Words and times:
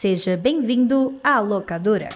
Seja 0.00 0.34
bem-vindo 0.34 1.20
à 1.22 1.40
locadora. 1.40 2.08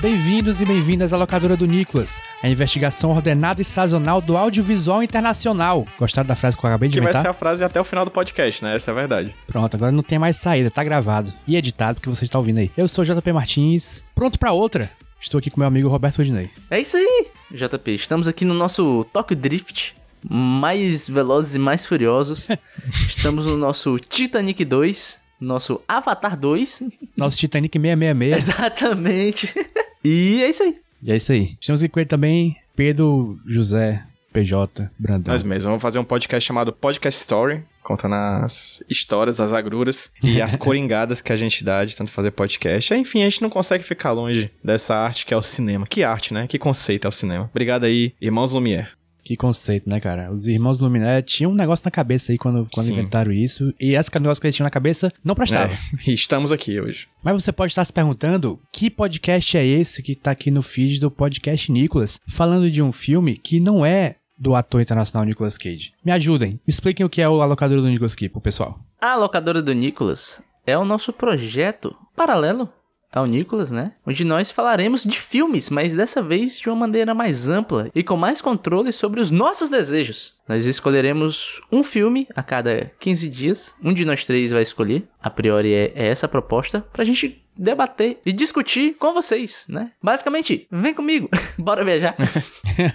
Bem-vindos 0.00 0.60
e 0.60 0.64
bem-vindas 0.64 1.12
à 1.12 1.16
locadora 1.16 1.56
do 1.56 1.66
Nicolas, 1.66 2.20
a 2.42 2.48
investigação 2.48 3.10
ordenada 3.12 3.62
e 3.62 3.64
sazonal 3.64 4.20
do 4.20 4.36
audiovisual 4.36 5.04
internacional. 5.04 5.86
Gostaram 5.96 6.26
da 6.26 6.34
frase 6.34 6.56
que 6.56 6.64
eu 6.64 6.68
acabei 6.68 6.88
de 6.88 6.94
Que 6.94 7.00
vai 7.00 7.10
inventar? 7.10 7.22
ser 7.22 7.28
a 7.28 7.32
frase 7.32 7.62
até 7.62 7.80
o 7.80 7.84
final 7.84 8.04
do 8.04 8.10
podcast, 8.10 8.64
né? 8.64 8.74
Essa 8.74 8.90
é 8.90 8.92
a 8.92 8.94
verdade. 8.96 9.36
Pronto, 9.46 9.72
agora 9.76 9.92
não 9.92 10.02
tem 10.02 10.18
mais 10.18 10.36
saída, 10.38 10.68
tá 10.68 10.82
gravado 10.82 11.32
e 11.46 11.54
editado 11.54 11.96
porque 12.00 12.08
você 12.08 12.24
está 12.24 12.38
ouvindo 12.38 12.58
aí. 12.58 12.72
Eu 12.76 12.88
sou 12.88 13.04
o 13.04 13.06
JP 13.06 13.32
Martins, 13.32 14.04
pronto 14.16 14.36
pra 14.36 14.50
outra. 14.50 14.90
Estou 15.20 15.38
aqui 15.38 15.50
com 15.50 15.60
meu 15.60 15.68
amigo 15.68 15.88
Roberto 15.88 16.18
Rodinei. 16.18 16.48
É 16.70 16.80
isso 16.80 16.96
aí, 16.96 17.26
JP. 17.50 17.94
Estamos 17.94 18.26
aqui 18.26 18.44
no 18.44 18.54
nosso 18.54 19.04
Tokyo 19.12 19.36
Drift, 19.36 19.94
mais 20.28 21.08
velozes 21.08 21.54
e 21.54 21.58
mais 21.58 21.84
furiosos. 21.86 22.48
Estamos 23.08 23.44
no 23.44 23.56
nosso 23.56 23.98
Titanic 23.98 24.64
2, 24.64 25.20
nosso 25.40 25.80
Avatar 25.86 26.36
2. 26.38 26.84
Nosso 27.16 27.36
Titanic 27.38 27.78
666. 27.78 28.48
Exatamente. 28.48 29.54
E 30.02 30.42
é 30.42 30.48
isso 30.48 30.62
aí. 30.62 30.78
e 31.02 31.12
é 31.12 31.16
isso 31.16 31.30
aí. 31.30 31.58
Estamos 31.60 31.82
aqui 31.82 31.92
com 31.92 32.00
ele 32.00 32.08
também, 32.08 32.56
Pedro 32.74 33.38
José 33.46 34.02
PJ 34.32 34.90
Brandão. 34.98 35.32
Nós 35.32 35.42
mesmos. 35.42 35.64
Vamos 35.64 35.82
fazer 35.82 35.98
um 35.98 36.04
podcast 36.04 36.46
chamado 36.46 36.72
Podcast 36.72 37.20
Story, 37.20 37.62
contando 37.82 38.14
as 38.14 38.82
histórias, 38.88 39.40
as 39.40 39.52
agruras 39.52 40.12
e 40.22 40.40
as 40.40 40.54
coringadas 40.56 41.20
que 41.20 41.32
a 41.32 41.36
gente 41.36 41.64
dá 41.64 41.84
de 41.84 41.96
tanto 41.96 42.10
fazer 42.10 42.30
podcast. 42.30 42.94
Enfim, 42.94 43.22
a 43.22 43.24
gente 43.24 43.42
não 43.42 43.50
consegue 43.50 43.84
ficar 43.84 44.12
longe 44.12 44.50
dessa 44.62 44.94
arte 44.94 45.26
que 45.26 45.34
é 45.34 45.36
o 45.36 45.42
cinema. 45.42 45.86
Que 45.86 46.04
arte, 46.04 46.32
né? 46.32 46.46
Que 46.46 46.58
conceito 46.58 47.06
é 47.06 47.08
o 47.08 47.12
cinema. 47.12 47.48
Obrigado 47.50 47.84
aí, 47.84 48.14
irmãos 48.20 48.52
Lumière. 48.52 48.88
Que 49.30 49.36
conceito, 49.36 49.88
né, 49.88 50.00
cara? 50.00 50.32
Os 50.32 50.48
irmãos 50.48 50.80
Luminé 50.80 51.22
tinham 51.22 51.52
um 51.52 51.54
negócio 51.54 51.84
na 51.84 51.90
cabeça 51.90 52.32
aí 52.32 52.38
quando, 52.38 52.66
quando 52.72 52.86
Sim. 52.86 52.94
inventaram 52.94 53.30
isso. 53.30 53.72
E 53.78 53.94
esse 53.94 54.10
negócio 54.14 54.40
que 54.40 54.46
eles 54.46 54.56
tinham 54.56 54.64
na 54.64 54.70
cabeça 54.70 55.12
não 55.22 55.34
prestava. 55.36 55.72
É, 55.72 55.78
e 56.10 56.14
estamos 56.14 56.50
aqui 56.50 56.80
hoje. 56.80 57.06
Mas 57.22 57.40
você 57.40 57.52
pode 57.52 57.70
estar 57.70 57.84
se 57.84 57.92
perguntando 57.92 58.58
que 58.72 58.90
podcast 58.90 59.56
é 59.56 59.64
esse 59.64 60.02
que 60.02 60.14
tá 60.14 60.32
aqui 60.32 60.50
no 60.50 60.62
feed 60.62 60.98
do 60.98 61.10
podcast 61.10 61.70
Nicolas, 61.70 62.18
falando 62.26 62.70
de 62.70 62.82
um 62.82 62.90
filme 62.90 63.36
que 63.36 63.60
não 63.60 63.86
é 63.86 64.16
do 64.40 64.54
ator 64.54 64.80
internacional 64.80 65.26
Nicolas 65.26 65.58
Cage. 65.58 65.92
Me 66.02 66.10
ajudem, 66.10 66.52
me 66.52 66.60
expliquem 66.66 67.04
o 67.04 67.10
que 67.10 67.20
é 67.20 67.28
o 67.28 67.42
alocador 67.42 67.82
do 67.82 67.88
Nicolas 67.88 68.14
Cage 68.14 68.30
pro 68.30 68.40
pessoal. 68.40 68.80
A 68.98 69.14
locadora 69.14 69.60
do 69.60 69.74
Nicolas 69.74 70.42
é 70.66 70.78
o 70.78 70.84
nosso 70.84 71.12
projeto 71.12 71.94
paralelo 72.16 72.72
ao 73.12 73.26
Nicolas, 73.26 73.70
né? 73.70 73.92
Onde 74.06 74.24
nós 74.24 74.50
falaremos 74.50 75.02
de 75.02 75.18
filmes, 75.18 75.68
mas 75.68 75.92
dessa 75.92 76.22
vez 76.22 76.58
de 76.58 76.68
uma 76.68 76.76
maneira 76.76 77.14
mais 77.14 77.48
ampla 77.48 77.90
e 77.94 78.02
com 78.02 78.16
mais 78.16 78.40
controle 78.40 78.92
sobre 78.92 79.20
os 79.20 79.30
nossos 79.30 79.68
desejos. 79.68 80.34
Nós 80.50 80.66
escolheremos 80.66 81.60
um 81.70 81.84
filme 81.84 82.26
a 82.34 82.42
cada 82.42 82.90
15 82.98 83.28
dias. 83.30 83.76
Um 83.80 83.94
de 83.94 84.04
nós 84.04 84.24
três 84.24 84.50
vai 84.50 84.62
escolher. 84.62 85.04
A 85.22 85.30
priori 85.30 85.72
é, 85.72 85.92
é 85.94 86.08
essa 86.08 86.26
a 86.26 86.28
proposta 86.28 86.84
pra 86.92 87.04
gente 87.04 87.40
debater 87.60 88.18
e 88.24 88.32
discutir 88.32 88.94
com 88.94 89.12
vocês, 89.12 89.66
né? 89.68 89.92
Basicamente, 90.02 90.66
vem 90.72 90.94
comigo, 90.94 91.28
bora 91.58 91.84
viajar. 91.84 92.16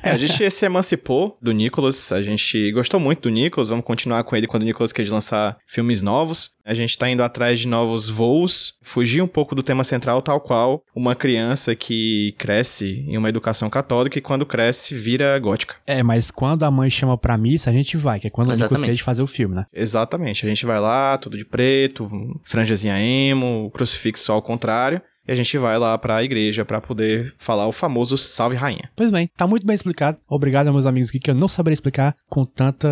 É, 0.01 0.09
a 0.11 0.17
gente 0.17 0.49
se 0.49 0.65
emancipou 0.65 1.37
do 1.39 1.51
Nicolas, 1.51 2.11
a 2.11 2.21
gente 2.21 2.71
gostou 2.71 2.99
muito 2.99 3.23
do 3.23 3.29
Nicolas, 3.29 3.69
vamos 3.69 3.85
continuar 3.85 4.23
com 4.23 4.35
ele 4.35 4.47
quando 4.47 4.63
o 4.63 4.65
Nicolas 4.65 4.91
quer 4.91 5.07
lançar 5.07 5.57
filmes 5.67 6.01
novos. 6.01 6.55
A 6.65 6.73
gente 6.73 6.97
tá 6.97 7.07
indo 7.07 7.21
atrás 7.21 7.59
de 7.59 7.67
novos 7.67 8.09
voos, 8.09 8.79
fugir 8.81 9.21
um 9.21 9.27
pouco 9.27 9.53
do 9.53 9.61
tema 9.61 9.83
central, 9.83 10.19
tal 10.23 10.41
qual 10.41 10.83
uma 10.95 11.15
criança 11.15 11.75
que 11.75 12.33
cresce 12.39 13.05
em 13.07 13.17
uma 13.17 13.29
educação 13.29 13.69
católica 13.69 14.17
e 14.17 14.21
quando 14.21 14.47
cresce 14.47 14.95
vira 14.95 15.37
gótica. 15.37 15.75
É, 15.85 16.01
mas 16.01 16.31
quando 16.31 16.63
a 16.63 16.71
mãe 16.71 16.89
chama 16.89 17.15
pra 17.15 17.37
missa, 17.45 17.69
a 17.69 17.73
gente 17.73 17.95
vai, 17.95 18.19
que 18.19 18.27
é 18.27 18.29
quando 18.29 18.47
o 18.47 18.51
Nicolas 18.51 18.71
Exatamente. 18.71 18.89
Cage 18.89 19.03
fazer 19.03 19.21
o 19.21 19.27
filme, 19.27 19.55
né? 19.55 19.65
Exatamente, 19.71 20.45
a 20.45 20.49
gente 20.49 20.65
vai 20.65 20.79
lá, 20.79 21.17
tudo 21.17 21.37
de 21.37 21.45
preto, 21.45 22.09
franjazinha 22.43 22.99
emo, 22.99 23.69
crucifixo 23.71 24.31
ao 24.31 24.41
contrário, 24.41 25.01
e 25.27 25.31
a 25.31 25.35
gente 25.35 25.57
vai 25.57 25.77
lá 25.77 25.97
pra 25.97 26.23
igreja 26.23 26.65
pra 26.65 26.81
poder 26.81 27.33
falar 27.37 27.67
o 27.67 27.71
famoso 27.71 28.17
Salve 28.17 28.55
Rainha. 28.55 28.89
Pois 28.95 29.11
bem, 29.11 29.29
tá 29.35 29.45
muito 29.45 29.65
bem 29.65 29.75
explicado. 29.75 30.17
Obrigado 30.27 30.67
a 30.67 30.71
meus 30.71 30.85
amigos 30.85 31.09
aqui 31.09 31.19
que 31.19 31.29
eu 31.29 31.35
não 31.35 31.47
saberia 31.47 31.73
explicar 31.73 32.15
com 32.29 32.45
tanta 32.45 32.87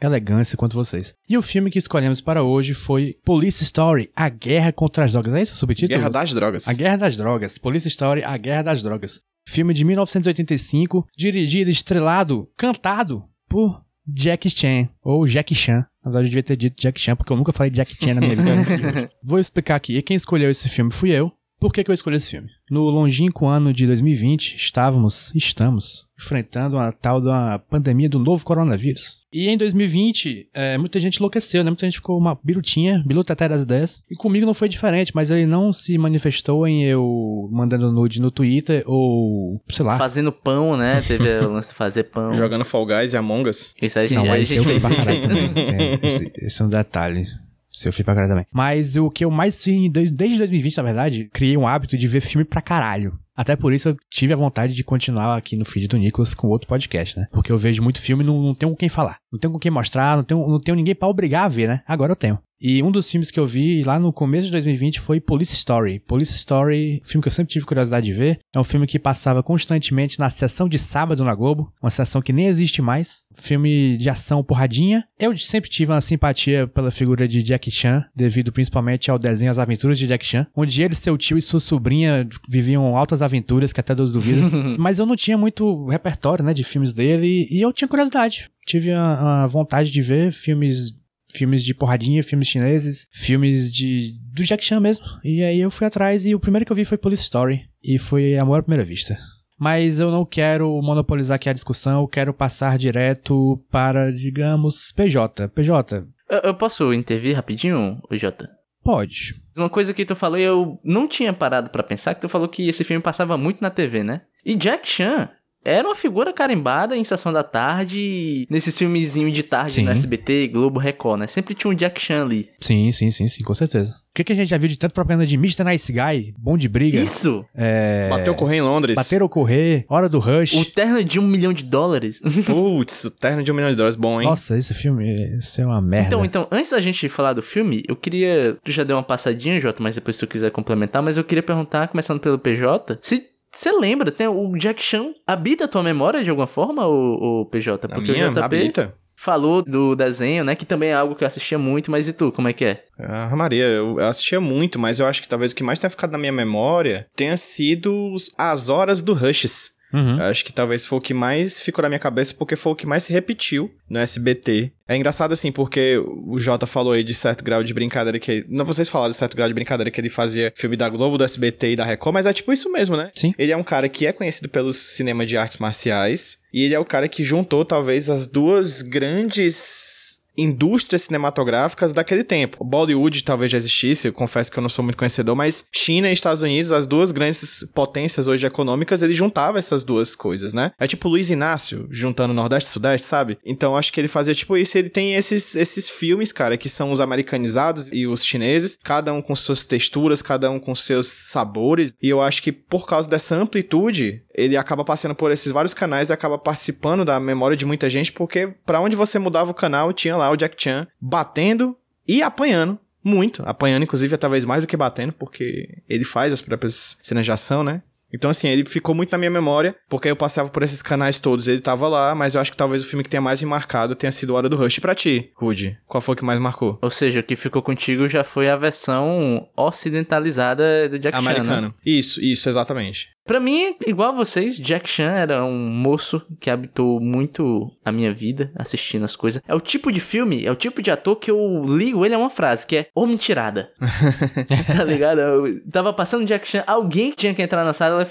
elegância 0.00 0.56
quanto 0.56 0.76
vocês. 0.76 1.14
E 1.28 1.38
o 1.38 1.42
filme 1.42 1.70
que 1.70 1.78
escolhemos 1.78 2.20
para 2.20 2.42
hoje 2.42 2.74
foi 2.74 3.14
Police 3.24 3.62
Story, 3.62 4.10
A 4.14 4.28
Guerra 4.28 4.72
contra 4.72 5.04
as 5.04 5.12
Drogas. 5.12 5.34
É 5.34 5.40
esse 5.40 5.52
o 5.52 5.56
subtítulo? 5.56 5.98
Guerra 5.98 6.10
das 6.10 6.32
Drogas. 6.32 6.68
A 6.68 6.72
Guerra 6.72 6.96
das 6.96 7.16
Drogas. 7.16 7.58
Police 7.58 7.88
Story, 7.88 8.24
A 8.24 8.36
Guerra 8.36 8.62
das 8.62 8.82
Drogas. 8.82 9.20
Filme 9.46 9.74
de 9.74 9.84
1985, 9.84 11.06
dirigido, 11.16 11.70
estrelado, 11.70 12.48
cantado 12.56 13.24
por 13.52 13.84
Jack 14.06 14.48
Chan, 14.48 14.88
ou 15.02 15.26
Jack 15.26 15.54
Chan. 15.54 15.86
Na 16.02 16.10
verdade, 16.10 16.24
eu 16.24 16.30
devia 16.30 16.42
ter 16.42 16.56
dito 16.56 16.80
Jack 16.80 16.98
Chan, 16.98 17.14
porque 17.14 17.30
eu 17.30 17.36
nunca 17.36 17.52
falei 17.52 17.70
Jack 17.70 17.94
Chan 18.02 18.14
na 18.14 18.22
minha 18.22 18.34
vida. 18.34 19.10
Vou 19.22 19.38
explicar 19.38 19.76
aqui. 19.76 19.96
E 19.96 20.02
quem 20.02 20.16
escolheu 20.16 20.50
esse 20.50 20.70
filme 20.70 20.90
fui 20.90 21.10
eu. 21.10 21.30
Por 21.60 21.70
que, 21.70 21.84
que 21.84 21.90
eu 21.90 21.94
escolhi 21.94 22.16
esse 22.16 22.30
filme? 22.30 22.48
No 22.72 22.88
longínquo 22.88 23.46
ano 23.46 23.70
de 23.70 23.86
2020, 23.86 24.56
estávamos, 24.56 25.30
estamos, 25.34 26.06
enfrentando 26.18 26.78
a 26.78 26.90
tal 26.90 27.20
da 27.20 27.58
pandemia 27.58 28.08
do 28.08 28.18
novo 28.18 28.42
coronavírus. 28.46 29.18
E 29.30 29.46
em 29.50 29.58
2020, 29.58 30.48
é, 30.54 30.78
muita 30.78 30.98
gente 30.98 31.16
enlouqueceu, 31.16 31.62
né? 31.62 31.68
Muita 31.68 31.84
gente 31.84 31.96
ficou 31.96 32.16
uma 32.16 32.34
birutinha, 32.42 33.04
biluta 33.06 33.34
até 33.34 33.46
das 33.46 33.64
ideias. 33.64 34.02
E 34.10 34.16
comigo 34.16 34.46
não 34.46 34.54
foi 34.54 34.70
diferente, 34.70 35.12
mas 35.14 35.30
ele 35.30 35.44
não 35.44 35.70
se 35.70 35.98
manifestou 35.98 36.66
em 36.66 36.82
eu 36.82 37.46
mandando 37.52 37.92
nude 37.92 38.22
no 38.22 38.30
Twitter 38.30 38.82
ou, 38.86 39.60
sei 39.68 39.84
lá. 39.84 39.98
Fazendo 39.98 40.32
pão, 40.32 40.74
né? 40.74 41.02
Teve 41.02 41.28
o 41.44 41.52
lance 41.52 41.68
de 41.68 41.74
fazer 41.74 42.04
pão. 42.04 42.32
Jogando 42.36 42.64
Fall 42.64 42.86
Guys 42.86 43.12
e 43.12 43.18
Among 43.18 43.50
Us. 43.50 43.74
Isso 43.82 43.98
aí, 43.98 44.06
a 44.06 44.08
gente, 44.08 44.16
Não, 44.16 44.34
gente 44.38 44.54
eu 44.54 44.64
fui 44.64 44.80
pra 44.80 44.96
caralho 44.96 45.20
também. 45.20 45.52
É, 45.72 46.06
esse, 46.06 46.32
esse 46.36 46.62
é 46.62 46.64
um 46.64 46.70
detalhe. 46.70 47.26
Se 47.72 47.88
eu 47.88 47.92
fui 47.92 48.04
pra 48.04 48.14
caralho 48.14 48.32
também. 48.32 48.46
Mas 48.52 48.96
o 48.96 49.10
que 49.10 49.24
eu 49.24 49.30
mais 49.30 49.62
fiz 49.62 49.90
desde 49.90 50.38
2020, 50.38 50.76
na 50.76 50.82
verdade, 50.82 51.28
criei 51.32 51.56
um 51.56 51.66
hábito 51.66 51.96
de 51.96 52.06
ver 52.06 52.20
filme 52.20 52.44
pra 52.44 52.60
caralho. 52.60 53.18
Até 53.34 53.56
por 53.56 53.72
isso 53.72 53.88
eu 53.88 53.96
tive 54.10 54.34
a 54.34 54.36
vontade 54.36 54.74
de 54.74 54.84
continuar 54.84 55.36
aqui 55.36 55.56
no 55.56 55.64
feed 55.64 55.88
do 55.88 55.96
Nicolas 55.96 56.34
com 56.34 56.48
outro 56.48 56.68
podcast, 56.68 57.18
né? 57.18 57.26
Porque 57.32 57.50
eu 57.50 57.56
vejo 57.56 57.82
muito 57.82 58.00
filme 58.00 58.22
e 58.22 58.26
não, 58.26 58.42
não 58.42 58.54
tenho 58.54 58.70
com 58.70 58.76
quem 58.76 58.90
falar. 58.90 59.16
Não 59.32 59.38
tenho 59.38 59.52
com 59.52 59.58
quem 59.58 59.70
mostrar, 59.70 60.16
não 60.16 60.24
tenho, 60.24 60.46
não 60.46 60.60
tenho 60.60 60.76
ninguém 60.76 60.94
pra 60.94 61.08
obrigar 61.08 61.44
a 61.44 61.48
ver, 61.48 61.66
né? 61.66 61.80
Agora 61.86 62.12
eu 62.12 62.16
tenho. 62.16 62.38
E 62.62 62.80
um 62.80 62.92
dos 62.92 63.10
filmes 63.10 63.32
que 63.32 63.40
eu 63.40 63.44
vi 63.44 63.82
lá 63.82 63.98
no 63.98 64.12
começo 64.12 64.44
de 64.44 64.52
2020 64.52 65.00
foi 65.00 65.20
Police 65.20 65.52
Story. 65.52 65.98
Police 66.06 66.32
Story, 66.32 67.02
filme 67.04 67.20
que 67.20 67.26
eu 67.26 67.32
sempre 67.32 67.52
tive 67.52 67.66
curiosidade 67.66 68.06
de 68.06 68.12
ver. 68.12 68.38
É 68.54 68.60
um 68.60 68.62
filme 68.62 68.86
que 68.86 69.00
passava 69.00 69.42
constantemente 69.42 70.16
na 70.20 70.30
sessão 70.30 70.68
de 70.68 70.78
sábado 70.78 71.24
na 71.24 71.34
Globo, 71.34 71.72
uma 71.82 71.90
sessão 71.90 72.22
que 72.22 72.32
nem 72.32 72.46
existe 72.46 72.80
mais. 72.80 73.24
Filme 73.34 73.96
de 73.96 74.08
ação 74.08 74.44
porradinha. 74.44 75.04
Eu 75.18 75.36
sempre 75.36 75.68
tive 75.68 75.90
uma 75.90 76.00
simpatia 76.00 76.68
pela 76.68 76.92
figura 76.92 77.26
de 77.26 77.42
Jack 77.42 77.68
Chan, 77.68 78.04
devido 78.14 78.52
principalmente 78.52 79.10
ao 79.10 79.18
desenho 79.18 79.50
As 79.50 79.58
Aventuras 79.58 79.98
de 79.98 80.06
Jack 80.06 80.24
Chan, 80.24 80.46
onde 80.54 80.82
ele, 80.82 80.94
seu 80.94 81.18
tio 81.18 81.36
e 81.36 81.42
sua 81.42 81.58
sobrinha 81.58 82.28
viviam 82.48 82.96
altas 82.96 83.22
aventuras 83.22 83.72
que 83.72 83.80
até 83.80 83.92
Deus 83.92 84.12
duvida. 84.12 84.48
Mas 84.78 85.00
eu 85.00 85.06
não 85.06 85.16
tinha 85.16 85.36
muito 85.36 85.86
repertório, 85.86 86.44
né, 86.44 86.54
de 86.54 86.62
filmes 86.62 86.92
dele 86.92 87.48
e 87.50 87.60
eu 87.60 87.72
tinha 87.72 87.88
curiosidade. 87.88 88.50
Tive 88.64 88.92
a, 88.92 89.42
a 89.42 89.46
vontade 89.48 89.90
de 89.90 90.00
ver 90.00 90.30
filmes 90.30 90.92
filmes 91.32 91.64
de 91.64 91.74
porradinha, 91.74 92.22
filmes 92.22 92.48
chineses, 92.48 93.06
filmes 93.12 93.72
de 93.74 94.14
do 94.32 94.44
Jack 94.44 94.64
Chan 94.64 94.80
mesmo. 94.80 95.04
E 95.24 95.42
aí 95.42 95.60
eu 95.60 95.70
fui 95.70 95.86
atrás 95.86 96.24
e 96.26 96.34
o 96.34 96.40
primeiro 96.40 96.64
que 96.66 96.72
eu 96.72 96.76
vi 96.76 96.84
foi 96.84 96.98
Police 96.98 97.22
Story 97.24 97.62
e 97.82 97.98
foi 97.98 98.36
Amor 98.36 98.60
à 98.60 98.62
primeira 98.62 98.84
vista. 98.84 99.16
Mas 99.58 100.00
eu 100.00 100.10
não 100.10 100.24
quero 100.24 100.68
monopolizar 100.82 101.36
aqui 101.36 101.48
a 101.48 101.52
discussão, 101.52 102.00
eu 102.00 102.08
quero 102.08 102.34
passar 102.34 102.76
direto 102.76 103.62
para, 103.70 104.10
digamos, 104.10 104.90
PJ. 104.92 105.48
PJ, 105.48 106.04
Eu, 106.28 106.38
eu 106.44 106.54
posso 106.54 106.92
intervir 106.92 107.36
rapidinho, 107.36 108.00
Jota? 108.12 108.50
pode. 108.82 109.34
Uma 109.56 109.70
coisa 109.70 109.94
que 109.94 110.04
tu 110.04 110.16
falou 110.16 110.38
eu 110.38 110.80
não 110.82 111.06
tinha 111.06 111.32
parado 111.32 111.70
pra 111.70 111.84
pensar, 111.84 112.14
que 112.16 112.20
tu 112.20 112.28
falou 112.28 112.48
que 112.48 112.68
esse 112.68 112.82
filme 112.82 113.00
passava 113.02 113.36
muito 113.36 113.60
na 113.60 113.70
TV, 113.70 114.02
né? 114.02 114.22
E 114.44 114.56
Jack 114.56 114.88
Chan 114.88 115.30
era 115.64 115.86
uma 115.86 115.94
figura 115.94 116.32
carimbada 116.32 116.96
em 116.96 117.04
Sessão 117.04 117.32
da 117.32 117.42
Tarde, 117.42 118.46
nesses 118.50 118.76
filmezinhos 118.76 119.32
de 119.32 119.42
tarde 119.42 119.72
Sim. 119.74 119.84
no 119.84 119.90
SBT, 119.90 120.48
Globo, 120.48 120.78
Record, 120.78 121.20
né? 121.20 121.26
Sempre 121.26 121.54
tinha 121.54 121.70
um 121.70 121.74
Jack 121.74 122.00
Chan 122.00 122.22
ali. 122.22 122.48
Sim, 122.60 122.90
sim, 122.90 123.10
sim, 123.10 123.28
sim, 123.28 123.42
com 123.44 123.54
certeza. 123.54 124.02
O 124.12 124.14
que, 124.14 124.24
que 124.24 124.32
a 124.32 124.36
gente 124.36 124.48
já 124.48 124.58
viu 124.58 124.68
de 124.68 124.78
tanto 124.78 124.92
propaganda 124.92 125.26
de 125.26 125.36
Mr. 125.36 125.64
Nice 125.64 125.90
Guy, 125.90 126.34
Bom 126.36 126.58
de 126.58 126.68
Briga, 126.68 127.00
Isso! 127.00 127.46
é... 127.54 128.08
Bateu 128.10 128.34
correr 128.34 128.56
em 128.56 128.60
Londres. 128.60 128.94
Bater 128.94 129.22
ou 129.22 129.28
Correr, 129.28 129.86
Hora 129.88 130.06
do 130.06 130.18
Rush. 130.18 130.52
O 130.52 130.64
terno 130.66 131.02
de 131.02 131.18
um 131.18 131.26
milhão 131.26 131.50
de 131.50 131.64
dólares. 131.64 132.20
Putz, 132.44 133.04
o 133.04 133.10
terno 133.10 133.42
de 133.42 133.50
um 133.50 133.54
milhão 133.54 133.70
de 133.70 133.76
dólares, 133.76 133.96
bom, 133.96 134.20
hein? 134.20 134.28
Nossa, 134.28 134.58
esse 134.58 134.74
filme, 134.74 135.38
isso 135.38 135.58
é 135.60 135.64
uma 135.64 135.80
merda. 135.80 136.08
Então, 136.08 136.24
então, 136.24 136.48
antes 136.50 136.70
da 136.70 136.80
gente 136.80 137.08
falar 137.08 137.32
do 137.32 137.42
filme, 137.42 137.82
eu 137.88 137.96
queria. 137.96 138.58
Tu 138.62 138.70
já 138.70 138.84
deu 138.84 138.96
uma 138.96 139.02
passadinha, 139.02 139.58
Jota, 139.58 139.82
mas 139.82 139.94
depois 139.94 140.16
se 140.16 140.20
tu 140.20 140.28
quiser 140.28 140.50
complementar, 140.50 141.02
mas 141.02 141.16
eu 141.16 141.24
queria 141.24 141.42
perguntar, 141.42 141.88
começando 141.88 142.20
pelo 142.20 142.38
PJ, 142.38 142.98
se 143.00 143.31
você 143.52 143.70
lembra, 143.72 144.10
tem 144.10 144.26
o 144.26 144.56
Jack 144.56 144.82
Chan 144.82 145.12
habita 145.26 145.64
a 145.64 145.68
tua 145.68 145.82
memória 145.82 146.22
de 146.22 146.30
alguma 146.30 146.46
forma, 146.46 146.86
o, 146.86 147.46
PJ? 147.50 147.88
Na 147.88 147.94
Porque 147.94 148.12
minha, 148.12 148.28
o 148.30 148.32
JP 148.32 148.40
habilita? 148.40 148.94
falou 149.14 149.62
do 149.62 149.94
desenho, 149.94 150.44
né? 150.44 150.54
Que 150.54 150.66
também 150.66 150.90
é 150.90 150.94
algo 150.94 151.14
que 151.14 151.22
eu 151.22 151.28
assistia 151.28 151.58
muito, 151.58 151.90
mas 151.90 152.08
e 152.08 152.12
tu, 152.12 152.32
como 152.32 152.48
é 152.48 152.52
que 152.52 152.64
é? 152.64 152.84
Ah, 152.98 153.34
Maria, 153.36 153.64
eu 153.64 153.98
assistia 154.00 154.40
muito, 154.40 154.78
mas 154.78 154.98
eu 155.00 155.06
acho 155.06 155.22
que 155.22 155.28
talvez 155.28 155.52
o 155.52 155.54
que 155.54 155.62
mais 155.62 155.78
tenha 155.78 155.90
ficado 155.90 156.12
na 156.12 156.18
minha 156.18 156.32
memória 156.32 157.06
tenha 157.14 157.36
sido 157.36 158.14
as 158.36 158.68
horas 158.68 159.02
do 159.02 159.12
Rushes. 159.12 159.72
Uhum. 159.92 160.20
Acho 160.22 160.44
que 160.44 160.52
talvez 160.52 160.86
foi 160.86 160.98
o 160.98 161.00
que 161.00 161.12
mais 161.12 161.60
ficou 161.60 161.82
na 161.82 161.88
minha 161.88 161.98
cabeça, 161.98 162.34
porque 162.34 162.56
foi 162.56 162.72
o 162.72 162.76
que 162.76 162.86
mais 162.86 163.02
se 163.04 163.12
repetiu 163.12 163.70
no 163.88 163.98
SBT. 163.98 164.72
É 164.88 164.96
engraçado 164.96 165.32
assim, 165.32 165.52
porque 165.52 166.02
o 166.26 166.38
Jota 166.38 166.66
falou 166.66 166.92
aí 166.92 167.04
de 167.04 167.14
certo 167.14 167.44
grau 167.44 167.62
de 167.62 167.74
brincadeira 167.74 168.18
que. 168.18 168.44
Não, 168.48 168.64
vocês 168.64 168.88
falaram 168.88 169.10
de 169.10 169.16
certo 169.16 169.36
grau 169.36 169.48
de 169.48 169.54
brincadeira 169.54 169.90
que 169.90 170.00
ele 170.00 170.08
fazia 170.08 170.52
filme 170.54 170.76
da 170.76 170.88
Globo, 170.88 171.18
do 171.18 171.24
SBT 171.24 171.72
e 171.72 171.76
da 171.76 171.84
Record, 171.84 172.14
mas 172.14 172.26
é 172.26 172.32
tipo 172.32 172.52
isso 172.52 172.70
mesmo, 172.72 172.96
né? 172.96 173.10
Sim. 173.14 173.34
Ele 173.38 173.52
é 173.52 173.56
um 173.56 173.64
cara 173.64 173.88
que 173.88 174.06
é 174.06 174.12
conhecido 174.12 174.48
pelo 174.48 174.72
cinema 174.72 175.26
de 175.26 175.36
artes 175.36 175.58
marciais. 175.58 176.42
E 176.52 176.64
ele 176.64 176.74
é 176.74 176.78
o 176.78 176.84
cara 176.84 177.08
que 177.08 177.24
juntou 177.24 177.64
talvez 177.64 178.10
as 178.10 178.26
duas 178.26 178.82
grandes 178.82 179.91
indústrias 180.36 181.02
cinematográficas 181.02 181.92
daquele 181.92 182.24
tempo. 182.24 182.58
O 182.60 182.64
Bollywood 182.64 183.22
talvez 183.24 183.50
já 183.50 183.58
existisse, 183.58 184.08
eu 184.08 184.12
confesso 184.12 184.50
que 184.50 184.58
eu 184.58 184.62
não 184.62 184.68
sou 184.68 184.84
muito 184.84 184.96
conhecedor, 184.96 185.36
mas 185.36 185.66
China 185.72 186.08
e 186.08 186.12
Estados 186.12 186.42
Unidos, 186.42 186.72
as 186.72 186.86
duas 186.86 187.12
grandes 187.12 187.66
potências 187.74 188.28
hoje 188.28 188.46
econômicas, 188.46 189.02
ele 189.02 189.14
juntava 189.14 189.58
essas 189.58 189.84
duas 189.84 190.14
coisas, 190.14 190.52
né? 190.52 190.72
É 190.78 190.86
tipo 190.86 191.08
Luiz 191.08 191.30
Inácio 191.30 191.86
juntando 191.90 192.34
Nordeste 192.34 192.68
e 192.68 192.72
Sudeste, 192.72 193.06
sabe? 193.06 193.38
Então 193.44 193.76
acho 193.76 193.92
que 193.92 194.00
ele 194.00 194.08
fazia 194.08 194.34
tipo 194.34 194.56
isso, 194.56 194.76
ele 194.78 194.90
tem 194.90 195.14
esses, 195.14 195.54
esses 195.56 195.88
filmes, 195.88 196.32
cara, 196.32 196.56
que 196.56 196.68
são 196.68 196.92
os 196.92 197.00
americanizados 197.00 197.88
e 197.92 198.06
os 198.06 198.24
chineses, 198.24 198.78
cada 198.82 199.12
um 199.12 199.22
com 199.22 199.34
suas 199.34 199.64
texturas, 199.64 200.22
cada 200.22 200.50
um 200.50 200.58
com 200.58 200.74
seus 200.74 201.06
sabores, 201.06 201.94
e 202.00 202.08
eu 202.08 202.20
acho 202.20 202.42
que 202.42 202.52
por 202.52 202.86
causa 202.86 203.08
dessa 203.08 203.34
amplitude, 203.34 204.22
ele 204.34 204.56
acaba 204.56 204.84
passando 204.84 205.14
por 205.14 205.30
esses 205.30 205.52
vários 205.52 205.74
canais 205.74 206.10
e 206.10 206.12
acaba 206.12 206.38
participando 206.38 207.04
da 207.04 207.20
memória 207.20 207.56
de 207.56 207.66
muita 207.66 207.88
gente, 207.88 208.12
porque 208.12 208.48
para 208.64 208.80
onde 208.80 208.96
você 208.96 209.18
mudava 209.18 209.50
o 209.50 209.54
canal, 209.54 209.92
tinha 209.92 210.16
lá 210.16 210.30
o 210.30 210.36
Jack 210.36 210.60
Chan 210.62 210.86
batendo 211.00 211.76
e 212.06 212.22
apanhando. 212.22 212.78
Muito, 213.04 213.42
apanhando, 213.44 213.82
inclusive, 213.82 214.16
talvez 214.16 214.44
mais 214.44 214.62
do 214.62 214.66
que 214.68 214.76
batendo, 214.76 215.12
porque 215.12 215.68
ele 215.88 216.04
faz 216.04 216.32
as 216.32 216.40
próprias 216.40 216.98
cenas 217.02 217.24
de 217.24 217.32
ação, 217.32 217.64
né? 217.64 217.82
Então, 218.14 218.30
assim, 218.30 218.46
ele 218.46 218.64
ficou 218.64 218.94
muito 218.94 219.10
na 219.10 219.18
minha 219.18 219.30
memória, 219.30 219.74
porque 219.88 220.08
eu 220.08 220.14
passava 220.14 220.50
por 220.50 220.62
esses 220.62 220.82
canais 220.82 221.18
todos, 221.18 221.48
ele 221.48 221.60
tava 221.60 221.88
lá, 221.88 222.14
mas 222.14 222.34
eu 222.34 222.40
acho 222.40 222.50
que 222.50 222.56
talvez 222.56 222.82
o 222.82 222.86
filme 222.86 223.02
que 223.02 223.08
tenha 223.08 223.22
mais 223.22 223.40
me 223.40 223.48
marcado 223.48 223.96
tenha 223.96 224.12
sido 224.12 224.34
Hora 224.34 224.48
do 224.48 224.56
Rush. 224.56 224.78
Pra 224.80 224.94
ti, 224.94 225.30
Rude, 225.34 225.78
qual 225.86 226.00
foi 226.00 226.14
o 226.14 226.16
que 226.16 226.24
mais 226.24 226.38
marcou? 226.38 226.78
Ou 226.82 226.90
seja, 226.90 227.20
o 227.20 227.22
que 227.22 227.34
ficou 227.34 227.62
contigo 227.62 228.06
já 228.06 228.22
foi 228.22 228.50
a 228.50 228.56
versão 228.56 229.48
ocidentalizada 229.56 230.88
do 230.88 230.98
Jack 230.98 231.16
Chan, 231.16 231.22
né? 231.22 231.30
Americano. 231.30 231.74
Isso, 231.84 232.22
isso, 232.22 232.48
exatamente. 232.48 233.08
Pra 233.24 233.38
mim, 233.38 233.76
igual 233.86 234.10
a 234.10 234.16
vocês, 234.16 234.56
Jack 234.56 234.88
Chan 234.88 235.10
era 235.12 235.44
um 235.44 235.68
moço 235.68 236.20
que 236.40 236.50
habitou 236.50 237.00
muito 237.00 237.70
a 237.84 237.92
minha 237.92 238.12
vida 238.12 238.52
assistindo 238.56 239.04
as 239.04 239.14
coisas. 239.14 239.40
É 239.46 239.54
o 239.54 239.60
tipo 239.60 239.92
de 239.92 240.00
filme, 240.00 240.44
é 240.44 240.50
o 240.50 240.56
tipo 240.56 240.82
de 240.82 240.90
ator 240.90 241.16
que 241.16 241.30
eu 241.30 241.64
ligo 241.64 242.04
ele 242.04 242.14
a 242.14 242.18
uma 242.18 242.30
frase, 242.30 242.66
que 242.66 242.76
é 242.76 242.86
Ô 242.94 243.06
mentirada. 243.06 243.70
tá 244.76 244.84
ligado? 244.84 245.20
Eu 245.20 245.70
tava 245.70 245.92
passando 245.92 246.26
Jack 246.26 246.48
Chan, 246.48 246.64
alguém 246.66 247.12
tinha 247.12 247.32
que 247.32 247.42
entrar 247.42 247.64
na 247.64 247.72
sala 247.72 247.96
e 247.96 247.98
ia 248.00 248.06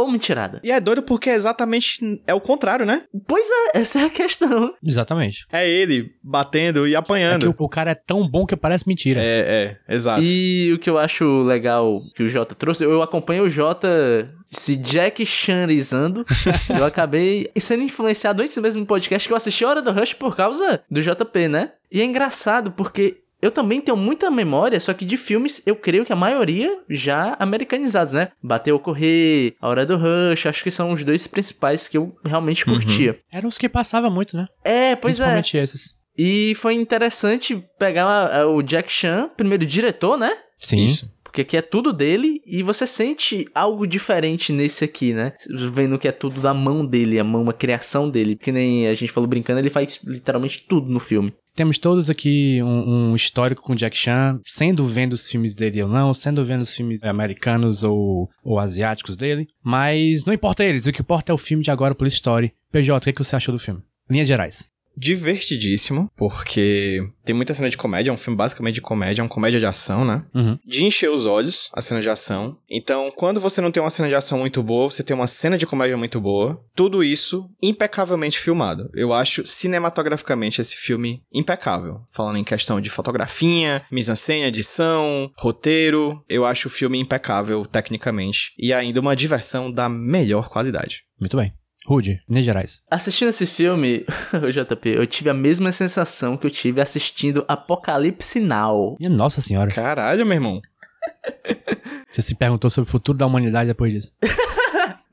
Ô 0.00 0.10
mentirada. 0.10 0.60
E 0.62 0.70
é 0.70 0.80
doido 0.80 1.02
porque 1.02 1.30
é 1.30 1.34
exatamente 1.34 2.20
é 2.26 2.34
o 2.34 2.40
contrário, 2.40 2.86
né? 2.86 3.02
Pois 3.26 3.44
é, 3.44 3.78
essa 3.80 4.00
é 4.00 4.04
a 4.04 4.10
questão. 4.10 4.74
Exatamente. 4.84 5.46
É 5.52 5.68
ele 5.68 6.12
batendo 6.22 6.86
e 6.86 6.90
É 6.90 6.92
que 6.92 6.96
apanhando. 6.96 7.54
o, 7.58 7.64
o 7.64 7.68
cara 7.68 7.90
é 7.90 7.94
tão 7.94 8.26
bom 8.28 8.46
que 8.46 8.56
parece 8.56 8.86
mentira. 8.86 9.20
É, 9.22 9.78
é, 9.88 9.94
exato. 9.94 10.22
E 10.22 10.72
o 10.72 10.78
que 10.78 10.88
eu 10.88 10.98
acho 10.98 11.42
legal 11.42 12.02
que 12.14 12.22
o 12.22 12.28
Jota 12.28 12.54
trouxe, 12.54 12.84
eu 12.84 13.02
acompanho 13.02 13.44
o 13.44 13.50
Jota 13.50 14.28
se 14.50 14.76
Jack 14.76 15.24
Chanrizando. 15.24 16.24
eu 16.76 16.84
acabei 16.84 17.48
sendo 17.56 17.82
influenciado 17.82 18.42
antes 18.42 18.56
mesmo 18.58 18.80
no 18.80 18.86
podcast 18.86 19.28
que 19.28 19.32
eu 19.32 19.36
assisti 19.36 19.64
a 19.64 19.68
Hora 19.68 19.82
do 19.82 19.92
Rush 19.92 20.14
por 20.14 20.36
causa 20.36 20.82
do 20.90 21.02
JP, 21.02 21.48
né? 21.48 21.72
E 21.92 22.00
é 22.00 22.04
engraçado 22.04 22.70
porque 22.72 23.19
eu 23.42 23.50
também 23.50 23.80
tenho 23.80 23.96
muita 23.96 24.30
memória, 24.30 24.78
só 24.80 24.92
que 24.92 25.04
de 25.04 25.16
filmes 25.16 25.62
eu 25.66 25.74
creio 25.76 26.04
que 26.04 26.12
a 26.12 26.16
maioria 26.16 26.78
já 26.88 27.36
americanizados, 27.38 28.12
né? 28.12 28.28
Bateu 28.42 28.74
ou 28.76 28.80
Correr, 28.80 29.54
A 29.60 29.68
Hora 29.68 29.86
do 29.86 29.96
Rush, 29.96 30.46
acho 30.46 30.62
que 30.62 30.70
são 30.70 30.92
os 30.92 31.02
dois 31.04 31.26
principais 31.26 31.88
que 31.88 31.96
eu 31.96 32.14
realmente 32.24 32.64
curtia. 32.64 33.18
Eram 33.32 33.48
os 33.48 33.58
que 33.58 33.68
passava 33.68 34.10
muito, 34.10 34.36
né? 34.36 34.46
É, 34.64 34.94
pois 34.96 35.20
é. 35.20 35.24
Principalmente 35.24 35.56
esses. 35.56 35.94
E 36.18 36.54
foi 36.56 36.74
interessante 36.74 37.64
pegar 37.78 38.04
a- 38.06 38.46
o 38.46 38.62
Jack 38.62 38.92
Chan, 38.92 39.30
primeiro 39.36 39.64
diretor, 39.64 40.18
né? 40.18 40.36
Sim. 40.58 40.84
Isso. 40.84 41.10
Porque 41.24 41.42
aqui 41.42 41.56
é 41.56 41.62
tudo 41.62 41.92
dele 41.92 42.40
e 42.44 42.60
você 42.60 42.84
sente 42.88 43.46
algo 43.54 43.86
diferente 43.86 44.52
nesse 44.52 44.84
aqui, 44.84 45.14
né? 45.14 45.32
Vendo 45.72 45.96
que 45.96 46.08
é 46.08 46.12
tudo 46.12 46.40
da 46.40 46.52
mão 46.52 46.84
dele, 46.84 47.20
a 47.20 47.24
mão, 47.24 47.40
uma 47.42 47.52
criação 47.52 48.10
dele. 48.10 48.34
Que 48.34 48.50
nem 48.50 48.88
a 48.88 48.94
gente 48.94 49.12
falou 49.12 49.28
brincando, 49.28 49.60
ele 49.60 49.70
faz 49.70 50.00
literalmente 50.04 50.64
tudo 50.68 50.90
no 50.90 50.98
filme. 50.98 51.32
Temos 51.54 51.78
todos 51.78 52.08
aqui 52.08 52.62
um, 52.62 53.10
um 53.10 53.16
histórico 53.16 53.62
com 53.62 53.74
Jack 53.74 53.96
Chan, 53.96 54.40
sendo 54.46 54.84
vendo 54.84 55.12
os 55.12 55.28
filmes 55.30 55.54
dele 55.54 55.82
ou 55.82 55.88
não, 55.88 56.14
sendo 56.14 56.44
vendo 56.44 56.62
os 56.62 56.74
filmes 56.74 57.02
americanos 57.02 57.82
ou, 57.82 58.30
ou 58.42 58.58
asiáticos 58.58 59.16
dele. 59.16 59.48
Mas 59.62 60.24
não 60.24 60.32
importa 60.32 60.64
eles, 60.64 60.86
o 60.86 60.92
que 60.92 61.02
importa 61.02 61.32
é 61.32 61.34
o 61.34 61.38
filme 61.38 61.62
de 61.62 61.70
agora, 61.70 61.94
Police 61.94 62.16
Story. 62.16 62.52
PJ, 62.72 62.96
o 62.96 63.00
que, 63.00 63.12
que 63.12 63.24
você 63.24 63.36
achou 63.36 63.52
do 63.52 63.58
filme? 63.58 63.82
Linhas 64.08 64.28
gerais. 64.28 64.70
Divertidíssimo, 65.00 66.10
porque 66.14 67.08
tem 67.24 67.34
muita 67.34 67.54
cena 67.54 67.70
de 67.70 67.76
comédia, 67.76 68.10
é 68.10 68.12
um 68.12 68.18
filme 68.18 68.36
basicamente 68.36 68.74
de 68.74 68.80
comédia, 68.82 69.22
é 69.22 69.24
uma 69.24 69.30
comédia 69.30 69.58
de 69.58 69.64
ação, 69.64 70.04
né? 70.04 70.22
Uhum. 70.34 70.58
De 70.62 70.84
encher 70.84 71.10
os 71.10 71.24
olhos, 71.24 71.70
a 71.74 71.80
cena 71.80 72.02
de 72.02 72.08
ação. 72.10 72.58
Então, 72.68 73.10
quando 73.16 73.40
você 73.40 73.62
não 73.62 73.70
tem 73.70 73.82
uma 73.82 73.88
cena 73.88 74.08
de 74.08 74.14
ação 74.14 74.38
muito 74.38 74.62
boa, 74.62 74.90
você 74.90 75.02
tem 75.02 75.16
uma 75.16 75.26
cena 75.26 75.56
de 75.56 75.66
comédia 75.66 75.96
muito 75.96 76.20
boa. 76.20 76.62
Tudo 76.74 77.02
isso 77.02 77.48
impecavelmente 77.62 78.38
filmado. 78.38 78.90
Eu 78.92 79.14
acho 79.14 79.46
cinematograficamente 79.46 80.60
esse 80.60 80.76
filme 80.76 81.22
impecável. 81.32 82.02
Falando 82.10 82.36
em 82.36 82.44
questão 82.44 82.78
de 82.78 82.90
fotografia, 82.90 83.82
mise-en-scène, 83.90 84.44
edição, 84.44 85.30
roteiro, 85.38 86.22
eu 86.28 86.44
acho 86.44 86.68
o 86.68 86.70
filme 86.70 86.98
impecável 86.98 87.64
tecnicamente 87.64 88.52
e 88.58 88.70
ainda 88.70 89.00
uma 89.00 89.16
diversão 89.16 89.72
da 89.72 89.88
melhor 89.88 90.50
qualidade. 90.50 91.04
Muito 91.18 91.36
bem. 91.36 91.52
Rude, 91.90 92.20
linhas 92.28 92.44
gerais. 92.44 92.82
Assistindo 92.88 93.30
esse 93.30 93.44
filme, 93.46 94.06
JP, 94.30 94.90
eu 94.90 95.04
tive 95.08 95.28
a 95.28 95.34
mesma 95.34 95.72
sensação 95.72 96.36
que 96.36 96.46
eu 96.46 96.50
tive 96.50 96.80
assistindo 96.80 97.44
Apocalipse 97.48 98.38
Now. 98.38 98.96
Minha 99.00 99.10
nossa 99.10 99.40
senhora. 99.40 99.72
Caralho, 99.72 100.24
meu 100.24 100.34
irmão. 100.34 100.62
Você 102.08 102.22
se 102.22 102.36
perguntou 102.36 102.70
sobre 102.70 102.88
o 102.88 102.92
futuro 102.92 103.18
da 103.18 103.26
humanidade 103.26 103.66
depois 103.66 103.92
disso. 103.92 104.12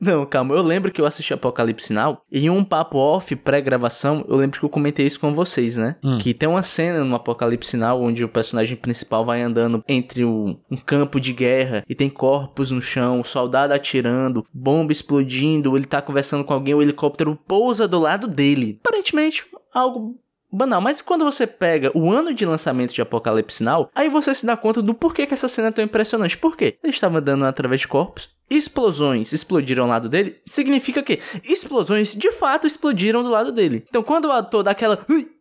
Não, 0.00 0.24
calma, 0.24 0.54
eu 0.54 0.62
lembro 0.62 0.92
que 0.92 1.00
eu 1.00 1.06
assisti 1.06 1.34
Apocalipse 1.34 1.92
Now 1.92 2.20
e 2.30 2.44
em 2.46 2.50
um 2.50 2.62
papo 2.62 2.98
off 2.98 3.34
pré-gravação, 3.34 4.24
eu 4.28 4.36
lembro 4.36 4.58
que 4.60 4.64
eu 4.64 4.68
comentei 4.68 5.06
isso 5.06 5.18
com 5.18 5.34
vocês, 5.34 5.76
né? 5.76 5.96
Hum. 6.04 6.18
Que 6.18 6.32
tem 6.32 6.48
uma 6.48 6.62
cena 6.62 7.02
no 7.02 7.14
Apocalipse 7.16 7.76
Now 7.76 8.00
onde 8.00 8.22
o 8.24 8.28
personagem 8.28 8.76
principal 8.76 9.24
vai 9.24 9.42
andando 9.42 9.82
entre 9.88 10.24
o- 10.24 10.56
um 10.70 10.76
campo 10.76 11.18
de 11.20 11.32
guerra 11.32 11.84
e 11.88 11.94
tem 11.94 12.08
corpos 12.08 12.70
no 12.70 12.80
chão, 12.80 13.24
soldado 13.24 13.74
atirando, 13.74 14.46
bomba 14.54 14.92
explodindo, 14.92 15.76
ele 15.76 15.86
tá 15.86 16.00
conversando 16.00 16.44
com 16.44 16.54
alguém, 16.54 16.74
o 16.74 16.82
helicóptero 16.82 17.36
pousa 17.46 17.88
do 17.88 17.98
lado 17.98 18.28
dele. 18.28 18.78
Aparentemente, 18.84 19.44
algo 19.74 20.16
banal. 20.50 20.80
Mas 20.80 21.00
quando 21.00 21.24
você 21.24 21.46
pega 21.46 21.90
o 21.94 22.10
ano 22.10 22.32
de 22.32 22.44
lançamento 22.46 22.94
de 22.94 23.02
Apocalipse 23.02 23.62
Now, 23.62 23.90
aí 23.94 24.08
você 24.08 24.34
se 24.34 24.46
dá 24.46 24.56
conta 24.56 24.82
do 24.82 24.94
porquê 24.94 25.26
que 25.26 25.34
essa 25.34 25.48
cena 25.48 25.68
é 25.68 25.72
tão 25.72 25.84
impressionante. 25.84 26.36
Por 26.36 26.56
quê? 26.56 26.78
Ele 26.82 26.92
estava 26.92 27.18
andando 27.18 27.44
através 27.44 27.80
de 27.80 27.88
corpos, 27.88 28.30
explosões 28.50 29.32
explodiram 29.32 29.84
ao 29.84 29.90
lado 29.90 30.08
dele, 30.08 30.40
significa 30.46 31.02
que 31.02 31.20
explosões 31.44 32.14
de 32.14 32.32
fato 32.32 32.66
explodiram 32.66 33.22
do 33.22 33.30
lado 33.30 33.52
dele. 33.52 33.84
Então 33.88 34.02
quando 34.02 34.26
o 34.26 34.32
ator 34.32 34.62
dá 34.62 34.70
aquela... 34.70 34.98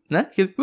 Né? 0.09 0.19
Aquele... 0.19 0.53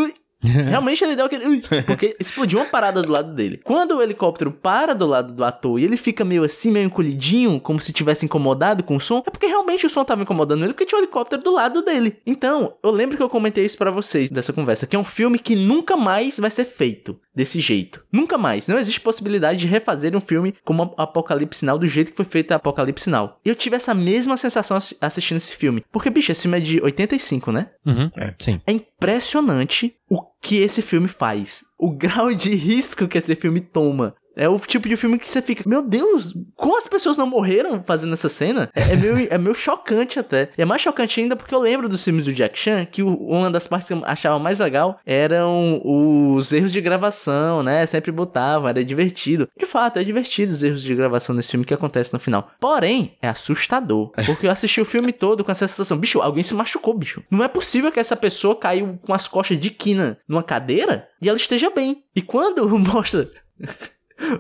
Realmente 0.69 1.03
ele 1.05 1.17
deu 1.17 1.27
aquele. 1.27 1.61
Porque 1.87 2.17
explodiu 2.21 2.59
uma 2.59 2.67
parada 2.67 3.03
do 3.03 3.11
lado 3.13 3.33
dele. 3.35 3.61
Quando 3.63 3.97
o 3.97 4.03
helicóptero 4.03 4.51
para 4.51 4.95
do 4.95 5.07
lado 5.07 5.33
do 5.33 5.45
ator 5.45 5.79
e 5.79 5.85
ele 5.85 5.97
fica 5.97 6.25
meio 6.25 6.43
assim, 6.45 6.71
meio 6.71 6.87
encolhidinho, 6.87 7.61
como 7.61 7.81
se 7.81 7.93
tivesse 7.93 8.25
incomodado 8.25 8.83
com 8.83 8.97
o 8.97 9.01
som, 9.01 9.23
é 9.27 9.31
porque 9.31 9.47
realmente 9.47 9.87
o 9.87 9.91
som 9.91 10.05
tava 10.05 10.23
incomodando 10.23 10.65
ele, 10.65 10.73
porque 10.73 10.87
tinha 10.87 10.99
um 10.99 11.03
helicóptero 11.03 11.43
do 11.43 11.53
lado 11.53 11.83
dele. 11.83 12.17
Então, 12.27 12.75
eu 12.83 12.91
lembro 12.91 13.17
que 13.17 13.23
eu 13.23 13.29
comentei 13.29 13.65
isso 13.65 13.79
pra 13.79 13.91
vocês 13.91 14.31
dessa 14.31 14.53
conversa, 14.53 14.87
que 14.87 14.97
é 14.97 14.99
um 14.99 15.05
filme 15.05 15.39
que 15.39 15.55
nunca 15.57 15.97
mais 15.97 16.39
vai 16.39 16.51
ser 16.51 16.65
feito 16.65 17.19
desse 17.35 17.61
jeito. 17.61 18.03
Nunca 18.13 18.39
mais. 18.39 18.69
Não 18.69 18.79
existe 18.79 19.01
possibilidade 19.01 19.59
de 19.61 19.67
refazer 19.67 20.17
um 20.17 20.21
filme 20.21 20.55
como 20.65 20.95
Apocalipse 20.97 21.65
Now 21.65 21.79
do 21.79 21.87
jeito 21.87 22.11
que 22.13 22.17
foi 22.17 22.25
feito 22.25 22.53
a 22.53 22.57
Apocalipse. 22.57 23.05
E 23.45 23.49
eu 23.49 23.55
tive 23.55 23.77
essa 23.77 23.93
mesma 23.93 24.37
sensação 24.37 24.77
assi- 24.77 24.97
assistindo 25.01 25.37
esse 25.37 25.55
filme. 25.55 25.85
Porque, 25.93 26.09
bicho, 26.11 26.33
esse 26.33 26.43
filme 26.43 26.57
é 26.57 26.61
de 26.61 26.81
85, 26.83 27.53
né? 27.53 27.69
Uhum. 27.85 28.11
É. 28.17 28.35
Sim. 28.39 28.61
É 28.67 28.73
impressionante 28.73 29.95
o 30.15 30.23
que 30.41 30.59
esse 30.59 30.81
filme 30.81 31.09
faz. 31.09 31.65
O 31.77 31.91
grau 31.91 32.33
de 32.33 32.55
risco 32.55 33.09
que 33.09 33.19
esse 33.19 33.35
filme 33.35 33.61
toma. 33.61 34.15
É 34.37 34.49
o 34.49 34.59
tipo 34.59 34.89
de 34.89 34.97
filme 34.97 35.19
que 35.19 35.29
você 35.29 35.41
fica, 35.41 35.63
meu 35.67 35.83
Deus, 35.83 36.35
como 36.57 36.77
as 36.77 36.87
pessoas 36.87 37.17
não 37.17 37.27
morreram 37.27 37.83
fazendo 37.87 38.13
essa 38.13 38.29
cena? 38.29 38.71
É, 38.75 38.93
é 38.93 38.97
meio, 38.97 39.29
é 39.31 39.39
meio 39.39 39.55
chocante 39.55 40.19
até. 40.19 40.51
E 40.57 40.63
é 40.63 40.65
mais 40.65 40.83
chocante 40.83 41.21
ainda 41.21 41.37
porque 41.37 41.55
eu 41.55 41.61
lembro 41.61 41.89
dos 41.89 42.03
filmes 42.03 42.25
do 42.25 42.33
Jack 42.33 42.59
Chan 42.59 42.85
que 42.85 43.03
uma 43.03 43.51
das 43.51 43.67
partes 43.67 43.89
que 43.89 43.95
eu 43.95 44.03
achava 44.05 44.39
mais 44.39 44.59
legal 44.59 44.99
eram 45.07 45.81
os 45.85 46.53
erros 46.53 46.73
de 46.73 46.81
gravação, 46.81 47.63
né? 47.63 47.87
Sempre 47.87 48.11
botavam, 48.11 48.69
era 48.69 48.85
divertido. 48.85 49.49
De 49.57 49.67
fato, 49.67 49.99
é 49.99 50.05
divertido 50.05 50.53
os 50.53 50.63
erros 50.63 50.83
de 50.83 50.95
gravação 50.95 51.35
desse 51.35 51.51
filme 51.51 51.65
que 51.65 51.75
acontece 51.75 52.13
no 52.13 52.19
final. 52.19 52.51
Porém, 52.61 53.17
é 53.23 53.29
assustador. 53.29 54.11
Porque 54.27 54.47
eu 54.47 54.51
assisti 54.51 54.81
o 54.81 54.85
filme 54.85 55.13
todo 55.13 55.45
com 55.45 55.51
essa 55.51 55.69
sensação, 55.69 55.97
bicho, 55.97 56.21
alguém 56.21 56.43
se 56.43 56.55
machucou, 56.55 56.95
bicho. 56.95 57.23
Não 57.31 57.45
é 57.45 57.49
possível 57.49 57.93
que 57.93 58.01
essa 58.01 58.17
pessoa 58.17 58.57
caiu 58.57 58.99
com 59.03 59.13
as 59.13 59.29
costas 59.29 59.59
de 59.59 59.71
quina 59.71 60.19
numa 60.29 60.43
cadeira 60.43 61.09
e 61.21 61.29
ela 61.29 61.37
esteja 61.37 61.71
bem. 61.71 62.05
E 62.15 62.23
quando 62.23 62.69
mostra 62.79 63.31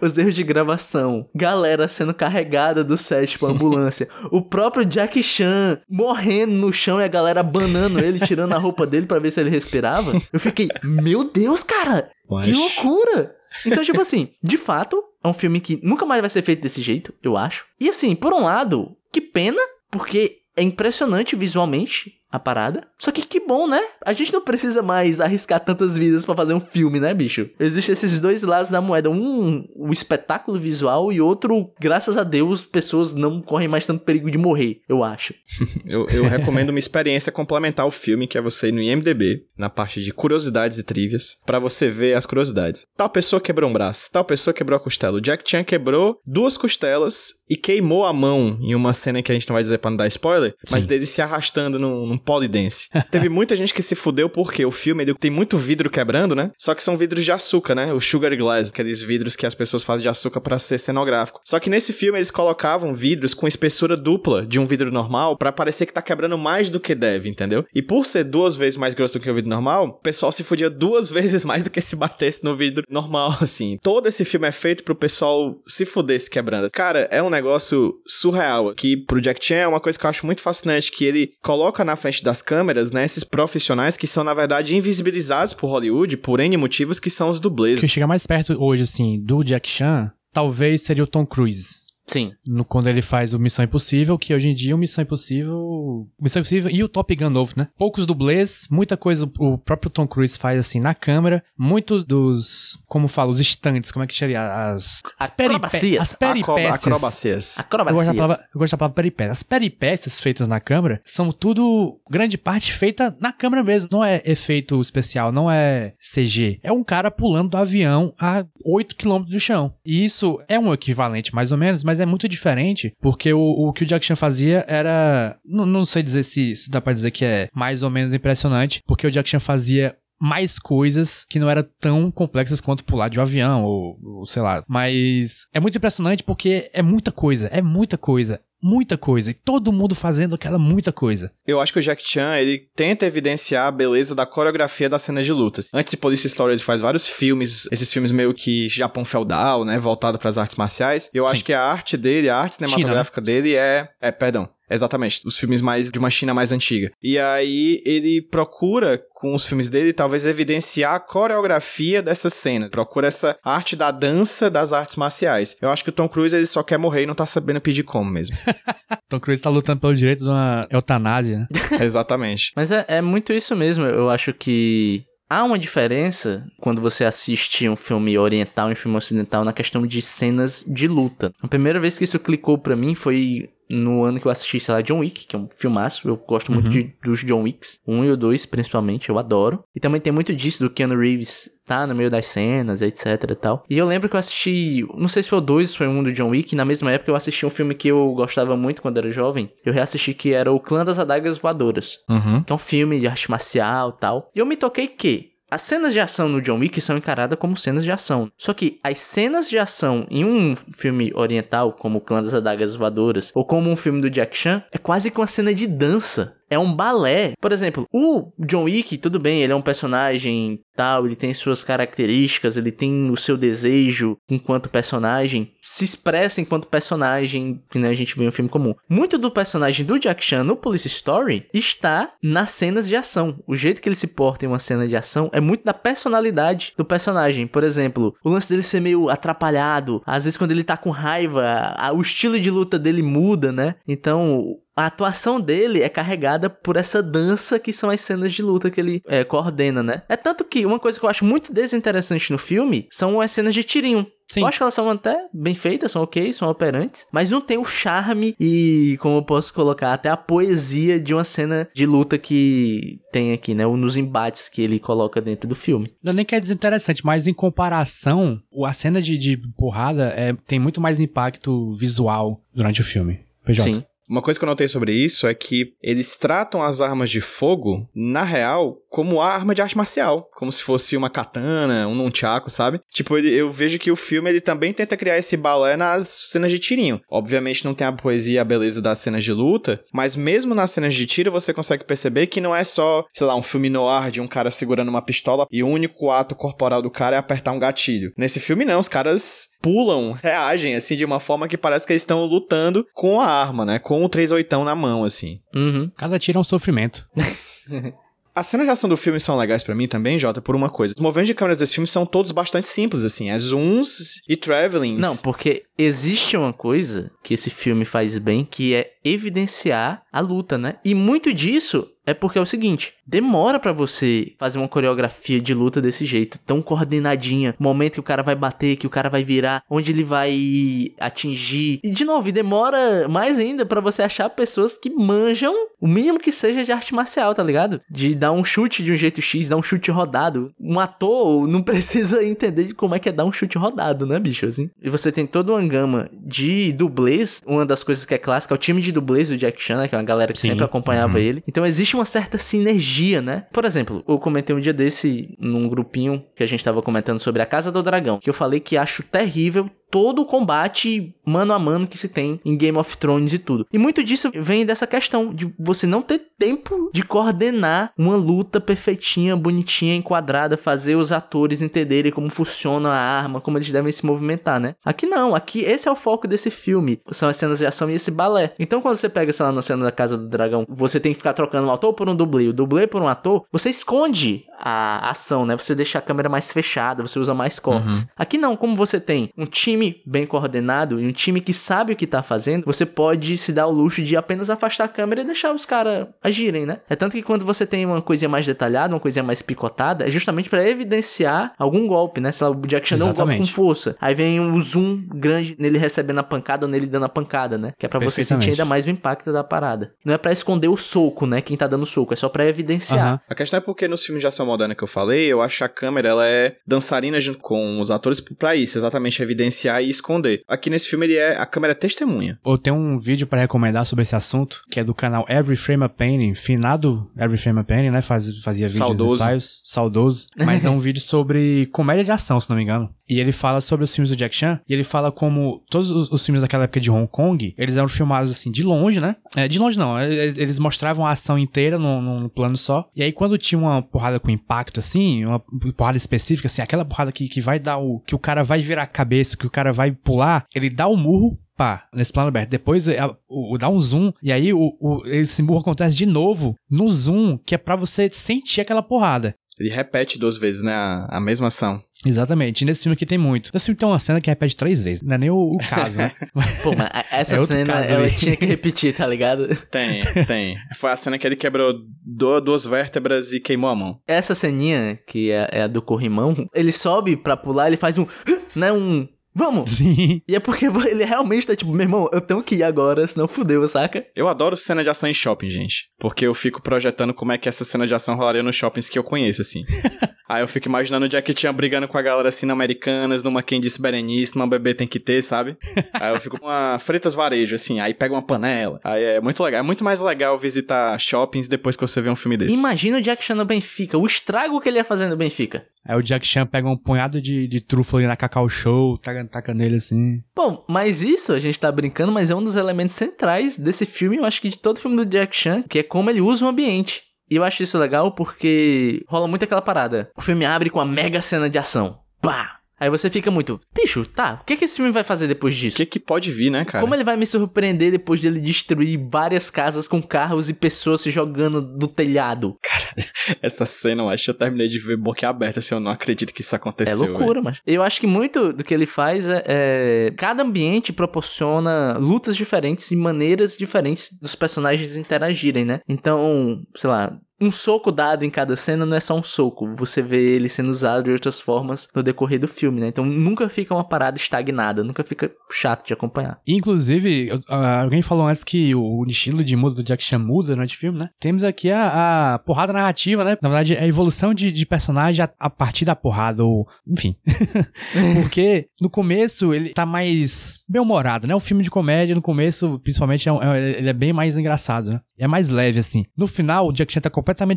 Os 0.00 0.16
erros 0.16 0.35
de 0.35 0.43
gravação, 0.43 1.28
galera 1.35 1.88
sendo 1.88 2.14
carregada 2.14 2.85
do 2.85 2.97
set 2.97 3.38
pra 3.38 3.49
ambulância, 3.49 4.09
o 4.31 4.40
próprio 4.40 4.85
Jack 4.85 5.23
Chan 5.23 5.81
morrendo 5.88 6.52
no 6.52 6.73
chão 6.73 7.00
e 7.00 7.04
a 7.04 7.09
galera 7.09 7.43
banando 7.43 7.99
ele, 8.00 8.25
tirando 8.25 8.52
a 8.52 8.59
roupa 8.59 8.87
dele 8.87 9.07
pra 9.07 9.19
ver 9.19 9.31
se 9.31 9.40
ele 9.40 9.50
respirava. 9.50 10.12
Eu 10.33 10.38
fiquei, 10.40 10.69
meu 10.83 11.25
Deus, 11.25 11.62
cara, 11.62 12.11
que 12.43 12.50
Mas- 12.50 12.57
loucura! 12.57 13.35
Então, 13.66 13.85
tipo 13.85 14.00
assim, 14.00 14.31
de 14.43 14.57
fato, 14.57 15.02
é 15.23 15.28
um 15.28 15.33
filme 15.35 15.61
que 15.61 15.81
nunca 15.83 16.04
mais 16.04 16.21
vai 16.21 16.31
ser 16.31 16.43
feito 16.43 16.62
desse 16.62 16.83
jeito, 16.83 17.14
eu 17.23 17.37
acho. 17.37 17.64
E 17.81 17.88
assim, 17.88 18.14
por 18.14 18.33
um 18.33 18.43
lado, 18.45 18.97
que 19.12 19.21
pena, 19.21 19.61
porque 19.90 20.38
é 20.57 20.62
impressionante 20.62 21.37
visualmente 21.37 22.12
a 22.34 22.38
parada. 22.40 22.82
Só 22.98 23.12
que 23.12 23.22
que 23.22 23.38
bom, 23.38 23.68
né? 23.68 23.80
A 24.04 24.12
gente 24.12 24.32
não 24.32 24.40
precisa 24.40 24.82
mais 24.82 25.20
arriscar 25.20 25.60
tantas 25.60 25.96
vidas 25.96 26.26
pra 26.26 26.34
fazer 26.34 26.52
um 26.52 26.58
filme, 26.58 26.98
né, 26.98 27.14
bicho? 27.14 27.48
Existem 27.60 27.92
esses 27.92 28.18
dois 28.18 28.42
lados 28.42 28.72
da 28.72 28.80
moeda. 28.80 29.08
Um, 29.08 29.64
o 29.76 29.92
espetáculo 29.92 30.58
visual 30.58 31.12
e 31.12 31.20
outro, 31.20 31.70
graças 31.80 32.16
a 32.16 32.24
Deus, 32.24 32.60
pessoas 32.60 33.14
não 33.14 33.40
correm 33.40 33.68
mais 33.68 33.86
tanto 33.86 34.04
perigo 34.04 34.28
de 34.32 34.36
morrer, 34.36 34.80
eu 34.88 35.04
acho. 35.04 35.32
Eu, 35.84 36.06
eu 36.08 36.24
recomendo 36.24 36.70
uma 36.70 36.78
experiência 36.78 37.30
complementar 37.30 37.84
ao 37.84 37.90
filme, 37.90 38.26
que 38.26 38.38
é 38.38 38.40
você 38.40 38.68
ir 38.68 38.72
no 38.72 38.80
IMDB, 38.80 39.44
na 39.56 39.68
parte 39.68 40.02
de 40.02 40.12
curiosidades 40.12 40.78
e 40.78 40.82
trivias, 40.82 41.36
pra 41.44 41.58
você 41.58 41.90
ver 41.90 42.14
as 42.14 42.24
curiosidades. 42.24 42.86
Tal 42.96 43.08
pessoa 43.10 43.40
quebrou 43.40 43.68
um 43.68 43.72
braço, 43.72 44.10
tal 44.10 44.24
pessoa 44.24 44.54
quebrou 44.54 44.76
a 44.76 44.80
costela. 44.80 45.18
O 45.18 45.20
Jack 45.20 45.48
Chan 45.48 45.62
quebrou 45.62 46.18
duas 46.26 46.56
costelas 46.56 47.34
e 47.48 47.56
queimou 47.56 48.06
a 48.06 48.12
mão 48.12 48.58
em 48.62 48.74
uma 48.74 48.94
cena 48.94 49.22
que 49.22 49.30
a 49.30 49.34
gente 49.34 49.48
não 49.48 49.54
vai 49.54 49.62
dizer 49.62 49.78
pra 49.78 49.90
não 49.90 49.98
dar 49.98 50.06
spoiler, 50.06 50.54
mas 50.70 50.82
Sim. 50.82 50.88
dele 50.88 51.06
se 51.06 51.20
arrastando 51.20 51.78
num, 51.78 52.06
num 52.06 52.18
polidense. 52.25 52.88
Teve 53.11 53.28
muita 53.28 53.57
gente 53.57 53.75
que 53.75 53.83
se 53.83 53.95
fudeu 53.95 54.28
porque 54.28 54.64
o 54.64 54.71
filme 54.71 55.14
tem 55.14 55.31
muito 55.31 55.57
vidro 55.57 55.90
quebrando, 55.90 56.35
né? 56.35 56.50
Só 56.59 56.75
que 56.75 56.83
são 56.83 56.97
vidros 56.97 57.25
de 57.25 57.33
açúcar, 57.33 57.75
né? 57.75 57.93
O 57.93 58.00
sugar 58.00 58.37
glass, 58.37 58.71
aqueles 58.71 59.02
vidros 59.02 59.37
que 59.37 59.47
as 59.47 59.54
pessoas 59.54 59.83
fazem 59.83 60.02
de 60.02 60.09
açúcar 60.09 60.40
pra 60.40 60.59
ser 60.59 60.78
cenográfico. 60.78 61.40
Só 61.45 61.61
que 61.61 61.71
nesse 61.71 61.93
filme 61.93 62.19
eles 62.19 62.31
colocavam 62.31 62.95
vidros 62.95 63.35
com 63.35 63.47
espessura 63.47 63.97
dupla 63.97 64.47
de 64.47 64.59
um 64.59 64.66
vidro 64.66 64.90
normal 64.90 65.37
pra 65.37 65.52
parecer 65.52 65.87
que 65.87 65.93
tá 65.93 66.02
quebrando 66.02 66.38
mais 66.38 66.71
do 66.71 66.81
que 66.81 66.95
deve, 66.95 67.28
entendeu? 67.28 67.64
E 67.75 67.83
por 67.83 68.07
ser 68.07 68.25
duas 68.25 68.57
vezes 68.57 68.76
mais 68.76 68.95
grosso 68.95 69.19
do 69.19 69.23
que 69.23 69.31
o 69.31 69.35
vidro 69.35 69.50
normal, 69.50 69.87
o 69.87 69.93
pessoal 69.93 70.33
se 70.33 70.43
fudia 70.43 70.71
duas 70.71 71.11
vezes 71.11 71.45
mais 71.45 71.62
do 71.62 71.71
que 71.71 71.81
se 71.81 71.97
batesse 71.97 72.45
no 72.45 72.57
vidro 72.57 72.85
normal, 72.88 73.37
assim. 73.40 73.78
Todo 73.83 74.07
esse 74.07 74.25
filme 74.25 74.49
é 74.49 74.52
feito 74.52 74.85
pro 74.85 74.95
pessoal 74.95 75.61
se 75.66 75.85
fuder 75.85 76.21
se 76.21 76.31
quebrando. 76.31 76.71
Cara, 76.71 77.09
é 77.11 77.23
um 77.23 77.31
negócio 77.31 77.95
surreal. 78.07 78.75
Que 78.75 78.97
pro 78.97 79.21
Jack 79.21 79.45
Chan 79.45 79.57
é 79.57 79.66
uma 79.66 79.81
coisa 79.81 79.99
que 79.99 80.07
eu 80.07 80.11
acho 80.11 80.26
muito 80.26 80.40
fascinante, 80.40 80.90
que 80.90 81.04
ele 81.04 81.33
coloca 81.43 81.85
na 81.85 81.97
frente 81.97 82.13
das 82.23 82.42
câmeras, 82.42 82.90
né, 82.90 83.04
esses 83.04 83.25
profissionais 83.25 83.97
que 83.97 84.06
são, 84.06 84.23
na 84.23 84.35
verdade, 84.35 84.76
invisibilizados 84.76 85.54
por 85.54 85.68
Hollywood 85.68 86.16
por 86.18 86.40
N 86.40 86.56
motivos, 86.56 87.00
que 87.00 87.11
são 87.11 87.28
os 87.28 87.40
dublês. 87.40 87.80
Que 87.80 87.88
chega 87.88 88.06
mais 88.06 88.26
perto 88.26 88.62
hoje, 88.62 88.83
assim, 88.85 89.21
do 89.21 89.42
Jack 89.42 89.68
Chan, 89.68 90.12
talvez 90.33 90.83
seria 90.83 91.04
o 91.04 91.06
Tom 91.06 91.25
Cruise. 91.25 91.83
Sim. 92.06 92.32
No, 92.46 92.64
quando 92.64 92.88
ele 92.88 93.00
faz 93.02 93.32
o 93.34 93.38
Missão 93.38 93.64
Impossível, 93.64 94.18
que 94.18 94.34
hoje 94.34 94.49
em 94.50 94.54
dia 94.54 94.75
o 94.75 94.78
Missão 94.78 95.02
Impossível. 95.02 96.06
Missão 96.20 96.40
Impossível 96.40 96.70
e 96.70 96.82
o 96.82 96.88
Top 96.88 97.14
Gun 97.14 97.30
novo, 97.30 97.54
né? 97.56 97.68
Poucos 97.78 98.06
dublês, 98.06 98.66
muita 98.70 98.96
coisa 98.96 99.30
o 99.38 99.58
próprio 99.58 99.90
Tom 99.90 100.06
Cruise 100.06 100.38
faz 100.38 100.58
assim 100.58 100.80
na 100.80 100.94
câmera. 100.94 101.42
Muitos 101.56 102.04
dos. 102.04 102.78
Como 102.87 103.08
fala, 103.08 103.30
os 103.30 103.40
estantes, 103.40 103.90
como 103.90 104.04
é 104.04 104.06
que 104.06 104.14
seria? 104.16 104.70
As. 104.73 105.02
As, 105.18 105.30
Acrobacias. 105.30 105.80
peripé- 105.80 105.99
as 106.00 106.12
peripécias. 106.14 106.82
Acrobacias. 106.87 107.56
Eu 107.58 107.62
gosto, 107.64 107.68
da 107.68 107.82
Acrobacias. 107.82 108.16
palavra, 108.16 108.44
eu 108.54 108.58
gosto 108.58 108.73
da 108.73 108.78
palavra 108.78 108.94
peripécia. 108.94 109.32
As 109.32 109.42
peripécias 109.42 110.20
feitas 110.20 110.46
na 110.49 110.61
câmera 110.61 111.00
são 111.04 111.32
tudo, 111.32 111.99
grande 112.11 112.37
parte, 112.38 112.73
feita 112.73 113.16
na 113.20 113.32
câmera 113.32 113.62
mesmo. 113.64 113.88
Não 113.90 114.04
é 114.04 114.23
efeito 114.25 114.80
especial, 114.80 115.32
não 115.32 115.50
é 115.50 115.94
CG. 116.00 116.61
É 116.62 116.70
um 116.73 116.84
cara 116.84 117.11
pulando 117.11 117.50
do 117.50 117.56
avião 117.56 118.14
a 118.20 118.44
8 118.64 118.96
km 118.96 119.20
do 119.25 119.40
chão. 119.40 119.75
E 119.84 120.04
isso 120.04 120.38
é 120.49 120.58
um 120.58 120.73
equivalente, 120.73 121.34
mais 121.34 121.50
ou 121.52 121.58
menos, 121.58 121.82
mas 121.82 121.93
é 122.00 122.06
muito 122.06 122.28
diferente, 122.28 122.92
porque 123.00 123.32
o, 123.32 123.40
o 123.40 123.72
que 123.72 123.84
o 123.84 123.86
Jack 123.86 124.04
Chan 124.04 124.16
fazia 124.16 124.64
era. 124.68 125.38
Não, 125.44 125.66
não 125.66 125.86
sei 125.86 126.02
dizer 126.02 126.24
se, 126.24 126.54
se 126.56 126.70
dá 126.70 126.80
pra 126.80 126.92
dizer 126.92 127.10
que 127.10 127.24
é 127.24 127.48
mais 127.54 127.82
ou 127.82 127.90
menos 127.90 128.14
impressionante, 128.14 128.82
porque 128.86 129.06
o 129.06 129.10
Jack 129.10 129.28
Chan 129.28 129.40
fazia 129.40 129.96
mais 130.20 130.58
coisas 130.58 131.24
que 131.28 131.38
não 131.38 131.50
eram 131.50 131.66
tão 131.78 132.10
complexas 132.10 132.60
quanto 132.60 132.84
pular 132.84 133.08
de 133.08 133.18
um 133.18 133.22
avião 133.22 133.64
ou, 133.64 133.98
ou 134.02 134.26
sei 134.26 134.42
lá. 134.42 134.64
Mas 134.66 135.46
é 135.52 135.60
muito 135.60 135.76
impressionante 135.76 136.22
porque 136.22 136.70
é 136.72 136.82
muita 136.82 137.12
coisa, 137.12 137.48
é 137.48 137.60
muita 137.60 137.98
coisa, 137.98 138.40
muita 138.64 138.97
coisa. 138.97 139.30
E 139.30 139.35
todo 139.35 139.71
mundo 139.71 139.94
fazendo 139.94 140.35
aquela 140.35 140.59
muita 140.59 140.90
coisa. 140.90 141.30
Eu 141.47 141.61
acho 141.61 141.71
que 141.71 141.78
o 141.78 141.83
Jack 141.83 142.02
Chan, 142.02 142.38
ele 142.38 142.66
tenta 142.75 143.04
evidenciar 143.04 143.66
a 143.66 143.71
beleza 143.71 144.14
da 144.14 144.25
coreografia 144.25 144.88
das 144.88 145.02
cenas 145.02 145.26
de 145.26 145.33
lutas. 145.33 145.68
Antes 145.75 145.90
de 145.90 145.99
Police 145.99 146.26
Story, 146.26 146.54
ele 146.54 146.62
faz 146.62 146.80
vários 146.80 147.06
filmes, 147.06 147.68
esses 147.71 147.92
filmes 147.92 148.11
meio 148.11 148.33
que 148.33 148.71
Japão 148.71 149.04
feudal, 149.04 149.66
né, 149.66 149.78
voltado 149.78 150.18
para 150.18 150.30
as 150.30 150.38
artes 150.38 150.56
marciais. 150.56 151.11
Eu 151.12 151.26
acho 151.26 151.44
que 151.44 151.52
a 151.52 151.62
arte 151.62 151.97
dele, 151.97 152.30
a 152.30 152.38
arte 152.38 152.56
cinematográfica 152.56 153.21
dele 153.21 153.54
é, 153.54 153.88
é, 154.00 154.11
perdão, 154.11 154.49
Exatamente, 154.71 155.21
os 155.25 155.38
filmes 155.38 155.61
mais 155.61 155.90
de 155.90 155.99
uma 155.99 156.11
China 156.11 156.35
mais 156.35 156.52
antiga. 156.52 156.90
E 157.02 157.18
aí 157.18 157.83
ele 157.85 158.23
procura 158.23 159.02
com 159.14 159.35
os 159.35 159.44
filmes 159.44 159.68
dele 159.68 159.92
talvez 159.92 160.26
evidenciar 160.26 160.94
a 160.94 161.00
coreografia 161.00 162.02
dessas 162.02 162.35
cenas, 162.35 162.71
procura 162.71 163.09
essa 163.09 163.37
arte 163.42 163.76
da 163.76 163.90
dança 163.90 164.50
das 164.50 164.73
artes 164.73 164.97
marciais. 164.97 165.56
Eu 165.61 165.71
acho 165.71 165.85
que 165.85 165.90
o 165.90 165.92
Tom 165.92 166.09
Cruise 166.09 166.35
ele 166.35 166.47
só 166.47 166.62
quer 166.62 166.78
morrer 166.78 167.02
e 167.02 167.06
não 167.06 167.14
tá 167.14 167.26
sabendo 167.26 167.61
pedir 167.61 167.83
como 167.83 168.11
mesmo. 168.11 168.37
Tom 169.09 169.21
Cruise 169.21 169.42
tá 169.42 169.50
lutando 169.50 169.80
pelo 169.80 169.94
direito 169.94 170.25
de 170.25 170.30
uma 170.30 170.66
eutanásia, 170.71 171.38
né? 171.38 171.47
Exatamente. 171.80 172.52
Mas 172.56 172.71
é, 172.71 172.85
é 172.88 173.02
muito 173.02 173.33
isso 173.33 173.54
mesmo. 173.54 173.85
Eu 173.85 174.11
acho 174.11 174.33
que 174.33 175.04
há 175.28 175.42
uma 175.44 175.59
diferença 175.59 176.47
quando 176.61 176.80
você 176.80 177.04
assiste 177.04 177.68
um 177.68 177.76
filme 177.76 178.16
oriental 178.18 178.68
e 178.68 178.73
um 178.73 178.76
filme 178.76 178.97
ocidental 178.97 179.44
na 179.44 179.52
questão 179.52 179.87
de 179.87 180.00
cenas 180.00 180.64
de 180.66 180.87
luta. 180.87 181.33
A 181.42 181.49
primeira 181.49 181.80
vez 181.80 181.99
que 181.99 182.04
isso 182.04 182.18
clicou 182.18 182.59
pra 182.59 182.76
mim 182.76 182.94
foi 182.94 183.49
no 183.68 184.04
ano 184.04 184.21
que 184.21 184.26
eu 184.26 184.30
assisti, 184.30 184.61
sei 184.61 184.75
lá, 184.75 184.80
John 184.80 184.99
Wick, 184.99 185.26
que 185.26 185.35
é 185.37 185.38
um 185.38 185.49
filmaço. 185.56 186.06
Eu 186.09 186.16
gosto 186.16 186.52
muito 186.52 186.68
de, 186.68 186.94
dos 187.02 187.25
John 187.25 187.42
Wicks. 187.42 187.80
Um 187.87 188.04
e 188.04 188.11
o 188.11 188.16
dois, 188.16 188.44
principalmente, 188.47 189.09
eu 189.09 189.18
adoro. 189.18 189.64
E 189.75 189.80
também 189.80 190.00
tem 190.00 190.12
muito 190.12 190.35
disso 190.35 190.62
do 190.62 190.71
Keanu 190.71 190.99
Reeves 190.99 191.50
tá 191.66 191.87
no 191.87 191.94
meio 191.94 192.11
das 192.11 192.26
cenas, 192.26 192.83
etc 192.83 193.06
e 193.30 193.35
tal. 193.35 193.64
E 193.71 193.78
eu 193.78 193.87
lembro 193.87 194.06
que 194.09 194.14
eu 194.16 194.21
assisti, 194.21 194.87
não 194.99 195.09
sei 195.09 195.23
se 195.23 195.30
foi 195.30 195.38
o 195.38 195.40
dois, 195.40 195.75
foi 195.75 195.88
um 195.88 196.02
do 196.02 196.12
John 196.12 196.28
Wick, 196.28 196.52
e 196.52 196.56
na 196.56 196.64
mesma 196.64 196.92
época 196.92 197.11
eu 197.11 197.16
assisti 197.16 197.47
um 197.47 197.50
filme 197.50 197.75
que 197.75 197.88
eu 197.88 198.12
gostava 198.12 198.54
muito 198.54 198.83
quando 198.83 198.99
era 198.99 199.11
jovem. 199.11 199.50
Eu 199.64 199.73
reassisti 199.73 200.12
que 200.12 200.35
era 200.35 200.52
o 200.52 200.61
Clã 200.61 200.85
das 200.85 200.99
Adagas 200.99 201.38
Voadoras 201.38 201.99
Uhum. 202.09 202.42
que 202.42 202.52
é 202.52 202.54
um 202.54 202.59
filme 202.59 203.00
de 203.00 203.06
arte 203.09 203.30
marcial 203.30 203.94
e 203.97 204.00
tal. 204.00 204.30
E 204.37 204.38
eu 204.40 204.44
me 204.47 204.56
toquei 204.56 204.87
que 204.88 205.30
as 205.54 205.62
cenas 205.62 205.92
de 205.92 206.00
ação 206.00 206.28
no 206.28 206.42
John 206.42 206.58
Wick 206.58 206.80
são 206.80 206.96
encaradas 206.96 207.38
como 207.38 207.56
cenas 207.56 207.84
de 207.84 207.92
ação. 207.92 208.28
Só 208.37 208.52
que 208.52 208.80
as 208.82 208.99
cenas 208.99 209.49
de 209.49 209.56
ação 209.56 210.04
em 210.11 210.25
um 210.25 210.56
filme 210.56 211.12
oriental, 211.14 211.73
como 211.73 211.99
o 211.99 212.00
Clã 212.00 212.20
das 212.20 212.34
Adagas 212.34 212.75
Voadoras, 212.75 213.30
ou 213.37 213.44
como 213.44 213.70
um 213.70 213.76
filme 213.76 214.00
do 214.00 214.11
Jack 214.11 214.37
Chan, 214.37 214.64
é 214.73 214.78
quase 214.78 215.12
que 215.12 215.20
uma 215.20 215.28
cena 215.28 215.54
de 215.54 215.68
dança. 215.68 216.37
É 216.50 216.58
um 216.58 216.72
balé. 216.74 217.32
Por 217.40 217.52
exemplo, 217.52 217.86
o 217.92 218.32
John 218.38 218.64
Wick, 218.64 218.96
tudo 218.98 219.18
bem, 219.18 219.42
ele 219.42 219.52
é 219.52 219.56
um 219.56 219.62
personagem 219.62 220.60
tal, 220.76 221.06
ele 221.06 221.14
tem 221.16 221.32
suas 221.32 221.62
características, 221.62 222.56
ele 222.56 222.72
tem 222.72 223.10
o 223.10 223.16
seu 223.16 223.36
desejo 223.36 224.16
enquanto 224.28 224.68
personagem, 224.68 225.52
se 225.62 225.84
expressa 225.84 226.40
enquanto 226.40 226.66
personagem, 226.66 227.62
que 227.70 227.78
né, 227.78 227.88
a 227.88 227.94
gente 227.94 228.16
vê 228.18 228.24
em 228.24 228.28
um 228.28 228.32
filme 228.32 228.50
comum. 228.50 228.74
Muito 228.88 229.16
do 229.16 229.30
personagem 229.30 229.86
do 229.86 229.98
Jack 229.98 230.24
Chan 230.24 230.42
no 230.42 230.56
Police 230.56 230.88
Story 230.88 231.46
está 231.54 232.12
nas 232.22 232.50
cenas 232.50 232.88
de 232.88 232.96
ação. 232.96 233.38
O 233.46 233.54
jeito 233.54 233.80
que 233.80 233.88
ele 233.88 233.94
se 233.96 234.08
porta 234.08 234.44
em 234.44 234.48
uma 234.48 234.58
cena 234.58 234.86
de 234.88 234.96
ação 234.96 235.30
é 235.32 235.40
muito 235.40 235.64
da 235.64 235.72
personalidade 235.74 236.72
do 236.76 236.84
personagem. 236.84 237.46
Por 237.46 237.62
exemplo, 237.62 238.14
o 238.24 238.28
lance 238.30 238.48
dele 238.48 238.62
ser 238.62 238.80
meio 238.80 239.08
atrapalhado, 239.08 240.02
às 240.04 240.24
vezes 240.24 240.36
quando 240.36 240.50
ele 240.50 240.64
tá 240.64 240.76
com 240.76 240.90
raiva, 240.90 241.72
a- 241.76 241.92
o 241.92 242.00
estilo 242.02 242.38
de 242.38 242.50
luta 242.50 242.78
dele 242.78 243.02
muda, 243.02 243.52
né? 243.52 243.76
Então, 243.86 244.56
a 244.76 244.87
atuação 244.87 245.40
dele 245.40 245.83
é 245.83 245.88
carregada 245.88 246.50
por 246.50 246.76
essa 246.76 247.02
dança 247.02 247.59
que 247.59 247.73
são 247.73 247.90
as 247.90 248.00
cenas 248.00 248.33
de 248.33 248.43
luta 248.43 248.71
que 248.71 248.81
ele 248.81 249.02
é, 249.07 249.25
coordena, 249.25 249.83
né? 249.83 250.02
É 250.09 250.16
tanto 250.16 250.45
que 250.45 250.66
uma 250.66 250.78
coisa 250.78 250.99
que 250.99 251.04
eu 251.04 251.11
acho 251.11 251.25
muito 251.25 251.52
desinteressante 251.52 252.33
no 252.33 252.38
filme 252.38 252.88
são 252.90 253.21
as 253.21 253.31
cenas 253.31 253.54
de 253.54 253.62
tirinho. 253.62 254.07
Sim. 254.26 254.40
Eu 254.40 254.47
acho 254.47 254.57
que 254.57 254.62
elas 254.62 254.75
são 254.75 254.90
até 254.90 255.28
bem 255.33 255.54
feitas, 255.54 255.93
são 255.93 256.02
ok, 256.02 256.33
são 256.33 256.49
operantes, 256.49 257.07
mas 257.12 257.31
não 257.31 257.40
tem 257.40 257.59
o 257.59 257.64
charme 257.64 258.35
e, 258.40 258.97
como 259.00 259.19
eu 259.19 259.23
posso 259.23 259.52
colocar, 259.52 259.93
até 259.93 260.09
a 260.09 260.16
poesia 260.16 260.99
de 260.99 261.14
uma 261.14 261.25
cena 261.25 261.69
de 261.75 261.85
luta 261.85 262.16
que 262.16 262.99
tem 263.12 263.33
aqui, 263.33 263.54
né? 263.54 263.66
Nos 263.66 263.97
embates 263.97 264.49
que 264.49 264.62
ele 264.62 264.81
coloca 264.81 265.21
dentro 265.21 265.49
do 265.49 265.54
filme. 265.54 265.93
Não 266.02 266.12
nem 266.12 266.25
que 266.25 266.35
é 266.35 266.40
desinteressante, 266.40 267.04
mas 267.04 267.26
em 267.26 267.35
comparação, 267.35 268.40
a 268.64 268.73
cena 268.73 269.00
de, 269.00 269.19
de 269.19 269.37
porrada 269.57 270.07
é, 270.16 270.33
tem 270.47 270.59
muito 270.59 270.81
mais 270.81 271.00
impacto 271.00 271.73
visual 271.75 272.43
durante 272.54 272.81
o 272.81 272.85
filme. 272.85 273.21
PJ. 273.45 273.62
Sim. 273.62 273.85
Uma 274.08 274.20
coisa 274.20 274.38
que 274.38 274.44
eu 274.44 274.49
notei 274.49 274.68
sobre 274.68 274.92
isso 274.92 275.26
é 275.26 275.34
que 275.34 275.73
eles 275.82 276.16
tratam 276.16 276.62
as 276.62 276.80
armas 276.80 277.11
de 277.11 277.20
fogo, 277.20 277.88
na 277.94 278.23
real, 278.23 278.76
como 278.90 279.20
arma 279.20 279.54
de 279.54 279.62
arte 279.62 279.76
marcial. 279.76 280.28
Como 280.34 280.52
se 280.52 280.62
fosse 280.62 280.96
uma 280.96 281.08
katana, 281.08 281.88
um 281.88 281.94
nunchaku, 281.94 282.50
sabe? 282.50 282.80
Tipo, 282.92 283.18
eu 283.18 283.50
vejo 283.50 283.78
que 283.78 283.90
o 283.90 283.96
filme 283.96 284.30
ele 284.30 284.40
também 284.40 284.73
tenta 284.73 284.96
criar 284.96 285.18
esse 285.18 285.37
balé 285.37 285.76
nas 285.76 286.06
cenas 286.30 286.50
de 286.50 286.58
tirinho. 286.58 287.00
Obviamente 287.11 287.64
não 287.64 287.75
tem 287.75 287.87
a 287.87 287.92
poesia 287.92 288.34
e 288.34 288.38
a 288.38 288.44
beleza 288.44 288.82
das 288.82 288.99
cenas 288.99 289.25
de 289.25 289.32
luta, 289.32 289.82
mas 289.92 290.16
mesmo 290.16 290.54
nas 290.54 290.70
cenas 290.70 290.94
de 290.94 291.06
tiro 291.06 291.30
você 291.30 291.52
consegue 291.52 291.84
perceber 291.84 292.26
que 292.26 292.40
não 292.40 292.54
é 292.54 292.62
só, 292.62 293.04
sei 293.12 293.26
lá, 293.26 293.34
um 293.34 293.42
filme 293.42 293.70
noir 293.70 294.11
de 294.11 294.20
um 294.20 294.26
cara 294.26 294.50
segurando 294.50 294.88
uma 294.88 295.04
pistola 295.04 295.46
e 295.50 295.62
o 295.62 295.68
único 295.68 296.11
ato 296.11 296.34
corporal 296.34 296.82
do 296.82 296.90
cara 296.90 297.16
é 297.16 297.18
apertar 297.18 297.52
um 297.52 297.58
gatilho. 297.58 298.12
Nesse 298.16 298.38
filme 298.38 298.64
não, 298.64 298.80
os 298.80 298.88
caras 298.88 299.49
pulam, 299.64 300.12
reagem, 300.12 300.76
assim, 300.76 300.94
de 300.94 301.06
uma 301.06 301.18
forma 301.18 301.49
que 301.49 301.56
parece 301.56 301.87
que 301.87 301.92
eles 301.94 302.02
estão 302.02 302.23
lutando 302.26 302.87
com 302.92 303.18
a 303.18 303.26
arma, 303.26 303.64
né? 303.64 303.78
Com 303.78 304.04
o 304.04 304.09
38 304.11 304.62
na 304.62 304.75
mão, 304.75 305.04
assim. 305.04 305.40
Uhum. 305.54 305.90
Cada 305.97 306.18
tiro 306.18 306.37
é 306.37 306.40
um 306.40 306.44
sofrimento. 306.44 307.09
As 308.37 308.47
cenas 308.47 308.66
de 308.66 308.73
ação 308.73 308.90
do 308.90 308.97
filme 308.97 309.21
são 309.21 309.38
legais 309.38 309.62
pra 309.62 309.76
mim 309.76 309.87
também, 309.87 310.18
Jota, 310.18 310.42
por 310.42 310.56
uma 310.56 310.68
coisa. 310.68 310.92
Os 310.92 311.00
movimentos 311.00 311.28
de 311.28 311.35
câmeras 311.35 311.59
desse 311.59 311.75
filme 311.75 311.87
são 311.87 312.04
todos 312.04 312.33
bastante 312.33 312.68
simples, 312.68 313.04
assim. 313.04 313.30
É 313.30 313.38
zooms 313.38 314.23
e 314.28 314.37
travelings. 314.37 315.00
Não, 315.00 315.16
porque 315.18 315.62
existe 315.76 316.37
uma 316.37 316.52
coisa 316.52 317.11
que 317.23 317.35
esse 317.35 317.50
filme 317.50 317.85
faz 317.85 318.19
bem, 318.19 318.45
que 318.45 318.75
é 318.75 318.93
evidenciar 319.04 320.02
a 320.12 320.21
luta, 320.21 320.57
né? 320.57 320.76
E 320.85 320.95
muito 320.95 321.33
disso 321.33 321.90
é 322.07 322.12
porque 322.12 322.38
é 322.38 322.40
o 322.40 322.47
seguinte, 322.47 322.93
demora 323.07 323.59
pra 323.59 323.73
você 323.73 324.35
fazer 324.38 324.59
uma 324.59 324.69
coreografia 324.69 325.40
de 325.40 325.54
luta 325.54 325.81
desse 325.81 326.04
jeito, 326.04 326.38
tão 326.47 326.61
coordenadinha, 326.61 327.54
momento 327.59 327.95
que 327.95 328.00
o 328.00 328.04
cara 328.04 328.23
vai 328.23 328.35
bater, 328.35 328.76
que 328.76 328.87
o 328.87 328.90
cara 328.90 329.09
vai 329.09 329.25
virar, 329.25 329.62
onde 329.71 329.90
ele 329.90 330.04
vai 330.04 330.93
atingir. 331.00 331.81
E 331.83 331.90
de 331.90 332.04
novo, 332.04 332.31
demora 332.31 333.09
mais 333.09 333.38
ainda 333.38 333.64
pra 333.64 333.81
você 333.81 334.02
achar 334.02 334.28
pessoas 334.31 334.76
que 334.76 334.90
manjam 334.90 335.54
o 335.81 335.88
mínimo 335.88 336.19
que 336.19 336.33
seja 336.33 336.62
de 336.62 336.73
arte 336.73 336.95
marcial, 336.95 337.35
tá 337.35 337.43
ligado? 337.43 337.81
De 337.90 338.14
dar 338.14 338.33
um 338.33 338.45
chute 338.45 338.83
de 338.83 338.93
um 338.93 338.97
jeito 338.97 339.23
X, 339.23 339.49
dar 339.49 339.57
um 339.57 339.62
chute 339.62 339.90
rodado. 339.90 340.52
Um 340.61 340.78
ator 340.78 341.47
não 341.47 341.61
precisa 341.64 342.23
entender 342.25 342.64
de 342.64 342.75
como 342.75 342.95
é 342.95 342.99
que 342.99 343.09
é 343.09 343.12
dar 343.12 343.25
um 343.25 343.33
chute 343.33 343.57
rodado, 343.57 344.04
né, 344.04 344.19
bicho, 344.19 344.47
assim. 344.47 344.71
E 344.83 344.90
você 344.90 345.11
tem 345.11 345.26
toda 345.26 345.52
uma 345.52 345.62
gama 345.68 346.09
de 346.12 346.73
dublês, 346.73 347.42
uma 347.47 347.64
das 347.66 347.83
coisas 347.83 348.04
que 348.04 348.14
é 348.14 348.18
clássica 348.18 348.54
é 348.54 348.56
o 348.56 348.59
time 348.59 348.80
de 348.80 348.92
dublês 348.92 349.28
do 349.28 349.37
Jack 349.37 349.62
Chan, 349.62 349.78
né, 349.78 349.88
que 349.88 349.94
é 349.94 349.99
uma 349.99 350.04
galera 350.04 350.33
que 350.33 350.38
Sim. 350.38 350.50
sempre 350.50 350.64
acompanhava 350.64 351.18
Uhum. 351.18 351.25
ele. 351.25 351.44
Então 351.47 351.64
existe 351.66 351.94
uma 351.94 352.04
certa 352.04 352.38
sinergia, 352.38 353.21
né? 353.21 353.47
Por 353.52 353.64
exemplo, 353.64 354.02
eu 354.09 354.18
comentei 354.18 354.54
um 354.54 354.61
dia 354.61 354.73
desse 354.73 355.35
num 355.38 355.68
grupinho 355.68 356.25
que 356.35 356.42
a 356.42 356.47
gente 356.47 356.64
tava 356.64 356.83
comentando 356.83 357.18
sobre 357.18 357.42
a 357.42 357.47
Casa 357.47 357.71
do 357.71 357.83
Dragão, 357.83 358.18
que 358.18 358.28
eu 358.28 358.35
falei 358.35 358.61
que 358.61 358.76
acho 358.76 359.02
terrível 359.02 359.68
todo 359.94 360.22
o 360.22 360.26
combate 360.26 361.14
mano 361.24 361.52
a 361.52 361.58
mano 361.58 361.86
que 361.86 361.96
se 361.96 362.08
tem 362.08 362.40
em 362.44 362.56
Game 362.56 362.76
of 362.76 362.96
Thrones 362.96 363.32
e 363.32 363.38
tudo. 363.38 363.64
E 363.72 363.78
muito 363.78 364.02
disso 364.02 364.28
vem 364.34 364.66
dessa 364.66 364.88
questão 364.88 365.32
de 365.32 365.54
você 365.56 365.86
não 365.86 366.02
ter 366.02 366.20
tempo 366.36 366.90
de 366.92 367.04
coordenar 367.04 367.92
uma 367.96 368.16
luta 368.16 368.60
perfeitinha, 368.60 369.36
bonitinha, 369.36 369.94
enquadrada, 369.94 370.56
fazer 370.56 370.96
os 370.96 371.12
atores 371.12 371.62
entenderem 371.62 372.10
como 372.10 372.28
funciona 372.28 372.90
a 372.90 372.98
arma, 372.98 373.40
como 373.40 373.56
eles 373.56 373.70
devem 373.70 373.92
se 373.92 374.04
movimentar, 374.04 374.58
né? 374.58 374.74
Aqui 374.84 375.06
não, 375.06 375.32
aqui 375.32 375.60
esse 375.60 375.86
é 375.86 375.92
o 375.92 375.94
foco 375.94 376.26
desse 376.26 376.50
filme, 376.50 377.00
são 377.12 377.28
as 377.28 377.36
cenas 377.36 377.60
de 377.60 377.66
ação 377.66 377.88
e 377.88 377.94
esse 377.94 378.10
balé. 378.10 378.52
Então 378.58 378.82
quando 378.82 378.96
você 378.96 379.08
pega, 379.08 379.32
sei 379.32 379.46
lá, 379.46 379.52
na 379.52 379.62
cena 379.62 379.84
da 379.84 379.92
Casa 379.92 380.18
do 380.18 380.26
Dragão, 380.26 380.66
você 380.68 380.98
tem 380.98 381.12
que 381.12 381.18
ficar 381.18 381.34
trocando 381.34 381.68
um 381.68 381.72
ator 381.72 381.94
por 381.94 382.08
um 382.08 382.16
dublê, 382.16 382.48
o 382.48 382.52
dublê 382.52 382.88
por 382.88 383.00
um 383.00 383.06
ator, 383.06 383.44
você 383.52 383.70
esconde 383.70 384.44
a 384.58 385.08
ação, 385.08 385.46
né? 385.46 385.56
Você 385.56 385.72
deixa 385.72 386.00
a 386.00 386.02
câmera 386.02 386.28
mais 386.28 386.50
fechada, 386.50 387.06
você 387.06 387.16
usa 387.16 387.32
mais 387.32 387.60
cortes. 387.60 388.08
Aqui 388.16 388.36
não, 388.36 388.56
como 388.56 388.74
você 388.74 388.98
tem 388.98 389.30
um 389.38 389.46
time 389.46 389.83
bem 390.06 390.26
coordenado 390.26 391.00
e 391.00 391.06
um 391.06 391.12
time 391.12 391.40
que 391.40 391.52
sabe 391.52 391.92
o 391.92 391.96
que 391.96 392.06
tá 392.06 392.22
fazendo, 392.22 392.64
você 392.64 392.86
pode 392.86 393.36
se 393.36 393.52
dar 393.52 393.66
o 393.66 393.72
luxo 393.72 394.02
de 394.02 394.16
apenas 394.16 394.50
afastar 394.50 394.84
a 394.84 394.88
câmera 394.88 395.22
e 395.22 395.24
deixar 395.24 395.54
os 395.54 395.66
caras 395.66 396.06
agirem, 396.22 396.66
né? 396.66 396.78
É 396.88 396.96
tanto 396.96 397.12
que 397.12 397.22
quando 397.22 397.44
você 397.44 397.66
tem 397.66 397.84
uma 397.86 398.02
coisinha 398.02 398.28
mais 398.28 398.46
detalhada, 398.46 398.94
uma 398.94 399.00
coisinha 399.00 399.22
mais 399.22 399.42
picotada, 399.42 400.06
é 400.06 400.10
justamente 400.10 400.48
pra 400.48 400.66
evidenciar 400.68 401.52
algum 401.58 401.86
golpe, 401.86 402.20
né? 402.20 402.32
Se 402.32 402.42
lá, 402.42 402.50
o 402.50 402.54
Jack 402.66 402.88
Chan 402.88 402.96
deu 402.96 403.08
um 403.08 403.12
golpe 403.12 403.38
com 403.38 403.46
força, 403.46 403.96
aí 404.00 404.14
vem 404.14 404.40
um 404.40 404.60
zoom 404.60 405.02
grande 405.14 405.56
nele 405.58 405.78
recebendo 405.78 406.18
a 406.18 406.22
pancada 406.22 406.66
ou 406.66 406.70
nele 406.70 406.86
dando 406.86 407.04
a 407.04 407.08
pancada, 407.08 407.58
né? 407.58 407.72
Que 407.78 407.86
é 407.86 407.88
pra 407.88 408.00
você 408.00 408.22
sentir 408.22 408.50
ainda 408.50 408.64
mais 408.64 408.86
o 408.86 408.90
impacto 408.90 409.32
da 409.32 409.42
parada. 409.44 409.92
Não 410.04 410.14
é 410.14 410.18
pra 410.18 410.32
esconder 410.32 410.68
o 410.68 410.76
soco, 410.76 411.26
né? 411.26 411.40
Quem 411.40 411.56
tá 411.56 411.66
dando 411.66 411.86
soco, 411.86 412.12
é 412.12 412.16
só 412.16 412.28
pra 412.28 412.46
evidenciar. 412.46 413.06
Aham. 413.06 413.20
A 413.28 413.34
questão 413.34 413.58
é 413.58 413.60
porque 413.60 413.88
nos 413.88 414.04
filmes 414.04 414.20
de 414.20 414.26
ação 414.26 414.46
moderna 414.46 414.74
que 414.74 414.82
eu 414.82 414.88
falei, 414.88 415.26
eu 415.26 415.42
acho 415.42 415.58
que 415.58 415.64
a 415.64 415.68
câmera 415.68 416.08
ela 416.08 416.26
é 416.26 416.56
dançarina 416.66 417.20
junto 417.20 417.38
com 417.40 417.80
os 417.80 417.90
atores 417.90 418.20
pra 418.20 418.54
isso, 418.54 418.78
exatamente 418.78 419.22
evidenciar 419.22 419.74
e 419.83 419.90
esconder. 419.90 420.43
Aqui 420.49 420.71
nesse 420.71 420.88
filme 420.88 421.07
ele 421.07 421.16
é 421.16 421.37
a 421.37 421.47
câmera 421.47 421.73
é 421.73 421.75
testemunha. 421.75 422.38
Eu 422.45 422.59
tenho 422.59 422.76
um 422.76 422.99
vídeo 422.99 423.26
pra 423.26 423.40
recomendar 423.40 423.85
sobre 423.85 424.02
esse 424.02 424.14
assunto, 424.14 424.62
que 424.71 424.81
é 424.81 424.85
do 424.85 424.95
canal 424.95 425.25
Every 425.28 425.57
Frame 425.57 425.85
a 425.85 425.88
Painting, 425.88 426.35
finado 426.35 427.11
Every 427.16 427.38
Frame 427.38 427.61
a 427.61 427.64
Painting, 427.64 427.90
né? 427.90 428.02
Faz, 428.02 428.38
fazia 428.43 428.69
vídeos 428.69 428.87
Saudoso. 428.87 429.15
ensaios, 429.15 429.60
saudoso. 429.65 430.28
Mas 430.37 430.65
é 430.65 430.71
um 430.71 430.78
vídeo 430.80 431.00
sobre 431.00 431.67
comédia 431.73 432.04
de 432.04 432.10
ação, 432.10 432.41
se 432.41 432.49
não 432.49 432.56
me 432.56 432.63
engano. 432.63 432.95
E 433.08 433.21
ele 433.21 433.32
fala 433.32 433.60
sobre 433.60 433.84
os 433.84 433.95
filmes 433.95 434.10
do 434.10 434.17
Jack 434.17 434.34
Chan, 434.34 434.60
e 434.69 434.73
ele 434.73 434.84
fala 434.84 435.12
como 435.12 435.62
todos 435.71 435.90
os, 435.90 436.10
os 436.10 436.25
filmes 436.25 436.40
daquela 436.40 436.64
época 436.64 436.80
de 436.80 436.90
Hong 436.90 437.06
Kong, 437.06 437.54
eles 437.58 437.76
eram 437.76 437.88
filmados 437.88 438.30
assim, 438.30 438.50
de 438.50 438.62
longe, 438.62 439.00
né? 439.00 439.17
É, 439.36 439.47
de 439.47 439.58
longe 439.58 439.78
não, 439.78 440.00
eles, 440.00 440.38
eles 440.38 440.58
mostravam 440.58 441.06
a 441.06 441.10
ação 441.10 441.38
inteira 441.38 441.78
num, 441.78 442.00
num 442.00 442.28
plano 442.28 442.56
só. 442.56 442.88
E 442.97 443.02
aí 443.02 443.12
quando 443.12 443.36
tinha 443.38 443.58
uma 443.58 443.82
porrada 443.82 444.19
com 444.19 444.30
impacto, 444.30 444.80
assim, 444.80 445.25
uma 445.25 445.40
porrada 445.76 445.99
específica, 445.99 446.47
assim, 446.47 446.62
aquela 446.62 446.84
porrada 446.84 447.12
que, 447.12 447.28
que 447.28 447.40
vai 447.40 447.58
dar 447.58 447.78
o... 447.78 448.00
que 448.06 448.14
o 448.14 448.19
cara 448.19 448.43
vai 448.43 448.60
virar 448.60 448.82
a 448.84 448.86
cabeça, 448.86 449.36
que 449.36 449.47
o 449.47 449.50
cara 449.50 449.73
vai 449.73 449.93
pular, 449.93 450.47
ele 450.54 450.71
dá 450.71 450.86
o 450.88 450.97
murro, 450.97 451.38
pá, 451.56 451.86
nesse 451.95 452.12
plano 452.12 452.28
aberto. 452.28 452.50
Depois 452.50 452.88
é, 452.88 453.04
o, 453.28 453.54
o- 453.54 453.58
dá 453.58 453.69
um 453.69 453.78
zoom, 453.78 454.12
e 454.23 454.32
aí 454.32 454.52
o, 454.52 454.76
o, 454.80 455.02
esse 455.06 455.43
murro 455.43 455.60
acontece 455.60 455.97
de 455.97 456.06
novo 456.06 456.54
no 456.71 456.88
zoom, 456.90 457.38
que 457.38 457.54
é 457.54 457.58
pra 457.58 457.76
você 457.76 458.08
sentir 458.10 458.60
aquela 458.60 458.82
porrada. 458.82 459.34
Ele 459.58 459.71
repete 459.71 460.19
duas 460.19 460.36
vezes, 460.36 460.62
né, 460.62 460.73
a, 460.73 461.06
a 461.10 461.21
mesma 461.21 461.47
ação. 461.49 461.82
Exatamente, 462.06 462.62
e 462.62 462.64
nesse 462.67 462.82
filme 462.82 462.95
aqui 462.95 463.06
tem 463.06 463.17
muito. 463.17 463.50
Nesse 463.54 463.67
filme 463.67 463.78
tem 463.78 463.88
uma 463.88 463.99
cena 463.99 464.21
que 464.21 464.28
repete 464.28 464.56
três 464.56 464.82
vezes, 464.82 465.00
não 465.02 465.14
é 465.14 465.19
nem 465.19 465.30
o, 465.30 465.54
o 465.54 465.58
caso, 465.58 465.97
né? 465.97 466.12
Pô, 466.62 466.75
mas 466.76 466.90
essa 467.10 467.36
É 467.36 467.47
cena 467.47 467.73
ela 467.84 468.04
ali. 468.04 468.14
tinha 468.14 468.36
que 468.36 468.45
repetir, 468.45 468.95
tá 468.95 469.06
ligado? 469.06 469.47
Tem, 469.71 470.02
tem. 470.26 470.56
Foi 470.76 470.90
a 470.90 470.97
cena 470.97 471.19
que 471.19 471.26
ele 471.26 471.36
quebrou 471.36 471.73
du- 472.04 472.40
duas 472.40 472.67
vértebras 472.67 473.32
e 473.32 473.40
queimou 473.40 473.71
a 473.71 473.75
mão. 473.75 474.00
Essa 474.06 474.34
ceninha, 474.34 474.99
que 475.06 475.30
é, 475.30 475.49
é 475.52 475.62
a 475.62 475.67
do 475.67 475.80
corrimão, 475.80 476.34
ele 476.54 476.73
sobe 476.73 477.17
pra 477.17 477.36
pular, 477.36 477.69
ele 477.69 477.76
faz 477.76 477.97
um. 477.97 478.06
Né? 478.54 478.71
Um. 478.73 479.08
Vamos! 479.34 479.73
Sim. 479.73 480.23
E 480.28 480.36
é 480.36 480.40
porque 480.40 480.66
ele 480.88 481.04
realmente 481.04 481.47
tá 481.47 481.56
tipo, 481.56 481.73
meu 481.73 481.82
irmão, 481.82 482.08
eu 482.12 482.20
tenho 482.20 482.42
que 482.42 482.56
ir 482.56 482.62
agora, 482.62 483.06
senão 483.06 483.26
fudeu, 483.26 483.66
saca? 483.68 484.06
Eu 484.14 484.28
adoro 484.28 484.56
cena 484.56 484.84
de 484.84 484.90
ação 484.90 485.08
em 485.08 485.14
shopping, 485.14 485.50
gente. 485.50 485.90
Porque 485.99 486.26
eu 486.26 486.34
fico 486.34 486.62
projetando 486.62 487.12
como 487.12 487.32
é 487.32 487.38
que 487.38 487.49
essa 487.49 487.64
cena 487.64 487.86
de 487.86 487.94
ação 487.94 488.16
rolaria 488.16 488.42
nos 488.42 488.54
shoppings 488.54 488.88
que 488.88 488.99
eu 488.99 489.04
conheço, 489.04 489.42
assim. 489.42 489.64
Aí 490.26 490.43
eu 490.43 490.49
fico 490.49 490.69
imaginando 490.69 491.04
o 491.04 491.08
Jack 491.08 491.39
Chan 491.39 491.52
brigando 491.52 491.87
com 491.87 491.99
a 491.99 492.02
galera 492.02 492.28
assim, 492.28 492.47
na 492.47 492.54
Americanas, 492.54 493.23
numa 493.23 493.43
quem 493.43 493.60
disse 493.60 493.80
Berenice, 493.80 494.34
uma 494.34 494.47
bebê 494.47 494.75
tem 494.75 494.89
que 494.89 494.99
ter, 494.99 495.23
sabe? 495.23 495.56
Aí 495.93 496.15
eu 496.15 496.21
fico 496.21 496.39
com 496.39 496.47
uma 496.47 496.78
Freitas 496.78 497.15
Varejo, 497.15 497.54
assim, 497.54 497.80
aí 497.80 497.93
pega 497.93 498.15
uma 498.15 498.23
panela. 498.23 498.80
Aí 498.82 499.02
é 499.02 499.21
muito 499.21 499.43
legal. 499.43 499.60
É 499.60 499.63
muito 499.63 499.84
mais 499.84 500.00
legal 500.00 500.37
visitar 500.39 500.99
shoppings 500.99 501.47
depois 501.47 501.76
que 501.76 501.82
você 501.82 502.00
vê 502.00 502.08
um 502.08 502.17
filme 502.17 502.37
desse. 502.37 502.54
Imagina 502.54 502.99
o 502.99 503.00
Jack 503.00 503.23
Chan 503.23 503.34
no 503.34 503.45
Benfica, 503.45 503.99
o 503.99 504.06
estrago 504.06 504.60
que 504.60 504.69
ele 504.69 504.78
ia 504.78 504.84
fazer 504.84 505.08
no 505.08 505.17
Benfica. 505.17 505.67
Aí 505.87 505.99
o 505.99 506.02
Jack 506.02 506.26
Chan 506.26 506.47
pega 506.47 506.69
um 506.69 506.76
punhado 506.76 507.21
de, 507.21 507.47
de 507.47 507.60
trufla 507.60 507.99
ali 507.99 508.08
na 508.08 508.17
Cacau 508.17 508.49
Show, 508.49 508.97
taca, 508.99 509.25
taca 509.26 509.52
nele 509.52 509.76
assim. 509.76 510.23
Bom, 510.34 510.65
mas 510.67 511.02
isso 511.02 511.32
a 511.32 511.39
gente 511.39 511.60
tá 511.60 511.71
brincando, 511.71 512.10
mas 512.10 512.30
é 512.30 512.34
um 512.34 512.43
dos 512.43 512.56
elementos 512.56 512.97
centrais 512.97 513.58
desse 513.58 513.84
filme, 513.84 514.17
eu 514.17 514.25
acho 514.25 514.41
que 514.41 514.49
de 514.49 514.58
todo 514.58 514.80
filme 514.80 514.97
do 514.97 515.04
Jack 515.04 515.37
Chan, 515.37 515.63
que 515.63 515.80
é 515.80 515.82
como 515.82 516.08
ele 516.08 516.23
usa 516.23 516.47
o 516.47 516.49
ambiente. 516.49 517.02
E 517.30 517.37
eu 517.37 517.45
acho 517.45 517.63
isso 517.63 517.78
legal 517.78 518.13
porque 518.13 519.02
rola 519.08 519.26
muito 519.26 519.45
aquela 519.45 519.63
parada. 519.63 520.10
O 520.17 520.23
filme 520.23 520.45
abre 520.45 520.71
com 520.71 520.78
uma 520.78 520.84
mega 520.84 521.21
cena 521.21 521.49
de 521.49 521.58
ação. 521.58 522.00
Pá! 522.21 522.60
Aí 522.78 522.91
você 522.91 523.08
fica 523.08 523.30
muito, 523.30 523.60
bicho, 523.75 524.04
tá, 524.04 524.41
o 524.43 524.45
que, 524.45 524.56
que 524.56 524.65
esse 524.65 524.76
filme 524.76 524.91
vai 524.91 525.04
fazer 525.04 525.26
depois 525.28 525.54
O 525.54 525.58
disso? 525.58 525.76
que 525.76 525.87
que 525.87 526.00
pode 526.00 526.30
vir, 526.32 526.50
né, 526.50 526.65
cara? 526.65 526.82
Como 526.82 526.95
ele 526.95 527.04
vai 527.04 527.17
me 527.17 527.25
surpreender 527.26 527.93
depois 527.93 528.21
dele 528.21 528.41
destruir 528.41 528.99
várias 529.10 529.49
casas 529.50 529.87
com 529.87 530.02
carros 530.02 530.49
e 530.49 530.54
pessoas 530.54 531.00
se 531.00 531.10
jogando 531.10 531.63
do 531.63 531.87
telhado? 531.87 532.56
Essa 533.41 533.65
cena, 533.65 534.02
eu 534.02 534.08
acho 534.08 534.25
que 534.25 534.30
eu 534.30 534.34
terminei 534.34 534.67
de 534.69 534.78
ver 534.78 534.97
boca 534.97 535.28
aberta, 535.28 535.60
assim, 535.60 535.75
eu 535.75 535.80
não 535.80 535.91
acredito 535.93 536.32
que 536.32 536.41
isso 536.41 536.54
É 536.54 536.58
aconteceu. 536.58 536.97
loucura, 537.13 537.41
mas 537.43 537.60
eu 537.67 537.82
acho 537.82 538.00
que 538.00 538.06
muito 538.06 538.52
do 538.52 538.65
que 538.65 538.75
ele 538.75 538.87
faz 538.87 539.28
é, 539.28 539.43
é- 539.47 540.10
Cada 540.17 540.43
ambiente 540.43 540.93
proporciona 540.93 541.97
lutas 541.99 542.37
diferentes 542.37 542.91
e 542.91 542.97
maneiras 542.97 543.56
diferentes 543.56 544.08
dos 544.21 544.34
personagens 544.34 544.97
interagirem, 544.97 545.65
né? 545.65 545.80
Então, 545.89 546.60
sei 546.76 546.91
lá. 546.91 547.17
Um 547.40 547.50
soco 547.50 547.90
dado 547.90 548.25
em 548.25 548.30
cada 548.30 548.56
cena 548.56 548.86
não 548.86 548.97
é 548.97 549.00
só 549.00 549.16
um 549.18 549.23
soco, 549.23 549.66
você 549.75 550.00
vê 550.00 550.36
ele 550.36 550.49
sendo 550.49 550.68
usado 550.70 551.04
de 551.04 551.10
outras 551.10 551.40
formas 551.40 551.88
no 551.94 552.02
decorrer 552.02 552.38
do 552.38 552.49
filme, 552.49 552.80
né? 552.80 552.88
Então 552.88 553.04
nunca 553.04 553.49
fica 553.49 553.75
uma 553.75 553.84
parada 553.84 554.16
estagnada, 554.16 554.84
nunca 554.84 555.02
fica 555.02 555.32
chato 555.50 555.86
de 555.86 555.92
acompanhar. 555.92 556.40
Inclusive, 556.47 557.30
ah, 557.49 557.82
alguém 557.82 558.02
falou 558.02 558.26
antes 558.26 558.44
que 558.44 558.75
o, 558.75 559.00
o 559.00 559.06
estilo 559.06 559.42
de 559.42 559.56
muda 559.56 559.76
do 559.76 559.82
Jack 559.82 560.02
Chan 560.02 560.18
muda 560.18 560.52
durante 560.54 560.76
o 560.76 560.78
filme, 560.78 560.99
né? 560.99 561.10
Temos 561.18 561.42
aqui 561.42 561.70
a, 561.70 562.34
a 562.34 562.38
porrada 562.38 562.73
narrativa, 562.73 563.25
né? 563.25 563.36
Na 563.42 563.49
verdade, 563.49 563.75
é 563.75 563.80
a 563.80 563.86
evolução 563.86 564.32
de, 564.32 564.52
de 564.52 564.66
personagem 564.66 565.25
a, 565.25 565.30
a 565.38 565.50
partir 565.50 565.84
da 565.84 565.97
porrada, 565.97 566.44
ou... 566.44 566.66
Enfim. 566.86 567.16
Porque 568.23 568.68
no 568.80 568.88
começo 568.90 569.52
ele 569.52 569.70
tá 569.70 569.84
mais 569.86 570.60
bem-humorado, 570.68 571.26
né? 571.26 571.34
Um 571.34 571.40
filme 571.40 571.62
de 571.62 571.70
comédia, 571.70 572.14
no 572.14 572.23
começo, 572.23 572.78
principalmente, 572.80 573.28
é 573.28 573.32
é- 573.32 573.78
ele 573.78 573.88
é 573.88 573.92
bem 573.92 574.12
mais 574.12 574.38
engraçado, 574.38 574.90
né? 574.90 575.00
É 575.18 575.26
mais 575.28 575.49
leve, 575.49 575.78
assim. 575.78 576.04
No 576.16 576.26
final, 576.26 576.68
o 576.68 576.73
Jack 576.73 576.92
Chan 576.92 577.00
tá 577.00 577.10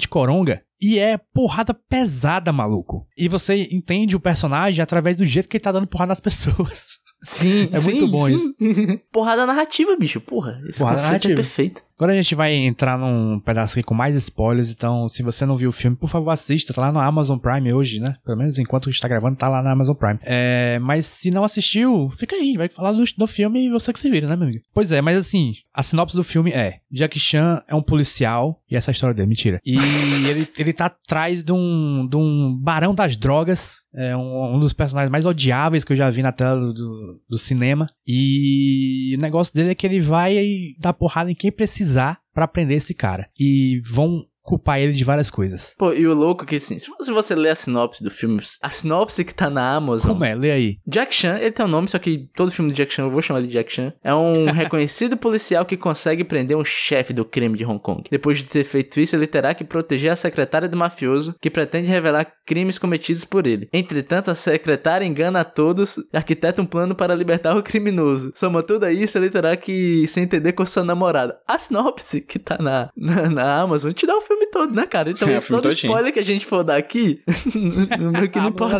coronga 0.08 0.62
e 0.82 1.00
é 1.00 1.18
porrada 1.18 1.74
pesada, 1.74 2.52
maluco. 2.52 3.08
E 3.18 3.28
você 3.28 3.68
entende 3.72 4.16
o 4.16 4.20
personagem 4.20 4.82
através 4.82 5.18
do 5.18 5.26
jeito 5.26 5.50
que 5.50 5.58
ele 5.58 5.64
tá 5.64 5.72
dando 5.72 5.88
porrada 5.88 6.10
nas 6.10 6.20
pessoas. 6.20 7.00
Sim, 7.24 7.70
É 7.74 7.80
muito 7.80 8.08
bom 8.08 8.30
isso. 8.30 8.54
Porrada 9.12 9.46
narrativa, 9.46 9.96
bicho, 9.98 10.22
porra. 10.22 10.62
Esse 10.68 10.80
Porrada 10.80 10.98
conceito 10.98 11.12
narrativa. 11.12 11.34
é 11.34 11.36
perfeito. 11.36 11.84
Agora 11.98 12.14
a 12.14 12.16
gente 12.16 12.36
vai 12.36 12.54
entrar 12.54 12.96
num 12.96 13.40
pedaço 13.40 13.74
aqui 13.74 13.84
com 13.84 13.96
mais 13.96 14.16
spoilers, 14.16 14.72
então 14.72 15.10
se 15.10 15.24
você 15.24 15.48
não 15.48 15.58
viu 15.58 15.70
o 15.70 15.74
filme, 15.74 15.98
por 15.98 16.08
favor 16.08 16.30
assista, 16.30 16.72
tá 16.72 16.82
lá 16.82 16.92
no 16.92 17.00
Amazon 17.00 17.40
Prime 17.40 17.74
hoje, 17.74 18.00
né? 18.00 18.16
Pelo 18.24 18.38
menos 18.38 18.60
enquanto 18.60 18.88
está 18.92 19.08
gravando, 19.08 19.36
tá 19.36 19.50
lá 19.50 19.64
na 19.64 19.72
Amazon 19.72 19.96
Prime. 19.96 20.20
É, 20.22 20.78
mas 20.80 21.08
se 21.08 21.32
não 21.32 21.44
assistiu, 21.44 22.12
fica 22.12 22.36
aí, 22.36 22.56
vai 22.56 22.70
falar 22.70 22.92
do, 22.92 23.04
do 23.18 23.26
filme 23.26 23.66
e 23.66 23.72
você 23.72 23.92
que 23.92 24.00
se 24.00 24.12
vira, 24.12 24.28
né, 24.28 24.36
meu 24.36 24.48
amigo? 24.48 24.64
Pois 24.72 24.92
é, 24.92 25.02
mas 25.02 25.18
assim, 25.18 25.54
a 25.74 25.82
sinopse 25.82 26.16
do 26.16 26.24
filme 26.24 26.52
é: 26.52 26.82
Jack 26.92 27.20
Chan 27.20 27.64
é 27.68 27.74
um 27.74 27.82
policial, 27.82 28.62
e 28.70 28.76
essa 28.76 28.92
é 28.92 28.92
a 28.92 28.94
história 28.94 29.16
dele, 29.16 29.30
mentira. 29.30 29.60
E 29.66 29.76
ele, 30.30 30.48
ele 30.56 30.74
tá 30.74 30.86
atrás 30.86 31.44
de 31.44 31.52
um, 31.52 32.08
de 32.08 32.16
um 32.16 32.56
barão 32.62 32.94
das 32.94 33.18
drogas, 33.18 33.88
é 33.98 34.16
um, 34.16 34.56
um 34.56 34.60
dos 34.60 34.74
personagens 34.74 35.12
mais 35.12 35.26
odiáveis 35.26 35.84
que 35.84 35.94
eu 35.94 35.98
já 35.98 36.08
vi 36.12 36.22
na 36.22 36.32
tela 36.32 36.60
do, 36.60 36.74
do, 36.74 37.22
do 37.28 37.38
cinema. 37.40 37.90
E 38.06 39.16
o 39.18 39.22
negócio 39.22 39.52
dele 39.54 39.72
é 39.72 39.76
que 39.76 39.88
ele 39.88 40.00
vai 40.00 40.38
dar 40.80 40.94
porrada 40.94 41.32
em 41.32 41.36
quem 41.36 41.52
precisar 41.88 42.20
pra 42.34 42.48
prender 42.48 42.78
esse 42.78 42.94
cara. 42.94 43.30
E 43.40 43.82
vão 43.86 44.26
culpar 44.48 44.80
ele 44.80 44.94
de 44.94 45.04
várias 45.04 45.30
coisas. 45.30 45.76
Pô, 45.78 45.92
e 45.92 46.08
o 46.08 46.14
louco 46.14 46.46
é 46.46 46.48
que 46.48 46.56
assim, 46.56 46.80
se 46.80 47.12
você 47.12 47.36
ler 47.36 47.50
a 47.50 47.56
sinopse 47.56 48.02
do 48.02 48.10
filme, 48.10 48.40
a 48.64 48.70
sinopse 48.70 49.26
que 49.26 49.34
tá 49.34 49.50
na 49.50 49.76
Amazon. 49.76 50.14
Como 50.14 50.24
é? 50.24 50.34
Lê 50.34 50.52
aí. 50.52 50.78
Jack 50.88 51.14
Chan, 51.14 51.38
ele 51.38 51.52
tem 51.52 51.66
um 51.66 51.70
nome, 51.70 51.90
só 51.90 52.00
que 52.00 52.30
todo 52.34 52.50
filme 52.50 52.72
de 52.72 52.78
Jack 52.78 52.94
Chan 52.94 53.04
eu 53.04 53.12
vou 53.12 53.22
chamar 53.22 53.40
ele 53.40 53.48
de 53.48 53.54
Jack 53.54 53.70
Chan. 53.70 53.92
É 54.02 54.16
um 54.16 54.46
reconhecido 54.50 55.18
policial 55.18 55.66
que 55.66 55.76
consegue 55.76 56.24
prender 56.24 56.56
um 56.56 56.64
chefe 56.64 57.12
do 57.12 57.26
crime 57.26 57.58
de 57.58 57.66
Hong 57.66 57.82
Kong. 57.82 58.04
Depois 58.10 58.38
de 58.38 58.46
ter 58.46 58.64
feito 58.64 59.02
isso, 59.02 59.18
ele 59.18 59.28
terá 59.28 59.54
que 59.54 59.66
proteger 59.66 60.14
a 60.14 60.16
secretária 60.16 60.70
do 60.70 60.78
mafioso 60.78 61.36
que 61.42 61.50
pretende 61.50 61.90
revelar 61.90 62.32
crimes 62.46 62.80
cometidos 62.80 63.26
por 63.26 63.46
ele. 63.46 63.68
Entretanto, 63.74 64.32
a 64.32 64.36
secretária 64.36 65.06
engana 65.06 65.42
a 65.42 65.46
todos 65.46 65.98
e 65.98 66.16
arquiteta 66.16 66.62
um 66.62 66.66
plano 66.66 66.96
para 66.96 67.14
libertar 67.14 67.58
o 67.58 67.64
criminoso. 67.64 68.32
Soma 68.34 68.64
tudo 68.64 68.86
a 68.86 68.94
isso, 68.94 69.18
ele 69.18 69.30
terá 69.30 69.58
que 69.58 70.08
se 70.08 70.22
entender 70.22 70.54
com 70.54 70.66
sua 70.66 70.86
namorada. 70.86 71.38
A 71.46 71.58
sinopse 71.58 72.22
que 72.22 72.40
tá 72.40 72.58
na, 72.60 72.90
na, 72.96 73.30
na 73.30 73.62
Amazon 73.62 73.92
te 73.92 74.06
dá 74.06 74.16
o 74.16 74.22
filme 74.22 74.37
todo, 74.46 74.76
né, 74.76 74.86
cara? 74.86 75.10
Então, 75.10 75.28
É, 75.28 75.34
todo 75.34 75.42
filme 75.44 75.62
todinho. 75.64 75.92
spoiler 75.92 76.14
que 76.14 76.20
a 76.20 76.24
gente 76.24 76.46
for 76.46 76.64
dar 76.64 76.78
aqui, 76.78 77.22
meu 77.56 78.30
que 78.30 78.38
não 78.38 78.46
Ah, 78.46 78.50
importa. 78.50 78.78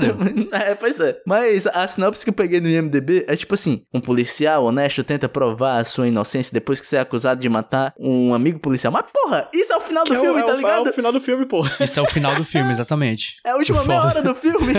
É, 0.54 0.76
pois 0.76 1.00
é. 1.00 1.20
Mas 1.26 1.66
a 1.68 1.88
sinopse 1.88 2.24
que 2.24 2.30
eu 2.30 2.34
peguei 2.34 2.62
no 2.62 2.70
IMDB 2.70 3.26
é 3.28 3.36
tipo 3.36 3.54
assim: 3.56 3.82
um 3.94 4.00
policial 4.00 4.66
honesto 4.66 5.04
tenta 5.04 5.28
provar 5.28 5.80
a 5.80 5.84
sua 5.84 6.08
inocência 6.08 6.54
depois 6.54 6.80
que 6.80 6.86
você 6.88 6.98
é 6.98 7.00
acusado 7.00 7.42
de 7.42 7.50
matar 7.50 7.94
um 8.00 8.34
amigo 8.34 8.60
policial. 8.60 8.94
Mas 8.94 9.06
porra, 9.12 9.50
isso 9.54 9.74
é 9.74 9.78
o 9.78 9.82
final 9.82 10.04
do 10.04 10.12
Que 10.12 10.16
é 10.16 10.20
o- 10.20 10.24
filme, 10.24 10.40
é 10.42 10.44
tá 10.46 10.54
ligado? 10.54 10.88
É 10.88 10.90
o 10.90 10.94
final 10.94 11.12
do 11.12 11.20
filme, 11.22 11.46
pô. 11.46 11.66
Isso 11.80 12.00
é 12.00 12.04
o 12.04 12.06
final 12.06 12.36
do 12.36 12.44
filme, 12.44 12.72
exatamente. 12.72 13.38
É 13.46 13.52
a 13.52 13.56
última 13.56 13.84
meia 13.84 14.02
hora 14.04 14.22
do 14.22 14.36
filme. 14.36 14.74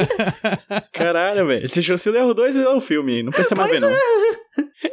Caralho, 0.92 1.46
velho. 1.46 1.68
Se 1.68 1.82
você 1.82 2.10
os 2.10 2.34
dois, 2.34 2.58
é 2.58 2.68
o 2.68 2.80
filme. 2.80 3.22
Não 3.22 3.30
precisa 3.32 3.54
mais 3.54 3.70
ver, 3.70 3.80
não. 3.80 3.88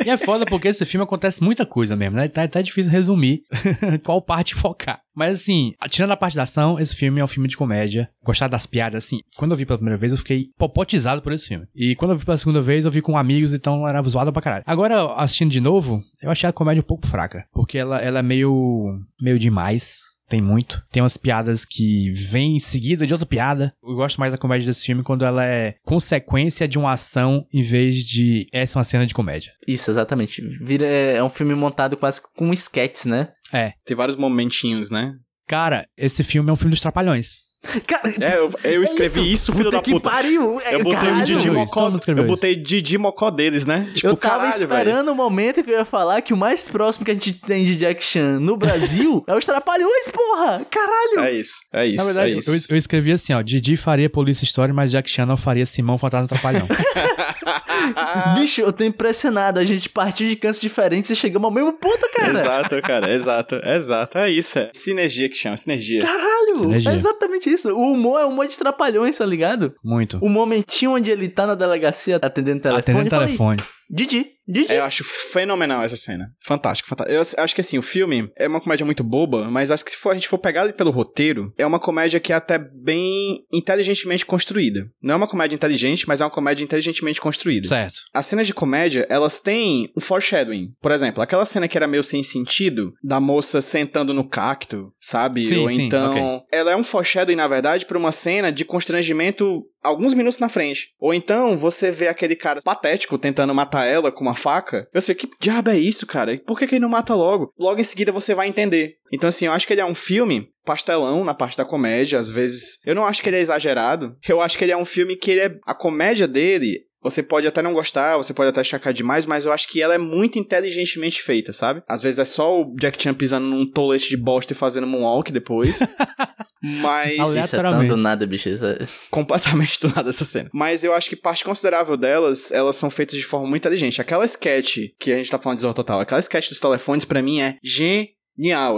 E 0.06 0.10
é 0.10 0.18
foda 0.18 0.46
porque 0.46 0.68
esse 0.68 0.86
filme 0.86 1.04
acontece 1.04 1.44
muita 1.44 1.66
coisa 1.66 1.96
mesmo, 1.96 2.16
né? 2.16 2.28
Tá 2.28 2.44
até 2.44 2.62
difícil 2.62 2.92
resumir 2.92 3.44
qual 4.04 4.22
parte 4.22 4.56
focar. 4.56 5.00
Mas 5.16 5.42
assim, 5.42 5.74
tirando 5.90 6.12
a 6.12 6.18
parte 6.18 6.36
da 6.36 6.44
ação, 6.44 6.80
esse 6.80 6.96
filme 6.96 7.22
é 7.22 7.24
um 7.24 7.28
filme 7.28 7.48
de 7.48 7.56
comédia. 7.56 8.10
Gostar 8.24 8.48
das 8.48 8.66
piadas, 8.66 9.06
assim. 9.06 9.20
Quando 9.38 9.52
eu 9.52 9.58
vi 9.58 9.66
pela 9.66 9.78
primeira 9.78 9.98
vez, 9.98 10.12
eu 10.12 10.18
fiquei 10.18 10.48
popotizado 10.58 11.22
por 11.22 11.32
esse 11.32 11.48
filme. 11.48 11.66
E 11.74 11.96
quando 11.96 12.12
eu 12.12 12.18
vi 12.18 12.26
pela 12.26 12.38
segunda 12.38 12.62
vez, 12.62 12.86
eu 12.86 12.92
vi 12.92 13.02
com 13.02 13.18
amigos, 13.18 13.54
então 13.54 13.88
era 13.88 14.02
zoado 14.04 14.34
pra 14.34 14.42
caralho. 14.42 14.64
Agora, 14.68 15.14
assistindo 15.16 15.52
de 15.52 15.62
novo, 15.62 16.04
eu 16.22 16.30
achei 16.30 16.50
a 16.50 16.54
comédia 16.54 16.82
um 16.82 16.86
pouco 16.86 17.08
fraca. 17.08 17.46
Porque 17.54 17.78
ela, 17.78 18.00
ela 18.02 18.20
é 18.20 18.24
meio. 18.24 19.00
meio 19.22 19.40
demais. 19.40 20.15
Tem 20.28 20.42
muito. 20.42 20.84
Tem 20.92 21.04
umas 21.04 21.18
piadas 21.18 21.66
que 21.66 22.12
vêm 22.12 22.56
em 22.56 22.60
seguida 22.60 23.06
de 23.06 23.14
outra 23.14 23.28
piada. 23.28 23.74
Eu 23.84 23.96
gosto 23.96 24.20
mais 24.20 24.32
da 24.32 24.38
comédia 24.38 24.66
desse 24.68 24.86
filme 24.86 25.04
quando 25.04 25.24
ela 25.24 25.46
é 25.46 25.76
consequência 25.84 26.68
de 26.68 26.78
uma 26.78 26.94
ação 26.94 27.46
em 27.54 27.62
vez 27.62 27.96
de 27.96 28.48
essa 28.52 28.78
é 28.78 28.80
uma 28.80 28.84
cena 28.84 29.06
de 29.06 29.14
comédia. 29.14 29.54
Isso, 29.68 29.92
exatamente. 29.92 30.42
Vira, 30.62 30.86
é 30.86 31.24
um 31.24 31.30
filme 31.30 31.54
montado 31.54 31.96
quase 31.96 32.20
com 32.36 32.52
sketches, 32.54 33.06
né? 33.06 33.30
É. 33.54 33.74
Tem 33.86 33.96
vários 33.96 34.18
momentinhos, 34.18 34.90
né? 34.90 35.14
Cara, 35.48 35.88
esse 35.96 36.24
filme 36.24 36.50
é 36.50 36.54
um 36.54 36.56
filme 36.56 36.72
dos 36.72 36.82
Trapalhões. 36.82 37.46
Cara, 37.88 38.14
É, 38.20 38.38
eu, 38.38 38.54
eu 38.64 38.84
escrevi 38.84 39.32
isso, 39.32 39.52
filho 39.52 39.66
puta 39.66 39.78
da 39.78 39.84
que 39.84 39.92
puta. 39.92 40.10
pariu. 40.10 40.60
É, 40.62 40.76
Eu 40.76 40.84
botei 40.84 41.00
caralho. 41.00 41.22
o 41.22 41.26
Didi 41.26 41.50
Mocó. 41.52 41.92
Eu 42.08 42.24
botei 42.26 42.56
Didi 42.56 42.98
Mocó 42.98 43.30
deles, 43.30 43.66
né? 43.66 43.88
Tipo, 43.94 44.08
eu 44.08 44.16
tava 44.18 44.44
caralho, 44.44 44.62
esperando 44.64 45.10
o 45.12 45.16
momento 45.16 45.64
que 45.64 45.72
eu 45.72 45.78
ia 45.78 45.86
falar 45.86 46.22
que 46.22 46.34
o 46.34 46.38
mais 46.38 46.68
próximo 46.68 47.06
que 47.06 47.12
a 47.12 47.14
gente 47.14 47.34
tem 47.34 47.66
de 47.66 47.76
Jack 47.76 48.04
Chan 48.04 48.40
no 48.40 48.56
Brasil 48.58 49.24
é 49.28 49.36
os 49.36 49.46
Trapalhões, 49.46 50.08
porra! 50.12 50.62
Caralho! 50.70 51.20
É 51.20 51.32
isso, 51.34 51.54
é 51.72 51.86
isso, 51.86 51.98
Na 51.98 52.04
verdade, 52.06 52.34
é 52.34 52.38
isso. 52.40 52.52
eu, 52.52 52.76
eu 52.76 52.78
escrevi 52.78 53.12
assim, 53.12 53.34
ó. 53.34 53.42
Didi 53.42 53.76
faria 53.76 54.10
Polícia 54.10 54.44
Story, 54.44 54.74
mas 54.74 54.92
Jack 54.92 55.10
Chan 55.10 55.26
não 55.26 55.38
faria 55.38 55.66
Simão 55.66 55.98
Fantasma 55.98 56.28
Trapalhão. 56.28 56.68
Bicho, 58.36 58.62
eu 58.62 58.72
tô 58.74 58.84
impressionado. 58.84 59.60
A 59.60 59.66
gente 59.66 59.90
partiu 59.90 60.28
de 60.28 60.36
cantos 60.36 60.60
diferentes 60.60 61.10
e 61.10 61.16
chegamos 61.16 61.46
ao 61.46 61.52
mesmo 61.54 61.74
ponto, 61.74 62.00
cara. 62.16 62.40
Exato, 62.42 62.82
cara, 62.82 63.14
exato, 63.14 63.56
exato. 63.64 64.18
É 64.18 64.30
isso, 64.30 64.58
é. 64.60 64.72
Sinergia 64.74 65.30
que 65.30 65.36
chama, 65.36 65.56
sinergia. 65.58 66.02
Caralho! 66.02 66.60
Sinergia. 66.60 66.92
É 66.92 66.96
exatamente 66.96 67.50
isso. 67.50 67.55
O 67.64 67.94
humor 67.94 68.20
é 68.20 68.26
humor 68.26 68.48
de 68.48 68.58
trapalhões, 68.58 69.18
tá 69.18 69.26
ligado? 69.26 69.74
Muito. 69.84 70.18
O 70.22 70.30
momentinho 70.30 70.92
onde 70.92 71.12
ele 71.12 71.30
tá 71.30 71.48
na 71.48 71.56
delegacia 71.56 72.18
atendendo 72.22 72.62
telefone. 72.62 72.80
Atendendo 72.80 73.10
telefone. 73.10 73.58
Didi, 73.90 74.28
É, 74.70 74.78
eu 74.78 74.84
acho 74.84 75.04
fenomenal 75.04 75.84
essa 75.84 75.96
cena. 75.96 76.32
Fantástico, 76.40 76.90
fantástico. 76.90 77.16
Eu 77.16 77.44
acho 77.44 77.56
que 77.56 77.62
assim, 77.62 77.78
o 77.78 77.82
filme 77.82 78.30
é 78.38 78.48
uma 78.48 78.62
comédia 78.62 78.86
muito 78.86 79.04
boba, 79.04 79.50
mas 79.50 79.72
acho 79.72 79.84
que 79.84 79.92
se 79.92 79.98
for, 79.98 80.12
a 80.12 80.14
gente 80.14 80.28
for 80.28 80.38
pegar 80.38 80.72
pelo 80.74 80.92
roteiro, 80.92 81.54
é 81.58 81.66
uma 81.66 81.80
comédia 81.80 82.20
que 82.20 82.32
é 82.32 82.36
até 82.36 82.58
bem 82.58 83.44
inteligentemente 83.52 84.26
construída. 84.26 84.88
Não 85.02 85.14
é 85.14 85.18
uma 85.18 85.28
comédia 85.28 85.56
inteligente, 85.56 86.08
mas 86.08 86.22
é 86.22 86.24
uma 86.24 86.30
comédia 86.30 86.64
inteligentemente 86.64 87.22
construída. 87.22 87.68
Certo. 87.68 88.02
As 88.14 88.26
cenas 88.26 88.48
de 88.48 88.54
comédia, 88.54 89.06
elas 89.10 89.40
têm 89.40 89.92
um 89.96 90.02
foreshadowing. 90.02 90.74
Por 90.82 90.92
exemplo, 90.92 91.22
aquela 91.22 91.46
cena 91.46 91.68
que 91.68 91.78
era 91.78 91.88
meio 91.88 92.04
sem 92.04 92.24
sentido, 92.24 92.94
da 93.04 93.20
moça 93.20 93.62
sentando 93.62 94.14
no 94.14 94.28
cacto, 94.28 94.92
sabe? 95.00 95.42
Sim, 95.42 95.58
Ou 95.58 95.70
sim, 95.70 95.84
então. 95.84 96.12
ok. 96.12 96.46
Ela 96.52 96.72
é 96.72 96.76
um 96.76 96.84
foreshadowing, 96.84 97.36
na 97.36 97.48
verdade, 97.48 97.86
pra 97.86 97.98
uma 97.98 98.12
cena 98.12 98.52
de 98.52 98.66
constrangimento 98.66 99.64
alguns 99.86 100.14
minutos 100.14 100.40
na 100.40 100.50
frente. 100.50 100.90
Ou 101.00 101.14
então 101.14 101.56
você 101.56 101.92
vê 101.92 102.08
aquele 102.08 102.36
cara 102.36 102.60
patético 102.64 103.18
tentando 103.18 103.54
matar 103.54 103.86
ela 103.86 104.12
com 104.12 104.24
uma 104.24 104.35
faca. 104.36 104.88
Eu 104.94 105.02
sei, 105.02 105.16
que 105.16 105.30
diabo 105.40 105.70
é 105.70 105.78
isso, 105.78 106.06
cara? 106.06 106.40
Por 106.46 106.58
que, 106.58 106.68
que 106.68 106.76
ele 106.76 106.82
não 106.82 106.90
mata 106.90 107.16
logo? 107.16 107.52
Logo 107.58 107.80
em 107.80 107.84
seguida 107.84 108.12
você 108.12 108.34
vai 108.34 108.48
entender. 108.48 108.98
Então, 109.12 109.30
assim, 109.30 109.46
eu 109.46 109.54
acho 109.54 109.66
que 109.66 109.74
ele 109.74 109.82
é 109.82 109.86
um 109.86 109.96
filme 109.96 110.50
pastelão 110.64 111.24
na 111.24 111.34
parte 111.34 111.58
da 111.58 111.64
comédia, 111.64 112.20
às 112.20 112.30
vezes. 112.30 112.80
Eu 112.86 112.96
não 112.96 113.06
acho 113.06 113.22
que 113.22 113.30
ele 113.30 113.38
é 113.38 113.42
exagerado. 113.42 114.18
Eu 114.28 114.42
acho 114.42 114.58
que 114.58 114.66
ele 114.66 114.72
é 114.72 114.78
um 114.78 114.86
filme 114.86 115.16
que 115.16 115.32
ele 115.32 115.42
é. 115.42 115.60
A 115.66 115.74
comédia 115.74 116.28
dele 116.28 116.82
você 117.06 117.22
pode 117.22 117.48
até 117.48 117.62
não 117.62 117.72
gostar, 117.72 118.18
você 118.18 118.34
pode 118.34 118.50
até 118.50 118.64
chacar 118.64 118.92
demais, 118.92 119.28
mas 119.28 119.46
eu 119.46 119.54
acho 119.54 119.68
que 119.68 119.80
ela 119.80 119.94
é 119.94 119.98
muito 119.98 120.40
inteligentemente 120.40 121.22
feita, 121.22 121.54
sabe? 121.54 121.84
Às 121.88 122.02
vezes 122.02 122.18
é 122.18 122.26
só 122.26 122.62
o 122.62 122.76
Jack 122.76 123.02
Chan 123.02 123.14
pisando 123.14 123.46
num 123.46 123.70
tolete 123.70 124.10
de 124.10 124.18
bosta 124.18 124.54
e 124.54 124.56
fazendo 124.56 124.88
moonwalk 124.88 125.32
depois. 125.32 125.80
mas. 126.82 127.12
Isso 127.12 127.22
é 127.22 127.26
tão 127.26 127.30
aleatoriamente. 127.32 127.90
do 127.90 127.98
nada, 127.98 128.26
bicho. 128.26 128.50
Isso 128.50 128.66
é- 128.66 128.80
completamente 129.12 129.80
do 129.80 129.88
nada 129.96 130.10
essa 130.10 130.26
cena. 130.26 130.50
Mas 130.52 130.84
eu 130.84 130.96
acho 130.96 131.08
que 131.08 131.16
parte 131.16 131.44
considerável 131.44 131.96
delas, 131.96 132.52
elas 132.52 132.76
são 132.76 132.90
feitas 132.90 133.20
de 133.20 133.26
forma 133.26 133.48
muito 133.48 133.62
inteligente. 133.62 134.02
Aquela 134.02 134.26
sketch 134.26 134.78
que 135.00 135.12
a 135.12 135.18
gente 135.18 135.30
tá 135.30 135.38
falando 135.38 135.58
de 135.58 135.62
Zorro 135.62 135.76
Total, 135.76 136.00
aquela 136.00 136.20
sketch 136.20 136.50
dos 136.50 136.60
telefones, 136.60 137.06
pra 137.06 137.22
mim 137.22 137.40
é 137.40 137.58
genial, 137.64 138.08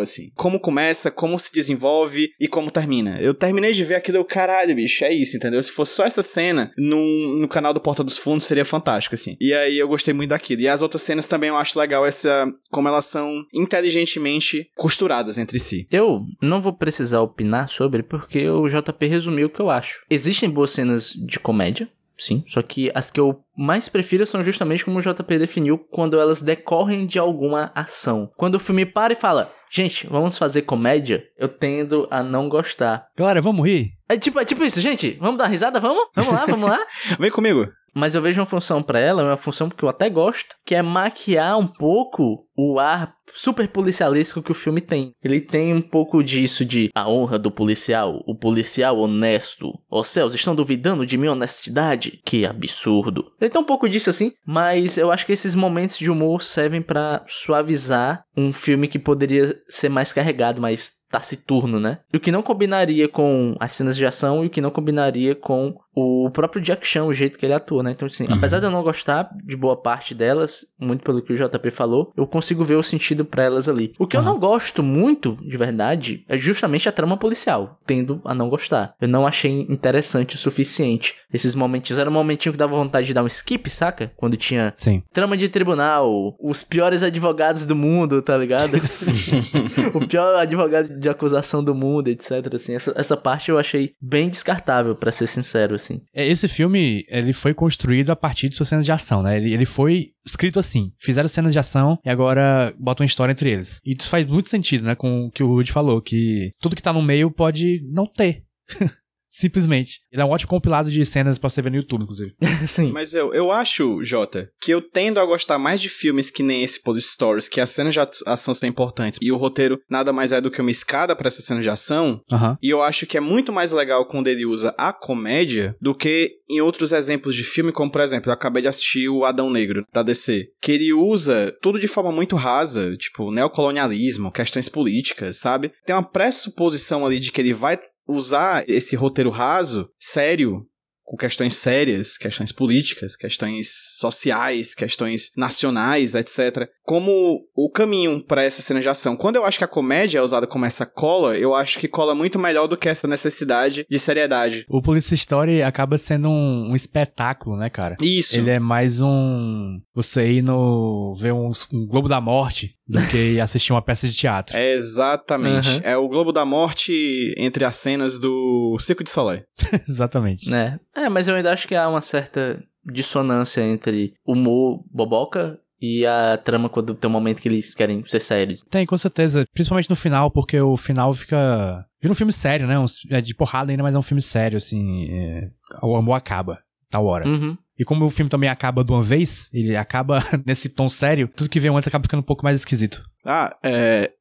assim. 0.02 0.32
Como 0.36 0.60
começa, 0.60 1.12
como 1.12 1.38
se 1.38 1.54
desenvolve 1.54 2.32
e 2.39 2.48
como 2.48 2.72
termina. 2.72 3.20
Eu 3.20 3.34
terminei 3.34 3.72
de 3.74 3.84
ver 3.84 3.96
aquilo, 3.96 4.17
eu, 4.17 4.26
caralho, 4.26 4.76
bicho, 4.76 5.04
é 5.04 5.13
isso, 5.13 5.38
entendeu? 5.38 5.62
Se 5.62 5.72
fosse 5.72 5.93
só 5.93 6.06
essa 6.06 6.22
cena 6.22 6.72
no, 6.78 7.39
no 7.39 7.48
canal 7.48 7.74
do 7.74 7.80
Porta 7.80 8.04
dos 8.04 8.17
Fundos, 8.17 8.46
seria 8.46 8.65
fantástico, 8.65 9.15
assim. 9.15 9.38
E 9.39 9.54
aí 9.54 9.78
eu 9.78 9.88
gostei 9.88 10.13
muito 10.13 10.30
daquilo. 10.30 10.62
E 10.62 10.67
as 10.67 10.82
outras 10.82 11.02
cenas 11.02 11.28
também 11.28 11.50
eu 11.50 11.58
acho 11.58 11.80
legal 11.80 12.06
essa, 12.06 12.46
como 12.70 12.88
elas 12.88 13.06
são 13.06 13.46
inteligentemente 13.54 14.70
costuradas 14.76 15.38
entre 15.38 15.60
si. 15.60 15.88
Eu 15.91 16.26
não 16.41 16.62
vou 16.62 16.74
precisar 16.74 17.22
opinar 17.22 17.70
sobre, 17.70 18.04
porque 18.04 18.48
o 18.50 18.67
JP 18.67 19.06
resumiu 19.08 19.48
o 19.48 19.50
que 19.50 19.60
eu 19.60 19.70
acho. 19.70 20.04
Existem 20.10 20.50
boas 20.50 20.72
cenas 20.72 21.13
de 21.13 21.39
comédia, 21.39 21.89
sim, 22.17 22.43
só 22.47 22.62
que 22.62 22.91
as 22.93 23.12
que 23.12 23.19
eu 23.19 23.41
mais 23.58 23.89
prefiro 23.89 24.25
são 24.25 24.43
justamente 24.43 24.86
como 24.86 24.99
o 24.99 25.01
JP 25.01 25.38
definiu, 25.38 25.77
quando 25.77 26.19
elas 26.19 26.41
decorrem 26.41 27.06
de 27.06 27.19
alguma 27.19 27.71
ação. 27.73 28.32
Quando 28.38 28.56
o 28.56 28.60
filme 28.60 28.86
para 28.86 29.13
e 29.13 29.15
fala, 29.15 29.51
gente, 29.71 30.08
vamos 30.08 30.38
fazer 30.38 30.63
comédia, 30.63 31.23
eu 31.38 31.47
tendo 31.47 32.08
a 32.12 32.21
não 32.21 32.49
gostar. 32.49 33.08
Galera, 33.15 33.41
vamos 33.41 33.65
rir? 33.65 33.91
É 34.08 34.17
tipo, 34.17 34.39
é 34.39 34.45
tipo 34.45 34.63
isso, 34.63 34.80
gente, 34.82 35.17
vamos 35.19 35.38
dar 35.38 35.47
risada, 35.47 35.80
vamos? 35.80 36.08
Vamos 36.15 36.34
lá, 36.34 36.45
vamos 36.45 36.69
lá? 36.69 36.80
Vem 37.19 37.32
comigo. 37.32 37.67
Mas 37.93 38.13
eu 38.13 38.21
vejo 38.21 38.39
uma 38.39 38.45
função 38.45 38.84
pra 38.84 38.99
ela, 38.99 39.23
uma 39.23 39.36
função 39.36 39.69
que 39.69 39.84
eu 39.84 39.89
até 39.89 40.08
gosto, 40.08 40.56
que 40.63 40.75
é 40.75 40.84
maquiar 40.84 41.58
um 41.58 41.65
pouco 41.65 42.46
o 42.58 42.80
ar 42.80 43.13
super 43.36 43.67
policialesco 43.67 44.41
que 44.41 44.52
o 44.52 44.56
filme 44.56 44.82
tem. 44.82 45.12
Ele 45.24 45.39
tem 45.39 45.74
um 45.74 45.82
pouco 45.82 46.24
disso 46.24 46.65
de 46.65 46.89
a 46.96 47.08
honra 47.08 47.38
do 47.38 47.52
policial, 47.52 48.24
o 48.26 48.34
policial 48.34 48.98
honesto. 48.98 49.72
Ó 49.91 50.02
céus, 50.04 50.34
estão 50.34 50.56
duvidando 50.56 51.06
de 51.06 51.17
minha 51.17 51.34
honestidade? 51.34 52.20
Que 52.26 52.46
absurdo. 52.46 53.32
Ele 53.39 53.50
tem 53.50 53.62
um 53.62 53.65
pouco 53.65 53.88
disso 53.88 54.10
assim, 54.10 54.32
mas 54.46 54.98
eu 54.98 55.12
acho 55.12 55.26
que 55.26 55.34
esses 55.34 55.54
momentos 55.56 55.98
de 55.98 56.10
humor 56.10 56.41
servem 56.41 56.82
pra 56.82 57.24
suavizar 57.28 58.24
um 58.36 58.54
filme 58.54 58.88
que 58.88 59.00
poderia 59.00 59.56
ser 59.67 59.89
mais 59.89 60.13
carregado, 60.13 60.62
mais 60.62 60.96
taciturno, 61.10 61.80
né? 61.80 62.00
E 62.13 62.17
o 62.17 62.20
que 62.20 62.32
não 62.34 62.43
combinaria 62.43 63.08
com 63.08 63.56
as 63.62 63.72
cenas 63.72 63.96
de 63.96 64.06
ação 64.06 64.43
e 64.43 64.48
o 64.48 64.50
que 64.50 64.60
não 64.62 64.70
combinaria 64.70 65.34
com 65.34 65.74
o 65.96 66.30
próprio 66.32 66.62
Jack 66.62 66.86
Chan, 66.86 67.06
o 67.06 67.13
jeito 67.13 67.39
que 67.39 67.46
ele 67.46 67.54
atua, 67.54 67.82
né? 67.82 67.91
Então, 67.91 68.08
assim, 68.08 68.26
Uhum. 68.28 68.36
apesar 68.36 68.60
de 68.60 68.65
eu 68.65 68.72
não 68.72 68.84
gostar 68.84 69.30
de 69.43 69.56
boa 69.56 69.76
parte 69.76 70.13
delas, 70.13 70.65
muito 70.78 71.04
pelo 71.04 71.22
que 71.22 71.32
o 71.34 71.36
JP 71.36 71.72
falou, 71.72 72.12
eu 72.15 72.28
consigo 72.28 72.46
ver 72.55 72.75
o 72.75 72.83
sentido 72.83 73.25
pra 73.25 73.43
elas 73.43 73.67
ali. 73.69 73.93
O 73.97 74.05
que 74.07 74.15
eu 74.15 74.21
Aham. 74.21 74.31
não 74.31 74.39
gosto 74.39 74.81
muito, 74.83 75.38
de 75.41 75.57
verdade, 75.57 76.23
é 76.27 76.38
justamente 76.38 76.88
a 76.88 76.91
trama 76.91 77.17
policial. 77.17 77.79
Tendo 77.86 78.21
a 78.25 78.33
não 78.33 78.49
gostar. 78.49 78.93
Eu 78.99 79.07
não 79.07 79.25
achei 79.25 79.62
interessante 79.69 80.36
o 80.36 80.39
suficiente. 80.39 81.15
Esses 81.33 81.55
momentinhos. 81.55 81.99
Era 81.99 82.10
um 82.10 82.13
momentinho 82.13 82.53
que 82.53 82.57
dava 82.60 82.75
vontade 82.75 83.07
de 83.07 83.13
dar 83.13 83.23
um 83.23 83.27
skip, 83.27 83.69
saca? 83.69 84.12
Quando 84.15 84.38
tinha 84.38 84.73
Sim. 84.77 85.03
trama 85.12 85.36
de 85.38 85.49
tribunal, 85.49 86.36
os 86.41 86.63
piores 86.63 87.03
advogados 87.03 87.65
do 87.65 87.75
mundo, 87.75 88.21
tá 88.21 88.38
ligado? 88.38 88.77
o 89.93 90.07
pior 90.07 90.36
advogado 90.38 90.99
de 90.99 91.10
acusação 91.10 91.63
do 91.63 91.75
mundo, 91.75 92.07
etc. 92.10 92.53
Assim, 92.53 92.75
essa, 92.75 92.93
essa 92.95 93.17
parte 93.17 93.49
eu 93.49 93.57
achei 93.57 93.91
bem 94.01 94.29
descartável, 94.29 94.95
pra 94.95 95.12
ser 95.12 95.27
sincero, 95.27 95.75
assim. 95.75 96.01
É, 96.13 96.25
Esse 96.27 96.47
filme, 96.47 97.05
ele 97.10 97.33
foi 97.33 97.53
construído 97.53 98.10
a 98.12 98.15
partir 98.15 98.49
de 98.49 98.55
suas 98.55 98.69
cenas 98.69 98.86
de 98.86 98.91
ação, 98.91 99.21
né? 99.21 99.38
Ele, 99.38 99.53
ele 99.53 99.65
foi 99.65 100.12
escrito 100.25 100.60
assim. 100.60 100.91
Fizeram 100.99 101.29
cenas 101.29 101.53
de 101.53 101.60
ação 101.60 101.97
e 102.05 102.10
agora 102.10 102.37
botam 102.78 103.04
uma 103.04 103.08
história 103.08 103.32
entre 103.32 103.52
eles. 103.52 103.80
E 103.86 103.95
isso 103.97 104.10
faz 104.10 104.26
muito 104.26 104.50
sentido, 104.50 104.84
né? 104.84 104.95
Com 104.95 105.26
o 105.26 105.32
que 105.32 105.43
o 105.43 105.47
Rudy 105.47 105.71
falou, 105.71 106.02
que 106.02 106.52
tudo 106.60 106.76
que 106.76 106.82
tá 106.82 106.93
no 106.93 107.02
meio 107.02 107.32
pode 107.32 107.82
não 107.91 108.06
ter. 108.06 108.43
Simplesmente. 109.38 110.02
Ele 110.12 110.21
é 110.21 110.26
um 110.26 110.30
ótimo 110.30 110.50
compilado 110.50 110.89
de 110.89 111.06
cenas 111.06 111.38
pra 111.38 111.47
você 111.47 111.62
ver 111.62 111.69
no 111.69 111.78
YouTube, 111.78 112.04
inclusive. 112.04 112.34
Sim. 112.67 112.91
Mas 112.91 113.13
eu, 113.13 113.32
eu 113.36 113.52
acho, 113.52 114.04
Jota, 114.04 114.50
que 114.60 114.71
eu 114.71 114.82
tendo 114.82 115.19
a 115.19 115.26
gostar 115.26 115.60
mais 115.60 115.80
de 115.80 115.89
filmes 115.89 116.32
que 116.32 116.41
nem 116.41 116.63
esse 116.63 116.82
Police 116.82 117.10
Stories, 117.10 117.47
que 117.47 117.62
as 117.62 117.69
cenas 117.69 117.93
de 117.93 118.00
ação 118.26 118.54
são 118.54 118.67
importantes 118.67 119.19
e 119.21 119.32
o 119.32 119.38
roteiro 119.38 119.80
nada 119.88 120.12
mais 120.12 120.32
é 120.32 120.41
do 120.41 120.50
que 120.50 120.60
uma 120.60 120.71
escada 120.71 121.15
pra 121.15 121.28
essas 121.28 121.45
cenas 121.45 121.62
de 121.62 121.69
ação. 121.69 122.19
Aham. 122.32 122.58
E 122.62 122.69
eu 122.69 122.82
acho 122.82 123.06
que 123.06 123.15
é 123.15 123.21
muito 123.21 123.54
mais 123.54 123.71
legal 123.71 124.08
quando 124.08 124.28
ele 124.28 124.43
usa 124.43 124.73
a 124.76 124.91
comédia 124.91 125.76
do 125.80 125.93
que 125.93 126.32
em 126.50 126.60
outros 126.60 126.91
exemplos 126.91 127.36
de 127.36 127.43
filme, 127.43 127.71
como 127.71 127.91
por 127.91 128.02
exemplo, 128.02 128.30
eu 128.30 128.34
acabei 128.34 128.63
de 128.63 128.67
assistir 128.67 129.08
o 129.08 129.23
Adão 129.23 129.52
Negro 129.52 129.86
da 129.93 130.02
DC, 130.02 130.47
que 130.62 130.71
ele 130.71 130.93
usa 130.93 131.56
tudo 131.62 131.80
de 131.80 131.88
forma 131.88 132.12
muito 132.12 132.36
rasa, 132.36 132.95
tipo 132.97 133.32
neocolonialismo, 133.32 134.32
questões 134.32 134.67
políticas, 134.67 135.38
sabe? 135.38 135.71
Tem 135.86 135.95
uma 135.95 136.10
pressuposição 136.10 137.06
ali 137.06 137.19
de 137.19 137.32
que 137.32 137.41
ele 137.41 137.54
vai 137.54 137.78
usar 138.08 138.63
esse 138.67 138.96
roteiro 138.96 139.30
raso, 139.30 139.89
sério, 140.00 140.65
com 141.08 141.15
questões 141.15 141.54
sérias, 141.56 142.17
questões 142.17 142.52
políticas, 142.52 143.15
questões 143.15 143.70
sociais, 143.98 144.76
questões 144.76 145.32
nacionais, 145.38 146.13
etc., 146.13 146.67
como 146.84 147.46
o 147.56 147.70
caminho 147.70 148.22
para 148.22 148.43
essa 148.43 148.62
cena 148.62 148.82
de 148.82 148.89
ação. 148.89 149.15
Quando 149.15 149.38
eu 149.38 149.46
acho 149.46 149.58
que 149.58 149.63
a 149.63 149.70
comédia 149.70 150.20
é 150.20 150.22
usada 150.22 150.46
como 150.46 150.65
essa 150.65 150.86
cola, 150.86 151.38
eu 151.38 151.56
acho 151.56 151.80
que 151.80 151.88
cola 151.88 152.13
muito 152.13 152.38
melhor 152.38 152.67
do 152.67 152.76
que 152.76 152.89
essa 152.89 153.08
necessidade 153.08 153.86
de 153.89 154.00
seriedade. 154.00 154.65
O 154.70 154.82
Police 154.82 155.13
Story 155.15 155.63
acaba 155.63 155.98
sendo 155.98 156.28
um, 156.28 156.72
um 156.72 156.76
espetáculo, 156.76 157.56
né, 157.56 157.70
cara? 157.70 157.96
Isso. 158.02 158.36
Ele 158.38 158.50
é 158.50 158.60
mais 158.60 159.00
um. 159.00 159.80
Você 159.96 160.30
ir 160.30 160.41
no. 160.41 161.15
ver 161.17 161.34
um, 161.34 161.52
um 161.72 161.88
Globo 161.88 162.10
da 162.10 162.20
Morte 162.20 162.78
do 162.88 163.06
que 163.08 163.39
assistir 163.39 163.74
uma 163.74 163.82
peça 163.82 164.08
de 164.08 164.15
teatro. 164.15 164.56
É 164.56 164.72
exatamente. 164.76 165.70
Uhum. 165.70 165.82
É 165.84 165.98
o 165.98 166.08
Globo 166.08 166.32
da 166.32 166.46
Morte 166.46 167.34
entre 167.38 167.65
as 167.65 167.76
cenas 167.76 168.20
do 168.20 168.78
Circo 168.80 169.04
de 169.04 169.10
Soleil. 169.10 169.43
Exatamente. 169.88 170.54
É. 170.54 170.80
é, 170.97 171.10
mas 171.10 171.27
eu 171.27 171.36
ainda 171.36 171.51
acho 171.53 171.67
que 171.67 171.75
há 171.75 171.88
uma 171.88 172.01
certa 172.01 172.62
dissonância 172.86 173.62
entre 173.62 174.13
humor 174.25 174.83
boboca 174.91 175.60
e 175.79 176.05
a 176.05 176.38
trama 176.38 176.69
quando 176.69 176.95
tem 176.95 177.07
um 177.10 177.12
momento 177.13 177.41
que 177.41 177.47
eles 177.47 177.75
querem 177.75 178.03
ser 178.07 178.19
sérios. 178.19 178.63
Tem, 178.69 178.86
com 178.86 178.97
certeza. 178.97 179.45
Principalmente 179.53 179.89
no 179.89 179.95
final, 179.95 180.31
porque 180.31 180.60
o 180.60 180.75
final 180.75 181.13
fica. 181.13 181.86
Vira 182.01 182.12
um 182.12 182.15
filme 182.15 182.33
sério, 182.33 182.65
né? 182.67 182.79
Um- 182.79 182.86
é 183.12 183.21
de 183.21 183.36
porrada 183.36 183.71
ainda, 183.71 183.83
mas 183.83 183.93
é 183.93 183.97
um 183.97 184.01
filme 184.03 184.21
sério, 184.21 184.57
assim. 184.57 185.07
é, 185.12 185.49
O 185.83 185.95
amor 185.95 186.13
acaba, 186.13 186.60
tal 186.89 187.05
hora. 187.05 187.27
Uhum. 187.27 187.55
E 187.77 187.86
como 187.86 188.05
o 188.05 188.10
filme 188.10 188.29
também 188.29 188.49
acaba 188.49 188.83
de 188.83 188.91
uma 188.91 189.03
vez, 189.03 189.49
ele 189.53 189.75
acaba 189.75 190.17
nesse 190.47 190.67
tom 190.69 190.89
sério, 190.89 191.27
tudo 191.36 191.49
que 191.49 191.60
veio 191.60 191.75
antes 191.77 191.88
acaba 191.88 192.03
ficando 192.03 192.21
um 192.21 192.25
pouco 192.25 192.43
mais 192.43 192.60
esquisito. 192.60 193.03
Ah, 193.25 193.55
é. 193.63 194.12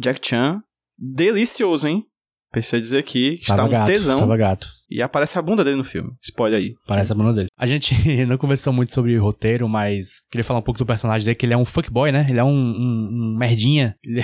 Jack 0.00 0.26
Chan. 0.26 0.62
Delicioso, 0.98 1.86
hein? 1.86 2.06
Preciso 2.54 2.80
dizer 2.80 3.02
que 3.02 3.40
está 3.42 3.64
um 3.64 3.68
gato, 3.68 3.86
tesão. 3.86 4.18
tava 4.20 4.36
gato. 4.36 4.68
E 4.90 5.02
aparece 5.02 5.38
a 5.38 5.42
bunda 5.42 5.64
dele 5.64 5.76
no 5.76 5.84
filme. 5.84 6.10
Spoiler 6.22 6.58
aí. 6.60 6.74
Parece 6.86 7.10
a 7.12 7.14
bunda 7.14 7.32
dele. 7.32 7.48
A 7.58 7.66
gente 7.66 7.94
não 8.26 8.36
conversou 8.38 8.72
muito 8.72 8.92
sobre 8.94 9.16
roteiro, 9.16 9.68
mas 9.68 10.20
queria 10.30 10.44
falar 10.44 10.60
um 10.60 10.62
pouco 10.62 10.78
do 10.78 10.86
personagem 10.86 11.24
dele, 11.24 11.34
que 11.34 11.44
ele 11.46 11.54
é 11.54 11.56
um 11.56 11.64
fuckboy, 11.64 12.12
né? 12.12 12.26
Ele 12.28 12.38
é 12.38 12.44
um, 12.44 12.48
um- 12.50 13.08
um 13.34 13.36
merdinha. 13.38 13.96
Ele... 14.06 14.20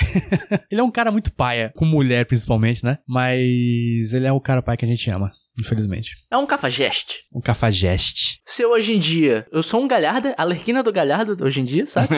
ele 0.71 0.81
é 0.81 0.83
um 0.83 0.91
cara 0.91 1.11
muito 1.11 1.31
paia, 1.33 1.71
com 1.75 1.83
mulher 1.85 2.25
principalmente, 2.25 2.83
né? 2.85 2.97
Mas 3.07 4.13
ele 4.13 4.25
é 4.25 4.31
o 4.31 4.39
cara 4.39 4.61
pai 4.61 4.77
que 4.77 4.85
a 4.85 4.87
gente 4.87 5.09
ama, 5.09 5.31
infelizmente. 5.59 6.15
É 6.29 6.37
um 6.37 6.45
cafajeste. 6.45 7.19
Um 7.33 7.41
cafajeste. 7.41 8.39
Se 8.45 8.63
eu 8.63 8.71
hoje 8.71 8.93
em 8.93 8.99
dia, 8.99 9.45
eu 9.51 9.63
sou 9.63 9.81
um 9.81 9.87
galharda, 9.87 10.33
a 10.37 10.43
Lerquina 10.43 10.83
do 10.83 10.91
galhardo 10.91 11.43
hoje 11.43 11.61
em 11.61 11.63
dia, 11.63 11.85
sabe? 11.85 12.09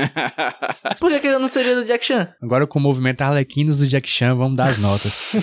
Por 1.00 1.12
que, 1.12 1.20
que 1.20 1.28
eu 1.28 1.40
não 1.40 1.48
seria 1.48 1.76
do 1.76 1.86
Jack 1.86 2.06
Chan? 2.06 2.30
Agora 2.42 2.68
com 2.68 2.80
o 2.80 2.82
movimento 2.82 3.22
Arlequinos 3.22 3.80
do 3.80 3.88
Jack 3.88 4.10
Chan, 4.10 4.36
vamos 4.36 4.58
dar 4.58 4.70
as 4.70 4.78
notas. 4.78 5.34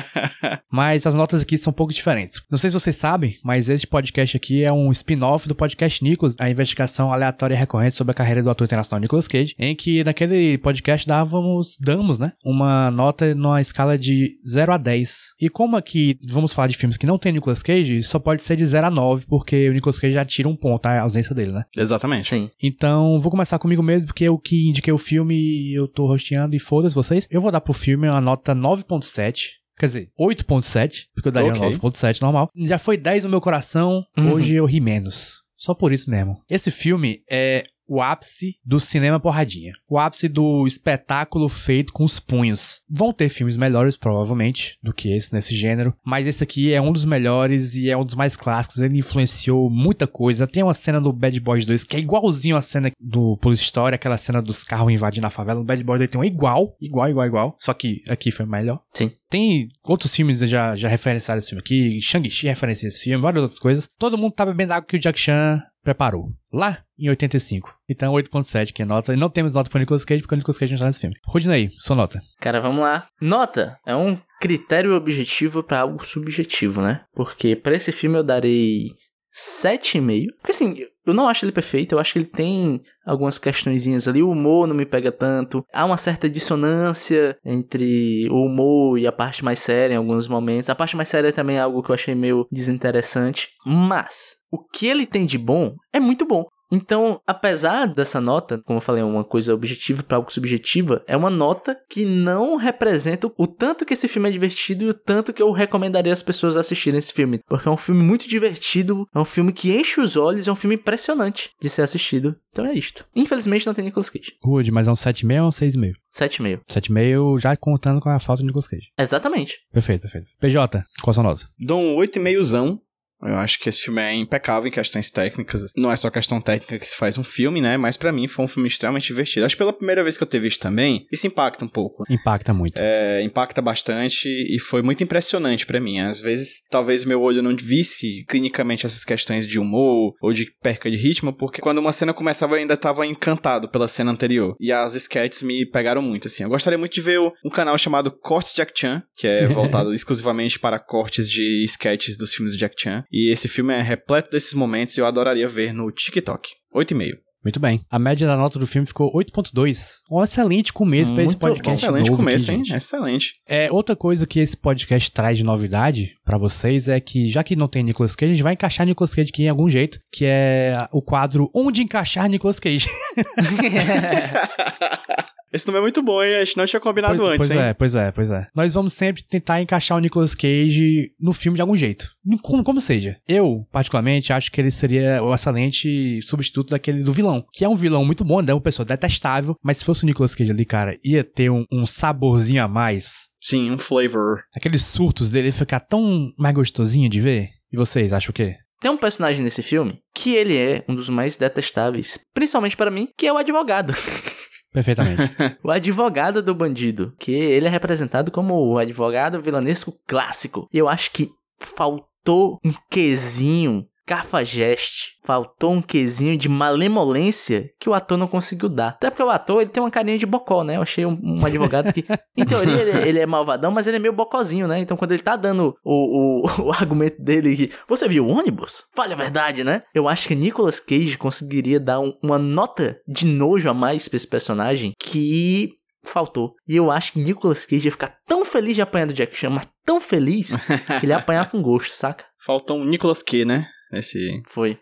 mas 0.70 1.06
as 1.06 1.14
notas 1.14 1.42
aqui 1.42 1.56
são 1.56 1.70
um 1.70 1.74
pouco 1.74 1.92
diferentes. 1.92 2.42
Não 2.50 2.58
sei 2.58 2.70
se 2.70 2.74
vocês 2.74 2.96
sabem, 2.96 3.38
mas 3.42 3.68
este 3.68 3.86
podcast 3.86 4.36
aqui 4.36 4.64
é 4.64 4.72
um 4.72 4.90
spin-off 4.92 5.48
do 5.48 5.54
podcast 5.54 6.02
Nicholas, 6.02 6.34
a 6.38 6.50
investigação 6.50 7.12
aleatória 7.12 7.54
e 7.54 7.58
recorrente 7.58 7.96
sobre 7.96 8.12
a 8.12 8.14
carreira 8.14 8.42
do 8.42 8.50
ator 8.50 8.64
internacional 8.64 9.00
Nicolas 9.00 9.28
Cage, 9.28 9.54
em 9.58 9.74
que 9.74 10.04
naquele 10.04 10.58
podcast 10.58 11.06
dávamos, 11.06 11.76
damos, 11.80 12.18
né, 12.18 12.32
uma 12.44 12.90
nota 12.90 13.34
numa 13.34 13.60
escala 13.60 13.98
de 13.98 14.36
0 14.46 14.72
a 14.72 14.76
10. 14.76 15.16
E 15.40 15.48
como 15.48 15.76
aqui 15.76 16.16
vamos 16.28 16.52
falar 16.52 16.68
de 16.68 16.76
filmes 16.76 16.96
que 16.96 17.06
não 17.06 17.18
tem 17.18 17.29
Nicolas 17.32 17.62
Cage, 17.62 18.02
só 18.02 18.18
pode 18.18 18.42
ser 18.42 18.56
de 18.56 18.64
0 18.64 18.86
a 18.86 18.90
9, 18.90 19.26
porque 19.26 19.68
o 19.68 19.72
Nicolas 19.72 19.98
Cage 19.98 20.14
já 20.14 20.24
tira 20.24 20.48
um 20.48 20.56
ponto 20.56 20.86
a 20.86 21.00
ausência 21.00 21.34
dele, 21.34 21.52
né? 21.52 21.64
Exatamente. 21.76 22.28
Sim. 22.28 22.50
Então, 22.62 23.18
vou 23.20 23.30
começar 23.30 23.58
comigo 23.58 23.82
mesmo, 23.82 24.06
porque 24.08 24.24
eu 24.24 24.38
que 24.38 24.68
indiquei 24.68 24.92
o 24.92 24.98
filme 24.98 25.34
e 25.34 25.74
eu 25.74 25.86
tô 25.88 26.06
rosteando 26.06 26.54
e 26.54 26.58
foda-se 26.58 26.94
vocês. 26.94 27.26
Eu 27.30 27.40
vou 27.40 27.50
dar 27.52 27.60
pro 27.60 27.72
filme 27.72 28.08
uma 28.08 28.20
nota 28.20 28.54
9.7. 28.54 29.60
Quer 29.78 29.86
dizer, 29.86 30.08
8.7, 30.20 31.06
porque 31.14 31.28
eu 31.28 31.32
daria 31.32 31.52
Ok. 31.52 31.62
9.7 31.78 32.20
normal. 32.20 32.50
Já 32.54 32.78
foi 32.78 32.96
10 32.96 33.24
no 33.24 33.30
meu 33.30 33.40
coração, 33.40 34.04
Uhum. 34.18 34.32
hoje 34.32 34.54
eu 34.54 34.66
ri 34.66 34.80
menos. 34.80 35.40
Só 35.56 35.74
por 35.74 35.92
isso 35.92 36.10
mesmo. 36.10 36.38
Esse 36.50 36.70
filme 36.70 37.20
é 37.30 37.64
o 37.90 38.00
ápice 38.00 38.54
do 38.64 38.78
cinema 38.78 39.18
porradinha. 39.18 39.72
O 39.88 39.98
ápice 39.98 40.28
do 40.28 40.64
espetáculo 40.64 41.48
feito 41.48 41.92
com 41.92 42.04
os 42.04 42.20
punhos. 42.20 42.80
Vão 42.88 43.12
ter 43.12 43.28
filmes 43.28 43.56
melhores, 43.56 43.96
provavelmente, 43.96 44.78
do 44.80 44.94
que 44.94 45.12
esse 45.12 45.32
nesse 45.34 45.56
gênero. 45.56 45.92
Mas 46.04 46.28
esse 46.28 46.44
aqui 46.44 46.72
é 46.72 46.80
um 46.80 46.92
dos 46.92 47.04
melhores 47.04 47.74
e 47.74 47.90
é 47.90 47.96
um 47.96 48.04
dos 48.04 48.14
mais 48.14 48.36
clássicos. 48.36 48.78
Ele 48.78 48.98
influenciou 48.98 49.68
muita 49.68 50.06
coisa. 50.06 50.46
Tem 50.46 50.62
uma 50.62 50.72
cena 50.72 51.00
do 51.00 51.12
Bad 51.12 51.40
Boys 51.40 51.66
2 51.66 51.82
que 51.82 51.96
é 51.96 51.98
igualzinho 51.98 52.56
a 52.56 52.62
cena 52.62 52.92
do 53.00 53.36
Police 53.38 53.64
Story, 53.64 53.96
aquela 53.96 54.16
cena 54.16 54.40
dos 54.40 54.62
carros 54.62 54.92
invadindo 54.92 55.26
a 55.26 55.30
favela. 55.30 55.58
No 55.58 55.66
Bad 55.66 55.82
Boys 55.82 55.98
2 55.98 56.10
tem 56.10 56.20
um 56.20 56.24
igual, 56.24 56.76
igual, 56.80 57.08
igual, 57.08 57.26
igual. 57.26 57.56
Só 57.58 57.74
que 57.74 58.04
aqui 58.08 58.30
foi 58.30 58.46
melhor. 58.46 58.80
Sim. 58.94 59.10
Tem 59.28 59.68
outros 59.84 60.14
filmes 60.14 60.38
já, 60.40 60.76
já 60.76 60.88
referenciaram 60.88 61.40
esse 61.40 61.48
filme 61.48 61.60
aqui. 61.60 62.00
Shang-Chi 62.00 62.46
referencia 62.46 62.88
esse 62.88 63.00
filme, 63.00 63.20
várias 63.20 63.42
outras 63.42 63.60
coisas. 63.60 63.88
Todo 63.98 64.18
mundo 64.18 64.32
tá 64.32 64.46
bebendo 64.46 64.74
água 64.74 64.86
que 64.86 64.96
o 64.96 64.98
Jack 64.98 65.18
Chan 65.18 65.62
preparou. 65.82 66.30
Lá 66.52 66.78
em 66.98 67.08
85. 67.08 67.74
Então 67.88 68.12
8.7 68.12 68.72
que 68.72 68.82
é 68.82 68.84
nota. 68.84 69.12
E 69.12 69.16
não 69.16 69.30
temos 69.30 69.52
nota 69.52 69.70
pro 69.70 69.78
Nicolas 69.78 70.04
Cage, 70.04 70.22
porque 70.22 70.34
o 70.34 70.38
Nicolas 70.38 70.58
Cage 70.58 70.72
não 70.72 70.80
tá 70.80 70.86
nesse 70.86 71.00
filme. 71.00 71.16
Rodinei, 71.26 71.70
sua 71.78 71.96
nota. 71.96 72.20
Cara, 72.40 72.60
vamos 72.60 72.82
lá. 72.82 73.06
Nota 73.20 73.78
é 73.86 73.94
um 73.94 74.18
critério 74.40 74.94
objetivo 74.94 75.62
pra 75.62 75.80
algo 75.80 76.04
subjetivo, 76.04 76.80
né? 76.80 77.02
Porque 77.14 77.54
pra 77.54 77.74
esse 77.74 77.92
filme 77.92 78.18
eu 78.18 78.24
darei 78.24 78.86
7,5. 79.34 80.26
Porque 80.38 80.52
assim, 80.52 80.76
eu 81.06 81.14
não 81.14 81.28
acho 81.28 81.44
ele 81.44 81.52
perfeito, 81.52 81.92
eu 81.92 81.98
acho 81.98 82.12
que 82.12 82.18
ele 82.18 82.26
tem 82.26 82.82
algumas 83.04 83.38
questõezinhas 83.38 84.06
ali. 84.06 84.22
O 84.22 84.30
humor 84.30 84.66
não 84.66 84.74
me 84.74 84.86
pega 84.86 85.10
tanto. 85.10 85.64
Há 85.72 85.84
uma 85.84 85.96
certa 85.96 86.28
dissonância 86.28 87.36
entre 87.44 88.28
o 88.30 88.44
humor 88.44 88.98
e 88.98 89.06
a 89.06 89.12
parte 89.12 89.44
mais 89.44 89.58
séria 89.58 89.94
em 89.94 89.98
alguns 89.98 90.28
momentos. 90.28 90.70
A 90.70 90.74
parte 90.74 90.96
mais 90.96 91.08
séria 91.08 91.32
também 91.32 91.56
é 91.56 91.60
algo 91.60 91.82
que 91.82 91.90
eu 91.90 91.94
achei 91.94 92.14
meio 92.14 92.46
desinteressante. 92.50 93.48
Mas 93.64 94.36
o 94.50 94.58
que 94.58 94.86
ele 94.86 95.06
tem 95.06 95.26
de 95.26 95.38
bom 95.38 95.74
é 95.92 96.00
muito 96.00 96.26
bom. 96.26 96.46
Então, 96.70 97.20
apesar 97.26 97.86
dessa 97.86 98.20
nota, 98.20 98.58
como 98.64 98.76
eu 98.78 98.82
falei, 98.82 99.02
é 99.02 99.04
uma 99.04 99.24
coisa 99.24 99.52
objetiva 99.52 100.02
para 100.02 100.16
algo 100.16 100.32
subjetiva, 100.32 101.02
é 101.06 101.16
uma 101.16 101.30
nota 101.30 101.76
que 101.88 102.04
não 102.04 102.56
representa 102.56 103.30
o 103.36 103.46
tanto 103.46 103.84
que 103.84 103.94
esse 103.94 104.06
filme 104.06 104.28
é 104.28 104.32
divertido 104.32 104.84
e 104.84 104.88
o 104.88 104.94
tanto 104.94 105.32
que 105.32 105.42
eu 105.42 105.50
recomendaria 105.50 106.12
as 106.12 106.22
pessoas 106.22 106.56
assistirem 106.56 106.98
esse 106.98 107.12
filme. 107.12 107.40
Porque 107.48 107.68
é 107.68 107.70
um 107.70 107.76
filme 107.76 108.02
muito 108.02 108.28
divertido, 108.28 109.06
é 109.12 109.18
um 109.18 109.24
filme 109.24 109.52
que 109.52 109.74
enche 109.76 110.00
os 110.00 110.16
olhos, 110.16 110.46
é 110.46 110.52
um 110.52 110.56
filme 110.56 110.76
impressionante 110.76 111.50
de 111.60 111.68
ser 111.68 111.82
assistido. 111.82 112.36
Então 112.52 112.66
é 112.66 112.72
isto. 112.72 113.04
Infelizmente 113.14 113.66
não 113.66 113.74
tem 113.74 113.84
Nicolas 113.84 114.10
Cage. 114.10 114.34
Rude, 114.42 114.70
mas 114.70 114.86
é 114.86 114.90
um 114.90 114.94
7,5 114.94 115.40
ou 115.40 115.48
um 115.48 115.50
6,5? 115.50 115.92
7,5. 116.12 116.60
7,5 116.68 117.40
já 117.40 117.56
contando 117.56 118.00
com 118.00 118.08
a 118.08 118.18
falta 118.18 118.42
de 118.42 118.46
Nicolas 118.46 118.68
Cage. 118.68 118.88
Exatamente. 118.98 119.58
Perfeito, 119.72 120.02
perfeito. 120.02 120.28
PJ, 120.40 120.84
qual 121.02 121.10
a 121.10 121.14
sua 121.14 121.22
nota? 121.22 121.48
Dou 121.58 121.80
um 121.80 121.96
8,5zão 121.96 122.78
Eu 123.22 123.36
acho 123.36 123.58
que 123.58 123.68
esse 123.68 123.82
filme 123.82 124.00
é 124.00 124.14
impecável 124.14 124.68
em 124.68 124.72
questões 124.72 125.10
técnicas. 125.10 125.72
Não 125.76 125.90
é 125.90 125.96
só 125.96 126.10
questão 126.10 126.40
técnica 126.40 126.78
que 126.78 126.88
se 126.88 126.96
faz 126.96 127.18
um 127.18 127.24
filme, 127.24 127.60
né? 127.60 127.76
Mas 127.76 127.96
para 127.96 128.12
mim 128.12 128.26
foi 128.28 128.44
um 128.44 128.48
filme 128.48 128.68
extremamente 128.68 129.06
divertido. 129.06 129.46
Acho 129.46 129.54
que 129.54 129.58
pela 129.58 129.72
primeira 129.72 130.02
vez 130.02 130.16
que 130.16 130.22
eu 130.22 130.26
ter 130.26 130.38
visto 130.38 130.60
também, 130.60 131.06
isso 131.10 131.26
impacta 131.26 131.64
um 131.64 131.68
pouco. 131.68 132.04
Impacta 132.10 132.52
muito. 132.52 132.78
É, 132.78 133.22
impacta 133.22 133.60
bastante 133.60 134.28
e 134.28 134.58
foi 134.58 134.82
muito 134.82 135.02
impressionante 135.02 135.66
para 135.66 135.80
mim. 135.80 136.00
Às 136.00 136.20
vezes, 136.20 136.64
talvez 136.70 137.04
meu 137.04 137.20
olho 137.20 137.42
não 137.42 137.54
visse 137.56 138.24
clinicamente 138.28 138.86
essas 138.86 139.04
questões 139.04 139.46
de 139.46 139.58
humor 139.58 140.14
ou 140.20 140.32
de 140.32 140.50
perca 140.62 140.90
de 140.90 140.96
ritmo, 140.96 141.32
porque 141.32 141.60
quando 141.60 141.78
uma 141.78 141.92
cena 141.92 142.14
começava 142.14 142.54
eu 142.54 142.58
ainda 142.58 142.76
tava 142.76 143.06
encantado 143.06 143.68
pela 143.68 143.88
cena 143.88 144.10
anterior. 144.10 144.56
E 144.58 144.72
as 144.72 144.94
sketches 144.94 145.42
me 145.42 145.66
pegaram 145.66 146.02
muito, 146.02 146.26
assim. 146.26 146.42
Eu 146.42 146.48
gostaria 146.48 146.78
muito 146.78 146.94
de 146.94 147.00
ver 147.00 147.20
um 147.44 147.50
canal 147.50 147.76
chamado 147.78 148.10
Cortes 148.10 148.52
Jack 148.52 148.72
Chan, 148.74 149.02
que 149.14 149.26
é 149.26 149.46
voltado 149.48 149.92
exclusivamente 149.92 150.58
para 150.58 150.78
cortes 150.78 151.30
de 151.30 151.64
sketches 151.64 152.16
dos 152.16 152.34
filmes 152.34 152.54
do 152.54 152.58
Jack 152.58 152.74
Chan. 152.78 153.04
E 153.10 153.32
esse 153.32 153.48
filme 153.48 153.74
é 153.74 153.82
repleto 153.82 154.30
desses 154.30 154.54
momentos 154.54 154.96
e 154.96 155.00
eu 155.00 155.06
adoraria 155.06 155.48
ver 155.48 155.72
no 155.72 155.90
TikTok. 155.90 156.50
8,5. 156.74 157.14
Muito 157.42 157.58
bem. 157.58 157.80
A 157.90 157.98
média 157.98 158.26
da 158.26 158.36
nota 158.36 158.58
do 158.58 158.66
filme 158.66 158.86
ficou 158.86 159.10
8.2. 159.14 160.00
Um 160.10 160.22
excelente 160.22 160.74
começo 160.74 161.14
para 161.14 161.22
esse 161.22 161.36
podcast 161.36 161.82
Excelente 161.82 162.10
novo 162.10 162.22
começo, 162.22 162.50
aqui, 162.50 162.58
hein? 162.58 162.64
gente. 162.64 162.76
Excelente. 162.76 163.32
É, 163.48 163.72
outra 163.72 163.96
coisa 163.96 164.26
que 164.26 164.40
esse 164.40 164.54
podcast 164.54 165.10
traz 165.10 165.38
de 165.38 165.44
novidade 165.44 166.16
pra 166.22 166.36
vocês 166.36 166.86
é 166.86 167.00
que, 167.00 167.28
já 167.28 167.42
que 167.42 167.56
não 167.56 167.66
tem 167.66 167.82
Nicolas 167.82 168.14
Cage, 168.14 168.32
a 168.32 168.34
gente 168.34 168.42
vai 168.42 168.52
encaixar 168.52 168.86
Nicolas 168.86 169.14
Cage 169.14 169.30
aqui 169.30 169.44
em 169.44 169.48
algum 169.48 169.70
jeito, 169.70 169.98
que 170.12 170.26
é 170.26 170.86
o 170.92 171.00
quadro 171.00 171.50
Onde 171.54 171.82
Encaixar 171.82 172.28
Nicolas 172.28 172.60
Cage. 172.60 172.90
Esse 175.52 175.66
nome 175.66 175.78
é 175.78 175.82
muito 175.82 176.02
bom, 176.02 176.22
hein? 176.22 176.36
A 176.36 176.44
gente 176.44 176.56
não 176.56 176.66
tinha 176.66 176.80
combinado 176.80 177.16
pois, 177.16 177.28
antes, 177.28 177.48
pois 177.48 177.50
hein? 177.50 177.66
é, 177.66 177.74
pois 177.74 177.94
é, 177.94 178.12
pois 178.12 178.30
é. 178.30 178.46
Nós 178.54 178.72
vamos 178.72 178.92
sempre 178.92 179.22
tentar 179.22 179.60
encaixar 179.60 179.98
o 179.98 180.00
Nicolas 180.00 180.34
Cage 180.34 181.12
no 181.18 181.32
filme 181.32 181.56
de 181.56 181.62
algum 181.62 181.76
jeito. 181.76 182.10
Como, 182.42 182.62
como 182.62 182.80
seja. 182.80 183.16
Eu, 183.26 183.66
particularmente, 183.72 184.32
acho 184.32 184.50
que 184.52 184.60
ele 184.60 184.70
seria 184.70 185.22
o 185.22 185.34
excelente 185.34 186.22
substituto 186.22 186.70
daquele 186.70 187.02
do 187.02 187.12
vilão. 187.12 187.44
Que 187.52 187.64
é 187.64 187.68
um 187.68 187.74
vilão 187.74 188.04
muito 188.04 188.24
bom, 188.24 188.40
né? 188.40 188.54
Uma 188.54 188.60
pessoa 188.60 188.86
detestável. 188.86 189.56
Mas 189.62 189.78
se 189.78 189.84
fosse 189.84 190.04
o 190.04 190.06
Nicolas 190.06 190.34
Cage 190.34 190.52
ali, 190.52 190.64
cara, 190.64 190.96
ia 191.04 191.24
ter 191.24 191.50
um, 191.50 191.64
um 191.72 191.84
saborzinho 191.84 192.62
a 192.62 192.68
mais. 192.68 193.28
Sim, 193.40 193.72
um 193.72 193.78
flavor. 193.78 194.42
Aqueles 194.54 194.82
surtos 194.82 195.30
dele 195.30 195.48
ia 195.48 195.52
ficar 195.52 195.80
tão 195.80 196.30
mais 196.38 196.54
gostosinho 196.54 197.08
de 197.08 197.20
ver. 197.20 197.48
E 197.72 197.76
vocês, 197.76 198.12
acham 198.12 198.30
o 198.30 198.34
quê? 198.34 198.56
Tem 198.80 198.90
um 198.90 198.96
personagem 198.96 199.42
nesse 199.42 199.62
filme 199.62 199.98
que 200.14 200.34
ele 200.34 200.56
é 200.56 200.84
um 200.88 200.94
dos 200.94 201.08
mais 201.08 201.36
detestáveis, 201.36 202.18
principalmente 202.32 202.76
para 202.76 202.90
mim, 202.90 203.08
que 203.16 203.26
é 203.26 203.32
o 203.32 203.36
advogado. 203.36 203.92
Perfeitamente. 204.72 205.22
o 205.62 205.70
advogado 205.70 206.42
do 206.42 206.54
bandido, 206.54 207.14
que 207.18 207.32
ele 207.32 207.66
é 207.66 207.70
representado 207.70 208.30
como 208.30 208.54
o 208.54 208.78
advogado 208.78 209.40
vilanesco 209.40 209.96
clássico. 210.06 210.68
E 210.72 210.78
eu 210.78 210.88
acho 210.88 211.10
que 211.10 211.30
faltou 211.58 212.58
um 212.64 212.72
quesinho 212.88 213.86
cafajeste, 214.10 215.12
faltou 215.22 215.70
um 215.70 215.80
quesinho 215.80 216.36
de 216.36 216.48
malemolência 216.48 217.70
que 217.78 217.88
o 217.88 217.94
ator 217.94 218.18
não 218.18 218.26
conseguiu 218.26 218.68
dar. 218.68 218.88
Até 218.88 219.08
porque 219.08 219.22
o 219.22 219.30
ator, 219.30 219.60
ele 219.60 219.70
tem 219.70 219.80
uma 219.80 219.90
carinha 219.90 220.18
de 220.18 220.26
bocó, 220.26 220.64
né? 220.64 220.76
Eu 220.76 220.82
achei 220.82 221.06
um, 221.06 221.16
um 221.22 221.46
advogado 221.46 221.92
que, 221.92 222.04
em 222.36 222.44
teoria, 222.44 222.74
ele, 222.74 223.08
ele, 223.08 223.18
é 223.20 223.26
malvadão, 223.26 223.70
mas 223.70 223.86
ele 223.86 223.98
é 223.98 224.00
meio 224.00 224.12
bocozinho, 224.12 224.66
né? 224.66 224.80
Então, 224.80 224.96
quando 224.96 225.12
ele 225.12 225.22
tá 225.22 225.36
dando 225.36 225.76
o, 225.84 226.42
o, 226.42 226.50
o 226.66 226.72
argumento 226.72 227.22
dele 227.22 227.54
que, 227.54 227.70
você 227.86 228.08
viu 228.08 228.26
o 228.26 228.36
ônibus? 228.36 228.82
Fale 228.96 229.12
a 229.12 229.16
verdade, 229.16 229.62
né? 229.62 229.84
Eu 229.94 230.08
acho 230.08 230.26
que 230.26 230.34
Nicolas 230.34 230.80
Cage 230.80 231.16
conseguiria 231.16 231.78
dar 231.78 232.00
um, 232.00 232.12
uma 232.20 232.38
nota 232.38 233.00
de 233.06 233.24
nojo 233.24 233.70
a 233.70 233.74
mais 233.74 234.08
pra 234.08 234.16
esse 234.16 234.26
personagem 234.26 234.92
que 234.98 235.70
faltou. 236.02 236.54
E 236.66 236.74
eu 236.74 236.90
acho 236.90 237.12
que 237.12 237.20
Nicolas 237.20 237.64
Cage 237.64 237.86
ia 237.86 237.92
ficar 237.92 238.16
tão 238.26 238.44
feliz 238.44 238.74
de 238.74 238.82
apanhar 238.82 239.06
do 239.06 239.14
Jack 239.14 239.36
Chan, 239.36 239.50
mas 239.50 239.68
tão 239.86 240.00
feliz, 240.00 240.50
que 240.98 241.06
ele 241.06 241.12
ia 241.12 241.18
apanhar 241.18 241.48
com 241.48 241.62
gosto, 241.62 241.92
saca? 241.94 242.24
Faltou 242.44 242.76
um 242.76 242.84
Nicolas 242.84 243.22
Q, 243.22 243.44
né? 243.44 243.68
Esse. 243.92 244.42
Foi. 244.46 244.78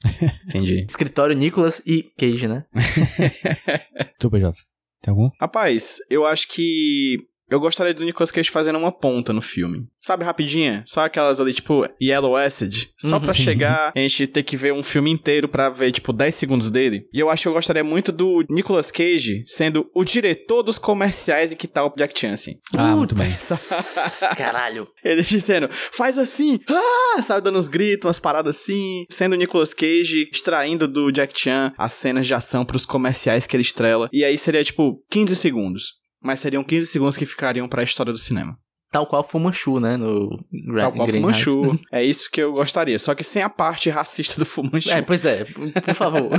Entendi. 0.46 0.84
Escritório 0.88 1.36
Nicolas 1.36 1.80
e 1.86 2.02
Cage, 2.16 2.46
né? 2.46 2.66
tu, 4.18 4.30
PJ. 4.30 4.52
Tem 5.02 5.12
algum? 5.12 5.30
Rapaz, 5.40 5.98
eu 6.10 6.26
acho 6.26 6.48
que. 6.48 7.16
Eu 7.50 7.60
gostaria 7.60 7.94
do 7.94 8.04
Nicolas 8.04 8.30
Cage 8.30 8.50
fazendo 8.50 8.78
uma 8.78 8.92
ponta 8.92 9.32
no 9.32 9.40
filme. 9.40 9.86
Sabe, 9.98 10.24
rapidinha? 10.24 10.82
Só 10.86 11.04
aquelas 11.04 11.40
ali, 11.40 11.52
tipo, 11.54 11.86
Yellow 12.00 12.36
Acid. 12.36 12.90
Só 12.98 13.16
Uhum. 13.16 13.22
pra 13.22 13.32
Sim. 13.32 13.42
chegar, 13.42 13.92
a 13.94 13.98
gente 13.98 14.26
ter 14.26 14.42
que 14.42 14.56
ver 14.56 14.72
um 14.72 14.82
filme 14.82 15.10
inteiro 15.10 15.48
pra 15.48 15.68
ver, 15.70 15.92
tipo, 15.92 16.12
10 16.12 16.34
segundos 16.34 16.70
dele. 16.70 17.06
E 17.12 17.18
eu 17.18 17.30
acho 17.30 17.42
que 17.42 17.48
eu 17.48 17.52
gostaria 17.54 17.82
muito 17.84 18.12
do 18.12 18.44
Nicolas 18.50 18.90
Cage 18.90 19.42
sendo 19.46 19.88
o 19.94 20.04
diretor 20.04 20.62
dos 20.62 20.78
comerciais 20.78 21.52
em 21.52 21.56
que 21.56 21.66
tá 21.66 21.84
o 21.84 21.92
Jack 21.96 22.18
Chan, 22.18 22.32
assim. 22.32 22.56
Ah, 22.76 22.94
muito 22.96 23.14
bem. 23.14 23.28
Caralho. 24.36 24.88
Ele 25.04 25.22
dizendo, 25.22 25.68
faz 25.70 26.18
assim, 26.18 26.60
ah! 26.68 27.22
sabe, 27.22 27.42
dando 27.42 27.58
uns 27.58 27.68
gritos, 27.68 28.06
umas 28.06 28.18
paradas 28.18 28.56
assim. 28.56 29.04
Sendo 29.10 29.32
o 29.32 29.36
Nicolas 29.36 29.72
Cage 29.74 30.28
extraindo 30.32 30.86
do 30.86 31.10
Jack 31.10 31.38
Chan 31.38 31.72
as 31.76 31.92
cenas 31.92 32.26
de 32.26 32.34
ação 32.34 32.64
pros 32.64 32.84
comerciais 32.86 33.46
que 33.46 33.56
ele 33.56 33.62
estrela. 33.62 34.08
E 34.12 34.24
aí 34.24 34.36
seria, 34.38 34.62
tipo, 34.64 35.02
15 35.10 35.34
segundos. 35.36 35.98
Mas 36.22 36.40
seriam 36.40 36.64
15 36.64 36.90
segundos 36.90 37.16
que 37.16 37.26
ficariam 37.26 37.68
pra 37.68 37.82
história 37.82 38.12
do 38.12 38.18
cinema. 38.18 38.58
Tal 38.90 39.06
qual 39.06 39.22
Fu 39.22 39.38
Manchu, 39.38 39.78
né? 39.78 39.96
No 39.96 40.30
Gra 40.66 40.82
Tal 40.82 40.92
qual 40.92 41.06
Green 41.06 41.20
Fu 41.20 41.28
Heights. 41.28 41.46
Manchu. 41.46 41.80
é 41.92 42.02
isso 42.02 42.30
que 42.30 42.40
eu 42.40 42.52
gostaria. 42.52 42.98
Só 42.98 43.14
que 43.14 43.22
sem 43.22 43.42
a 43.42 43.50
parte 43.50 43.90
racista 43.90 44.38
do 44.38 44.46
Fu 44.46 44.62
Manchu. 44.62 44.90
É, 44.90 45.02
pois 45.02 45.24
é, 45.24 45.44
por 45.44 45.70
por 45.72 45.94
favor. 45.94 46.30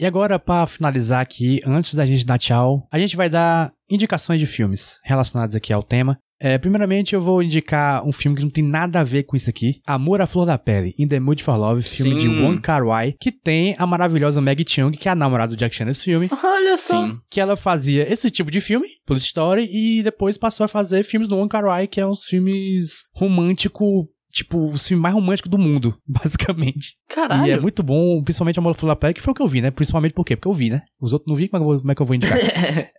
E 0.00 0.06
agora, 0.06 0.38
pra 0.38 0.64
finalizar 0.64 1.20
aqui, 1.20 1.60
antes 1.66 1.92
da 1.92 2.06
gente 2.06 2.24
dar 2.24 2.38
tchau, 2.38 2.86
a 2.88 3.00
gente 3.00 3.16
vai 3.16 3.28
dar 3.28 3.72
indicações 3.90 4.38
de 4.38 4.46
filmes 4.46 5.00
relacionados 5.02 5.56
aqui 5.56 5.72
ao 5.72 5.82
tema. 5.82 6.16
É, 6.40 6.56
primeiramente, 6.56 7.14
eu 7.14 7.20
vou 7.20 7.42
indicar 7.42 8.06
um 8.06 8.12
filme 8.12 8.36
que 8.36 8.42
não 8.42 8.50
tem 8.50 8.62
nada 8.64 9.00
a 9.00 9.04
ver 9.04 9.24
com 9.24 9.36
isso 9.36 9.50
aqui. 9.50 9.80
Amor 9.86 10.20
à 10.20 10.26
Flor 10.26 10.46
da 10.46 10.56
Pele, 10.56 10.94
In 10.98 11.08
the 11.08 11.18
Mood 11.18 11.42
for 11.42 11.56
Love, 11.56 11.82
filme 11.82 12.14
de 12.14 12.22
Sim. 12.22 12.42
Wong 12.42 12.60
Kar-wai, 12.60 13.14
que 13.20 13.32
tem 13.32 13.74
a 13.78 13.86
maravilhosa 13.86 14.40
Maggie 14.40 14.64
Cheung, 14.66 14.92
que 14.92 15.08
é 15.08 15.12
a 15.12 15.16
namorada 15.16 15.54
do 15.54 15.58
Jack 15.58 15.74
Chan 15.74 15.86
nesse 15.86 16.04
filme. 16.04 16.28
Olha 16.42 16.76
só. 16.76 17.06
Sim. 17.06 17.18
Que 17.30 17.40
ela 17.40 17.56
fazia 17.56 18.10
esse 18.10 18.30
tipo 18.30 18.50
de 18.50 18.60
filme, 18.60 18.86
Police 19.04 19.26
Story, 19.26 19.68
e 19.70 20.02
depois 20.02 20.38
passou 20.38 20.64
a 20.64 20.68
fazer 20.68 21.02
filmes 21.02 21.28
do 21.28 21.36
Wong 21.36 21.48
Kar-wai, 21.48 21.86
que 21.86 22.00
é 22.00 22.06
uns 22.06 22.24
filmes 22.24 23.04
romântico, 23.12 24.08
tipo, 24.30 24.58
o 24.58 24.78
filme 24.78 25.02
mais 25.02 25.14
romântico 25.14 25.48
do 25.48 25.58
mundo, 25.58 25.96
basicamente. 26.06 26.96
Caralho. 27.08 27.46
E 27.46 27.50
é 27.50 27.60
muito 27.60 27.82
bom, 27.82 28.22
principalmente 28.22 28.58
Flor 28.60 28.88
da 28.88 28.96
Pele, 28.96 29.14
que 29.14 29.22
foi 29.22 29.32
o 29.32 29.34
que 29.34 29.42
eu 29.42 29.48
vi, 29.48 29.60
né? 29.60 29.70
Principalmente 29.70 30.12
por 30.12 30.24
quê? 30.24 30.36
Porque 30.36 30.48
eu 30.48 30.52
vi, 30.52 30.70
né? 30.70 30.82
Os 31.00 31.12
outros 31.12 31.30
não 31.30 31.36
vi, 31.36 31.48
como 31.48 31.62
é 31.62 31.64
que 31.64 31.68
eu 31.68 31.72
vou, 31.72 31.80
como 31.80 31.92
é 31.92 31.94
que 31.94 32.02
eu 32.02 32.06
vou 32.06 32.16
indicar? 32.16 32.38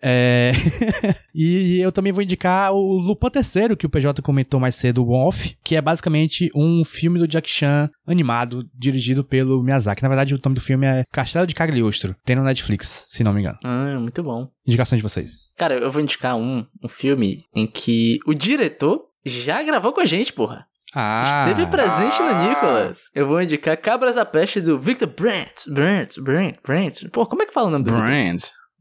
É, 0.01 0.51
e 1.35 1.79
eu 1.79 1.91
também 1.91 2.13
vou 2.13 2.23
indicar 2.23 2.71
o 2.71 2.97
Lupin 2.97 3.27
III, 3.35 3.75
que 3.75 3.85
o 3.85 3.89
PJ 3.89 4.21
comentou 4.21 4.59
mais 4.59 4.75
cedo, 4.75 5.03
o 5.03 5.11
Off, 5.11 5.57
que 5.63 5.75
é 5.75 5.81
basicamente 5.81 6.49
um 6.55 6.85
filme 6.85 7.19
do 7.19 7.27
Jack 7.27 7.49
Chan 7.49 7.89
animado, 8.07 8.65
dirigido 8.73 9.23
pelo 9.23 9.61
Miyazaki. 9.61 10.01
Na 10.01 10.07
verdade, 10.07 10.33
o 10.33 10.39
nome 10.43 10.55
do 10.55 10.61
filme 10.61 10.87
é 10.87 11.03
Castelo 11.11 11.45
de 11.45 11.53
Cagliostro. 11.53 12.15
Tem 12.23 12.35
no 12.35 12.43
Netflix, 12.43 13.05
se 13.09 13.23
não 13.23 13.33
me 13.33 13.41
engano. 13.41 13.57
Ah, 13.63 13.97
muito 13.99 14.23
bom. 14.23 14.47
Indicação 14.65 14.95
de 14.95 15.03
vocês. 15.03 15.47
Cara, 15.57 15.75
eu 15.75 15.91
vou 15.91 16.01
indicar 16.01 16.37
um, 16.37 16.65
um 16.83 16.87
filme 16.87 17.43
em 17.53 17.67
que 17.67 18.19
o 18.25 18.33
diretor 18.33 19.01
já 19.25 19.61
gravou 19.63 19.91
com 19.91 20.01
a 20.01 20.05
gente, 20.05 20.33
porra. 20.33 20.65
Ah, 20.95 21.45
Esteve 21.47 21.67
presente 21.67 22.19
no 22.21 22.29
Ah. 22.29 22.47
Nicolas. 22.49 23.03
Eu 23.13 23.27
vou 23.27 23.41
indicar 23.41 23.77
Cabras 23.77 24.15
da 24.15 24.25
Peste 24.25 24.59
do 24.59 24.79
Victor 24.79 25.07
Brandt. 25.07 25.69
Brandt, 25.71 26.19
Brandt, 26.21 26.59
Brandt. 26.65 27.09
Pô, 27.09 27.25
como 27.25 27.43
é 27.43 27.45
que 27.45 27.53
fala 27.53 27.67
o 27.67 27.71
nome 27.71 27.85
do 27.85 27.91
Victor? 27.91 28.09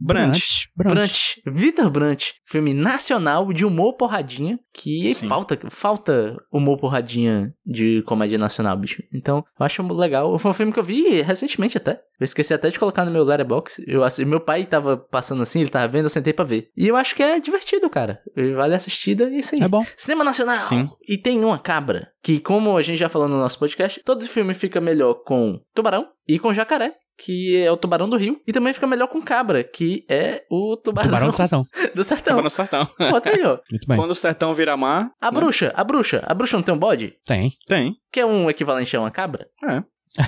Brant. 0.01 0.39
Brant, 0.77 1.19
Vitor 1.47 1.91
Brant, 1.91 2.27
filme 2.45 2.73
nacional 2.75 3.53
de 3.53 3.65
humor 3.67 3.95
porradinha, 3.95 4.59
que 4.73 5.15
Sim. 5.15 5.29
falta, 5.29 5.59
falta 5.71 6.37
humor 6.53 6.77
porradinha 6.79 7.53
de 7.67 8.03
comédia 8.03 8.39
nacional, 8.39 8.77
bicho. 8.77 9.03
Então, 9.13 9.45
eu 9.59 9.67
acho 9.67 9.83
legal. 9.93 10.39
Foi 10.39 10.51
um 10.51 10.55
filme 10.55 10.73
que 10.73 10.79
eu 10.79 10.85
vi 10.85 11.21
recentemente 11.23 11.77
até. 11.77 12.01
Eu 12.21 12.25
esqueci 12.25 12.53
até 12.53 12.71
de 12.71 12.79
colocar 12.79 13.05
no 13.05 13.11
meu 13.11 13.25
letterbox. 13.25 13.81
Eu, 13.87 14.03
assi- 14.05 14.25
meu 14.25 14.41
pai 14.41 14.65
tava 14.65 14.97
passando 14.97 15.43
assim, 15.43 15.61
ele 15.61 15.71
tava 15.71 15.89
vendo, 15.89 16.05
eu 16.07 16.11
sentei 16.11 16.33
pra 16.33 16.45
ver. 16.45 16.71
E 16.77 16.87
eu 16.89 16.97
acho 16.97 17.15
que 17.15 17.23
é 17.23 17.39
divertido, 17.41 17.89
cara. 17.89 18.21
Vale 18.57 18.75
a 18.75 18.77
assistida 18.77 19.29
e 19.31 19.43
sim. 19.43 19.63
É 19.63 19.69
bom. 19.69 19.85
Cinema 19.97 20.25
nacional! 20.25 20.59
Sim. 20.61 20.89
E 21.09 21.17
tem 21.17 21.45
uma 21.45 21.59
cabra, 21.59 22.09
que 22.23 22.41
como 22.41 22.77
a 22.77 22.83
gente 22.83 22.99
já 22.99 23.09
falou 23.09 23.29
no 23.29 23.39
nosso 23.39 23.59
podcast, 23.59 24.01
todo 24.05 24.27
filme 24.27 24.55
fica 24.55 24.81
melhor 24.81 25.15
com 25.25 25.61
tubarão 25.75 26.07
e 26.27 26.39
com 26.39 26.53
jacaré. 26.53 26.93
Que 27.19 27.57
é 27.57 27.71
o 27.71 27.77
tubarão 27.77 28.09
do 28.09 28.17
rio. 28.17 28.41
E 28.47 28.53
também 28.53 28.73
fica 28.73 28.87
melhor 28.87 29.09
com 29.09 29.21
cabra, 29.21 29.65
que 29.65 30.05
é 30.09 30.45
o 30.49 30.77
tubarão, 30.77 31.09
Tubarão 31.11 31.31
do 31.31 31.35
Sertão. 31.37 31.67
do 31.95 32.05
sertão. 32.05 32.31
Tava 32.37 32.43
no 32.43 32.51
sertão. 32.51 32.87
Pô, 32.87 33.21
tá 33.21 33.31
aí, 33.31 33.43
ó. 33.43 33.59
Muito 33.71 33.87
bem. 33.89 33.97
Quando 33.97 34.13
o 34.13 34.15
sertão 34.15 34.55
vira 34.55 34.77
mar. 34.77 35.11
A 35.21 35.27
né? 35.27 35.33
bruxa, 35.33 35.73
a 35.75 35.83
bruxa. 35.83 36.23
A 36.25 36.33
bruxa 36.33 36.57
não 36.57 36.63
tem 36.63 36.75
um 36.75 36.79
bode? 36.79 37.15
Tem. 37.25 37.51
Tem. 37.67 37.97
Que 38.13 38.21
é 38.21 38.27
um 38.27 38.49
equivalente 38.49 38.97
a 38.97 39.01
uma 39.01 39.11
cabra? 39.11 39.49
É. 39.65 39.83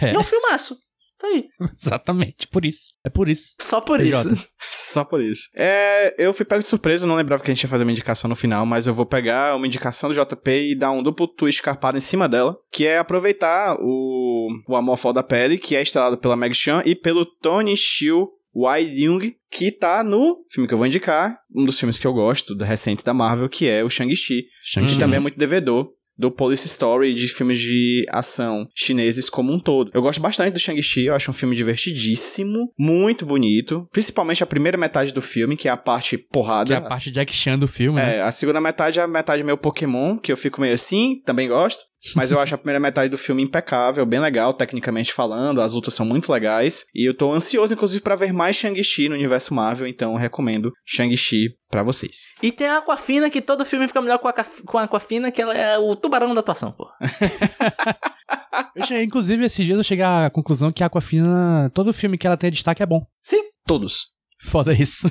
É, 0.07 0.13
E 0.13 0.15
é 0.15 0.19
um 0.19 0.25
filmaço. 0.25 0.77
Tá 1.21 1.27
aí. 1.27 1.45
exatamente. 1.73 2.49
Por 2.49 2.65
isso. 2.65 2.95
É 3.05 3.11
por 3.11 3.29
isso. 3.29 3.55
Só 3.61 3.81
por 3.81 3.99
PJ. 3.99 4.33
isso. 4.33 4.49
Só 4.59 5.05
por 5.05 5.23
isso. 5.23 5.51
É, 5.55 6.15
eu 6.19 6.33
fui 6.33 6.45
pego 6.47 6.63
de 6.63 6.67
surpresa, 6.67 7.07
não 7.07 7.15
lembrava 7.15 7.43
que 7.43 7.51
a 7.51 7.55
gente 7.55 7.63
ia 7.63 7.69
fazer 7.69 7.85
uma 7.85 7.93
indicação 7.93 8.29
no 8.29 8.35
final, 8.35 8.65
mas 8.65 8.87
eu 8.87 8.95
vou 8.95 9.07
pegar 9.07 9.55
uma 9.55 9.67
indicação 9.67 10.11
do 10.11 10.15
JP 10.15 10.51
e 10.51 10.75
dar 10.77 10.91
um 10.91 11.03
duplo 11.03 11.29
twist 11.29 11.63
carpado 11.63 11.99
em 11.99 12.01
cima 12.01 12.29
dela, 12.29 12.57
que 12.73 12.87
é 12.87 12.99
aproveitar 12.99 13.77
o, 13.79 14.49
o 14.67 14.75
Amor 14.75 14.97
Fora 14.97 15.15
da 15.15 15.23
Pele, 15.23 15.59
que 15.59 15.77
é 15.77 15.83
estrelado 15.83 16.19
pela 16.19 16.37
Meg 16.37 16.55
Chan 16.55 16.83
e 16.85 16.97
pelo 16.97 17.25
Tony 17.25 17.77
Shiu 17.77 18.29
Wai 18.55 18.83
Young, 18.83 19.37
que 19.51 19.71
tá 19.71 20.03
no 20.03 20.43
filme 20.51 20.67
que 20.67 20.75
eu 20.75 20.79
vou 20.79 20.87
indicar, 20.87 21.39
um 21.55 21.65
dos 21.65 21.79
filmes 21.79 21.99
que 21.99 22.07
eu 22.07 22.13
gosto, 22.13 22.55
do 22.55 22.65
recente 22.65 23.05
da 23.05 23.15
Marvel, 23.15 23.49
que 23.49 23.69
é 23.69 23.85
o 23.85 23.91
Shang-Chi, 23.91 24.47
Shang-Chi. 24.65 24.99
também 24.99 25.19
é 25.19 25.21
muito 25.21 25.39
devedor 25.39 25.93
do 26.21 26.31
Police 26.31 26.67
Story, 26.67 27.15
de 27.15 27.27
filmes 27.29 27.59
de 27.59 28.05
ação 28.11 28.67
chineses 28.75 29.31
como 29.31 29.53
um 29.53 29.59
todo. 29.59 29.91
Eu 29.95 30.03
gosto 30.03 30.21
bastante 30.21 30.53
do 30.53 30.61
Shang-Chi, 30.61 31.07
eu 31.07 31.15
acho 31.15 31.31
um 31.31 31.35
filme 31.35 31.57
divertidíssimo, 31.57 32.73
muito 32.79 33.25
bonito, 33.25 33.89
principalmente 33.91 34.43
a 34.43 34.47
primeira 34.47 34.77
metade 34.77 35.13
do 35.13 35.23
filme, 35.23 35.57
que 35.57 35.67
é 35.67 35.71
a 35.71 35.77
parte 35.77 36.19
porrada. 36.19 36.67
Que 36.67 36.75
é 36.75 36.77
a 36.77 36.83
parte 36.83 37.11
Jack 37.11 37.35
Chan 37.35 37.59
do 37.59 37.67
filme, 37.67 37.99
né? 37.99 38.19
É, 38.19 38.23
a 38.23 38.31
segunda 38.31 38.61
metade 38.61 39.01
é 39.01 39.03
a 39.03 39.09
metade 39.09 39.43
meio 39.43 39.57
Pokémon, 39.57 40.19
que 40.19 40.31
eu 40.31 40.37
fico 40.37 40.61
meio 40.61 40.75
assim, 40.75 41.23
também 41.25 41.49
gosto. 41.49 41.90
Mas 42.15 42.31
eu 42.31 42.41
acho 42.41 42.55
a 42.55 42.59
primeira 42.59 42.81
metade 42.81 43.11
do 43.11 43.19
filme 43.19 43.43
impecável, 43.43 44.07
bem 44.07 44.21
legal, 44.21 44.55
tecnicamente 44.55 45.13
falando, 45.13 45.61
as 45.61 45.75
lutas 45.75 45.95
são 45.95 46.07
muito 46.07 46.33
legais. 46.33 46.87
E 46.95 47.09
eu 47.09 47.15
tô 47.15 47.33
ansioso, 47.33 47.75
inclusive, 47.75 48.03
para 48.03 48.17
ver 48.17 48.33
mais 48.33 48.57
Shang-Chi 48.57 49.09
no 49.09 49.15
universo 49.15 49.53
Marvel, 49.53 49.87
então 49.87 50.13
eu 50.13 50.19
recomendo 50.19 50.73
Shang-Chi 50.85 51.57
pra 51.69 51.83
vocês. 51.83 52.29
E 52.43 52.51
tem 52.51 52.67
a 52.67 52.79
Aquafina, 52.79 53.29
que 53.29 53.43
todo 53.43 53.65
filme 53.65 53.87
fica 53.87 54.01
melhor 54.01 54.19
com 54.19 54.29
a, 54.29 54.33
com 54.33 54.79
a 54.79 54.85
Aquafina, 54.85 55.31
que 55.31 55.43
ela 55.43 55.55
é 55.55 55.79
o 55.79 55.95
tubarão 55.95 56.35
da 56.35 56.41
atuação, 56.41 56.73
pô. 56.73 56.89
eu 58.75 58.85
cheguei, 58.85 59.05
inclusive, 59.05 59.45
esses 59.45 59.65
dias 59.65 59.79
eu 59.79 59.85
cheguei 59.85 60.05
à 60.05 60.31
conclusão 60.31 60.73
que 60.73 60.83
a 60.83 60.87
Aquafina, 60.87 61.71
todo 61.75 61.93
filme 61.93 62.17
que 62.17 62.27
ela 62.27 62.37
tem 62.37 62.51
destaque 62.51 62.83
é 62.83 62.87
bom. 62.87 63.05
Sim. 63.23 63.43
Todos. 63.67 64.07
Foda 64.43 64.73
isso. 64.73 65.07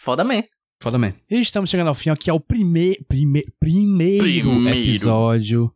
Foda 0.00 0.24
man. 0.24 0.42
Foda 0.80 0.98
man. 0.98 1.12
E 1.30 1.40
estamos 1.40 1.70
chegando 1.70 1.88
ao 1.88 1.94
fim, 1.94 2.10
aqui 2.10 2.30
é 2.30 2.32
o 2.32 2.38
prime, 2.38 2.96
prime, 3.08 3.44
primeiro, 3.58 4.22
primeiro 4.24 4.68
episódio 4.68 5.72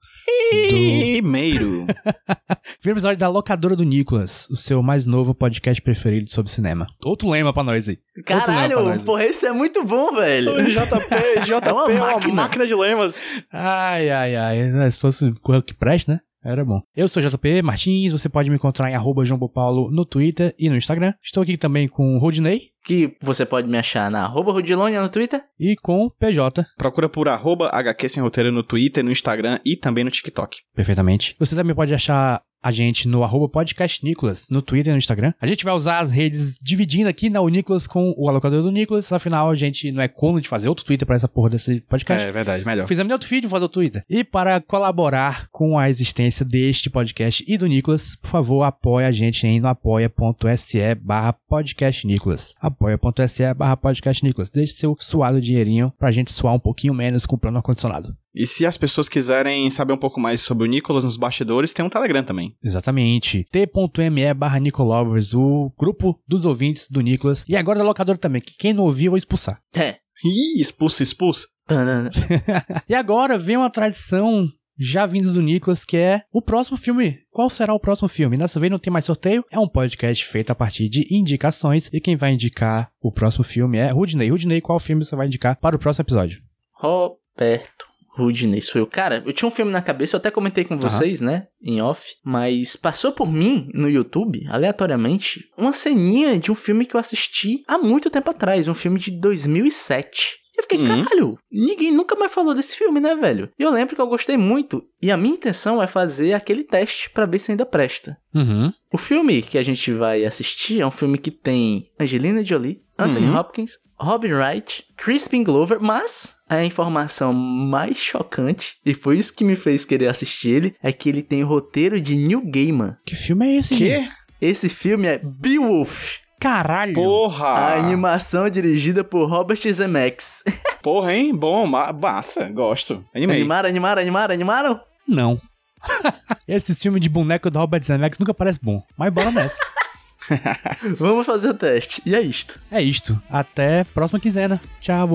Primeiro. 0.69 1.87
Primeiro 2.81 2.99
episódio 2.99 3.19
da 3.19 3.29
Locadora 3.29 3.75
do 3.75 3.85
Nicolas, 3.85 4.47
o 4.51 4.57
seu 4.57 4.83
mais 4.83 5.07
novo 5.07 5.35
podcast 5.35 5.81
preferido 5.81 6.31
sobre 6.31 6.53
cinema. 6.53 6.87
Outro 7.05 7.31
lema 7.31 7.53
pra 7.53 7.63
nós 7.63 7.89
aí. 7.89 7.99
Caralho, 8.25 8.83
nós, 8.83 9.03
porra, 9.03 9.25
isso 9.25 9.47
é 9.47 9.53
muito 9.53 9.83
bom, 9.83 10.15
velho. 10.15 10.53
O 10.53 10.65
JP, 10.65 11.41
JP 11.47 11.69
é 11.69 11.73
uma, 11.73 11.91
é 11.91 11.95
uma 11.95 12.13
máquina. 12.13 12.35
máquina 12.35 12.67
de 12.67 12.75
lemas. 12.75 13.43
Ai, 13.51 14.11
ai, 14.11 14.37
ai. 14.37 14.91
Se 14.91 15.01
fosse 15.01 15.33
correr 15.41 15.63
que 15.63 15.75
preste, 15.75 16.09
né? 16.09 16.21
Era 16.45 16.65
bom. 16.65 16.81
Eu 16.95 17.09
sou 17.09 17.23
JP 17.23 17.63
Martins, 17.63 18.13
você 18.13 18.29
pode 18.29 18.51
me 18.51 18.57
encontrar 18.57 18.91
em 18.91 18.95
arroba 18.95 19.25
João 19.25 19.49
Paulo 19.49 19.91
no 19.91 20.05
Twitter 20.05 20.55
e 20.59 20.69
no 20.69 20.77
Instagram. 20.77 21.15
Estou 21.23 21.43
aqui 21.43 21.57
também 21.57 21.89
com 21.89 22.17
o 22.17 22.19
Rodney. 22.19 22.73
Que 22.85 23.17
você 23.21 23.47
pode 23.47 23.69
me 23.69 23.79
achar 23.79 24.11
na 24.11 24.25
arroba 24.25 24.51
Rodilonia 24.51 25.01
no 25.01 25.09
Twitter. 25.09 25.41
E 25.59 25.77
com 25.77 26.11
PJ. 26.11 26.67
Procura 26.77 27.09
por 27.09 27.29
arroba 27.29 27.69
HQ 27.73 28.09
Sem 28.09 28.23
Roteiro 28.23 28.51
no 28.51 28.65
Twitter, 28.65 29.05
no 29.05 29.13
Instagram 29.13 29.61
e 29.65 29.77
também 29.77 30.03
no 30.03 30.11
TikTok. 30.11 30.59
Perfeitamente. 30.75 31.37
Você 31.39 31.55
também 31.55 31.77
pode 31.77 31.95
achar 31.95 32.43
a 32.63 32.71
gente 32.71 33.09
no 33.09 33.25
arroba 33.25 33.49
podcast 33.49 34.05
Nicolas, 34.05 34.49
no 34.51 34.63
Twitter 34.63 34.91
e 34.91 34.95
no 34.95 34.99
Instagram. 34.99 35.33
A 35.41 35.47
gente 35.47 35.65
vai 35.65 35.75
usar 35.75 35.99
as 35.99 36.11
redes 36.11 36.59
dividindo 36.63 37.09
aqui 37.09 37.29
na 37.29 37.41
o 37.41 37.49
Nicolas 37.49 37.87
com 37.87 38.15
o 38.17 38.29
alocador 38.29 38.63
do 38.63 38.71
Nicolas. 38.71 39.13
Afinal, 39.13 39.51
a 39.51 39.55
gente 39.55 39.91
não 39.91 40.03
é 40.03 40.09
como 40.09 40.41
de 40.41 40.49
fazer 40.49 40.69
outro 40.69 40.85
Twitter 40.85 41.07
para 41.07 41.17
essa 41.17 41.29
porra 41.29 41.51
desse 41.51 41.81
podcast. 41.81 42.27
É 42.27 42.33
verdade, 42.33 42.65
melhor. 42.65 42.87
Fizemos 42.87 43.13
outro 43.13 43.29
feed, 43.29 43.49
fazer 43.49 43.65
o 43.65 43.69
Twitter. 43.69 44.05
E 44.09 44.23
para 44.23 44.61
colaborar 44.61 45.49
com 45.51 45.79
a 45.79 45.91
existência 45.91 46.45
deste 46.45 46.89
podcast 46.89 47.45
e 47.47 47.59
do 47.59 47.67
Nicolas, 47.67 48.17
por 48.17 48.29
favor, 48.29 48.63
apoie 48.63 49.05
a 49.05 49.13
gente 49.13 49.47
em 49.47 49.61
no 49.61 49.69
apoia.se 49.69 50.95
barra 50.97 51.33
podcast 51.33 52.07
Nicolas. 52.07 52.55
apoia.se 52.61 53.55
barra 53.55 53.77
podcast 53.77 54.25
Nicolas. 54.25 54.51
Deixe 54.51 54.75
seu 54.75 54.97
suado 54.99 55.41
dinheirinho 55.41 55.93
pra 55.99 56.11
gente 56.11 56.33
suar 56.33 56.55
um 56.55 56.61
pouquinho 56.61 56.95
menos 56.95 57.27
comprando 57.27 57.57
ar-condicionado. 57.57 58.17
E 58.35 58.47
se 58.47 58.65
as 58.65 58.77
pessoas 58.77 59.09
quiserem 59.09 59.69
saber 59.69 59.93
um 59.93 59.99
pouco 59.99 60.19
mais 60.19 60.41
sobre 60.41 60.65
o 60.65 60.71
Nicolas 60.71 61.05
nos 61.05 61.17
bastidores, 61.17 61.73
tem 61.73 61.85
um 61.85 61.91
Telegram 61.91 62.25
também. 62.25 62.57
Exatamente. 62.63 63.47
t.me 63.51 64.35
barra 64.35 64.59
Nicolovers, 64.59 65.35
o 65.35 65.73
grupo 65.79 66.19
dos 66.27 66.47
ouvintes 66.47 66.89
do 66.89 67.01
Nicolas. 67.01 67.45
E 67.49 67.57
agora 67.57 67.79
da 67.79 67.85
locadora 67.85 68.19
também, 68.19 68.41
que 68.41 68.57
quem 68.57 68.73
não 68.73 68.85
ouviu 68.85 69.07
eu 69.07 69.11
vou 69.13 69.19
expulsar. 69.19 69.61
É. 69.77 69.97
Ih, 70.25 70.61
expulsa, 70.61 71.03
expulsa. 71.03 71.47
e 72.89 72.95
agora 72.95 73.37
vem 73.39 73.57
uma 73.57 73.71
tradição 73.71 74.49
já 74.79 75.05
vindo 75.07 75.33
do 75.33 75.43
Nicolas, 75.43 75.85
que 75.85 75.97
é 75.97 76.23
o 76.33 76.41
próximo 76.41 76.77
filme. 76.77 77.19
Qual 77.31 77.51
será 77.51 77.75
o 77.75 77.81
próximo 77.81 78.09
filme? 78.09 78.37
Dessa 78.37 78.59
vez 78.59 78.71
não 78.71 78.79
tem 78.79 78.93
mais 78.93 79.05
sorteio, 79.05 79.45
é 79.51 79.59
um 79.59 79.69
podcast 79.69 80.25
feito 80.25 80.51
a 80.51 80.55
partir 80.55 80.89
de 80.89 81.07
indicações. 81.11 81.91
E 81.93 82.01
quem 82.01 82.17
vai 82.17 82.33
indicar 82.33 82.91
o 83.01 83.13
próximo 83.13 83.45
filme 83.45 83.79
é 83.79 83.91
Rudney. 83.91 84.31
Rudney, 84.31 84.61
qual 84.61 84.81
filme 84.81 85.05
você 85.05 85.15
vai 85.15 85.27
indicar 85.27 85.57
para 85.59 85.77
o 85.77 85.79
próximo 85.79 86.03
episódio? 86.03 86.41
Roberto 86.73 87.92
Rudney 88.15 88.61
sou 88.61 88.81
eu. 88.81 88.87
Cara, 88.87 89.23
eu 89.25 89.33
tinha 89.33 89.49
um 89.49 89.53
filme 89.53 89.73
na 89.73 89.83
cabeça, 89.83 90.17
eu 90.17 90.19
até 90.19 90.31
comentei 90.31 90.65
com 90.65 90.79
vocês, 90.79 91.21
uhum. 91.21 91.27
né? 91.29 91.47
Em 91.63 91.81
off. 91.81 92.15
Mas 92.25 92.77
passou 92.77 93.13
por 93.13 93.31
mim 93.31 93.69
no 93.73 93.89
YouTube, 93.89 94.47
aleatoriamente, 94.49 95.49
uma 95.57 95.73
ceninha 95.73 96.39
de 96.39 96.53
um 96.53 96.55
filme 96.55 96.85
que 96.85 96.95
eu 96.95 97.01
assisti 97.01 97.63
há 97.67 97.79
muito 97.79 98.11
tempo 98.11 98.31
atrás. 98.31 98.69
Um 98.69 98.75
filme 98.75 98.99
de 98.99 99.11
2007. 99.11 100.43
Eu 100.55 100.63
fiquei, 100.65 100.79
uhum. 100.79 101.05
caralho, 101.05 101.39
ninguém 101.51 101.91
nunca 101.93 102.15
mais 102.15 102.31
falou 102.31 102.55
desse 102.55 102.77
filme, 102.77 103.01
né, 103.01 103.15
velho? 103.17 103.49
E 103.59 103.63
eu 103.63 103.71
lembro 103.71 103.97
que 103.97 104.03
eu 104.03 104.07
gostei 104.07 104.37
muito. 104.37 104.85
E 105.01 105.11
a 105.11 105.17
minha 105.17 105.35
intenção 105.35 105.83
é 105.83 105.87
fazer 105.87 106.35
aquele 106.35 106.63
teste 106.63 107.09
para 107.09 107.25
ver 107.25 107.39
se 107.39 107.51
ainda 107.51 107.65
presta. 107.65 108.19
Uhum. 108.35 108.71
O 108.93 108.99
filme 108.99 109.41
que 109.41 109.57
a 109.57 109.63
gente 109.63 109.91
vai 109.93 110.25
assistir 110.27 110.81
é 110.81 110.87
um 110.87 110.91
filme 110.91 111.17
que 111.17 111.31
tem 111.31 111.91
Angelina 111.99 112.45
Jolie, 112.45 112.83
Anthony 112.99 113.27
uhum. 113.27 113.37
Hopkins, 113.37 113.73
Robin 113.99 114.33
Wright, 114.33 114.85
Crispin 114.97 115.43
Glover, 115.43 115.81
mas 115.81 116.37
a 116.57 116.65
informação 116.65 117.33
mais 117.33 117.97
chocante, 117.97 118.77
e 118.85 118.95
foi 118.95 119.19
isso 119.19 119.35
que 119.35 119.45
me 119.45 119.57
fez 119.57 119.85
querer 119.85 120.09
assistir 120.09 120.49
ele, 120.51 120.77
é 120.83 120.93
que 120.93 121.09
ele 121.09 121.23
tem 121.23 121.43
o 121.43 121.47
roteiro 121.47 122.01
de 122.01 122.15
Neil 122.17 122.43
Gaiman. 122.45 122.97
Que 123.05 123.15
filme 123.15 123.47
é 123.47 123.57
esse? 123.59 123.77
Que? 123.77 124.09
Esse 124.41 124.69
filme 124.69 125.07
é 125.07 125.19
Beowulf. 125.19 126.19
Caralho! 126.41 126.95
Porra! 126.95 127.47
A 127.47 127.75
animação 127.77 128.51
dirigida 128.51 129.05
por 129.05 129.31
Robert 129.31 129.59
Zemeckis. 129.59 130.43
Porra, 130.83 131.15
hein? 131.15 131.33
Bom, 131.35 131.67
ma 131.67 131.93
massa, 131.93 132.49
gosto. 132.49 133.05
Animei. 133.15 133.37
Animaram, 133.37 133.69
animaram, 133.69 134.03
animaram, 134.03 134.35
animaram? 134.35 134.81
Não. 135.07 135.41
Esse 136.49 136.75
filme 136.75 136.99
de 136.99 137.09
boneco 137.09 137.49
do 137.49 137.59
Robert 137.59 137.83
Zemeckis 137.83 138.19
nunca 138.19 138.35
parece 138.35 138.59
bom. 138.61 138.83
Mas 138.99 139.13
bora 139.13 139.31
nessa. 139.31 139.57
Vamos 140.99 141.27
fazer 141.27 141.49
o 141.51 141.55
teste. 141.55 142.03
E 142.05 142.15
é 142.15 142.21
isto. 142.21 142.59
É 142.71 142.81
isto. 142.83 143.21
Até 143.31 143.85
próxima 143.85 144.21
quinzena. 144.21 144.61
Tchau. 144.81 145.09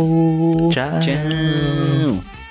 Tchau. 0.72 1.00
Tchau. 1.00 2.47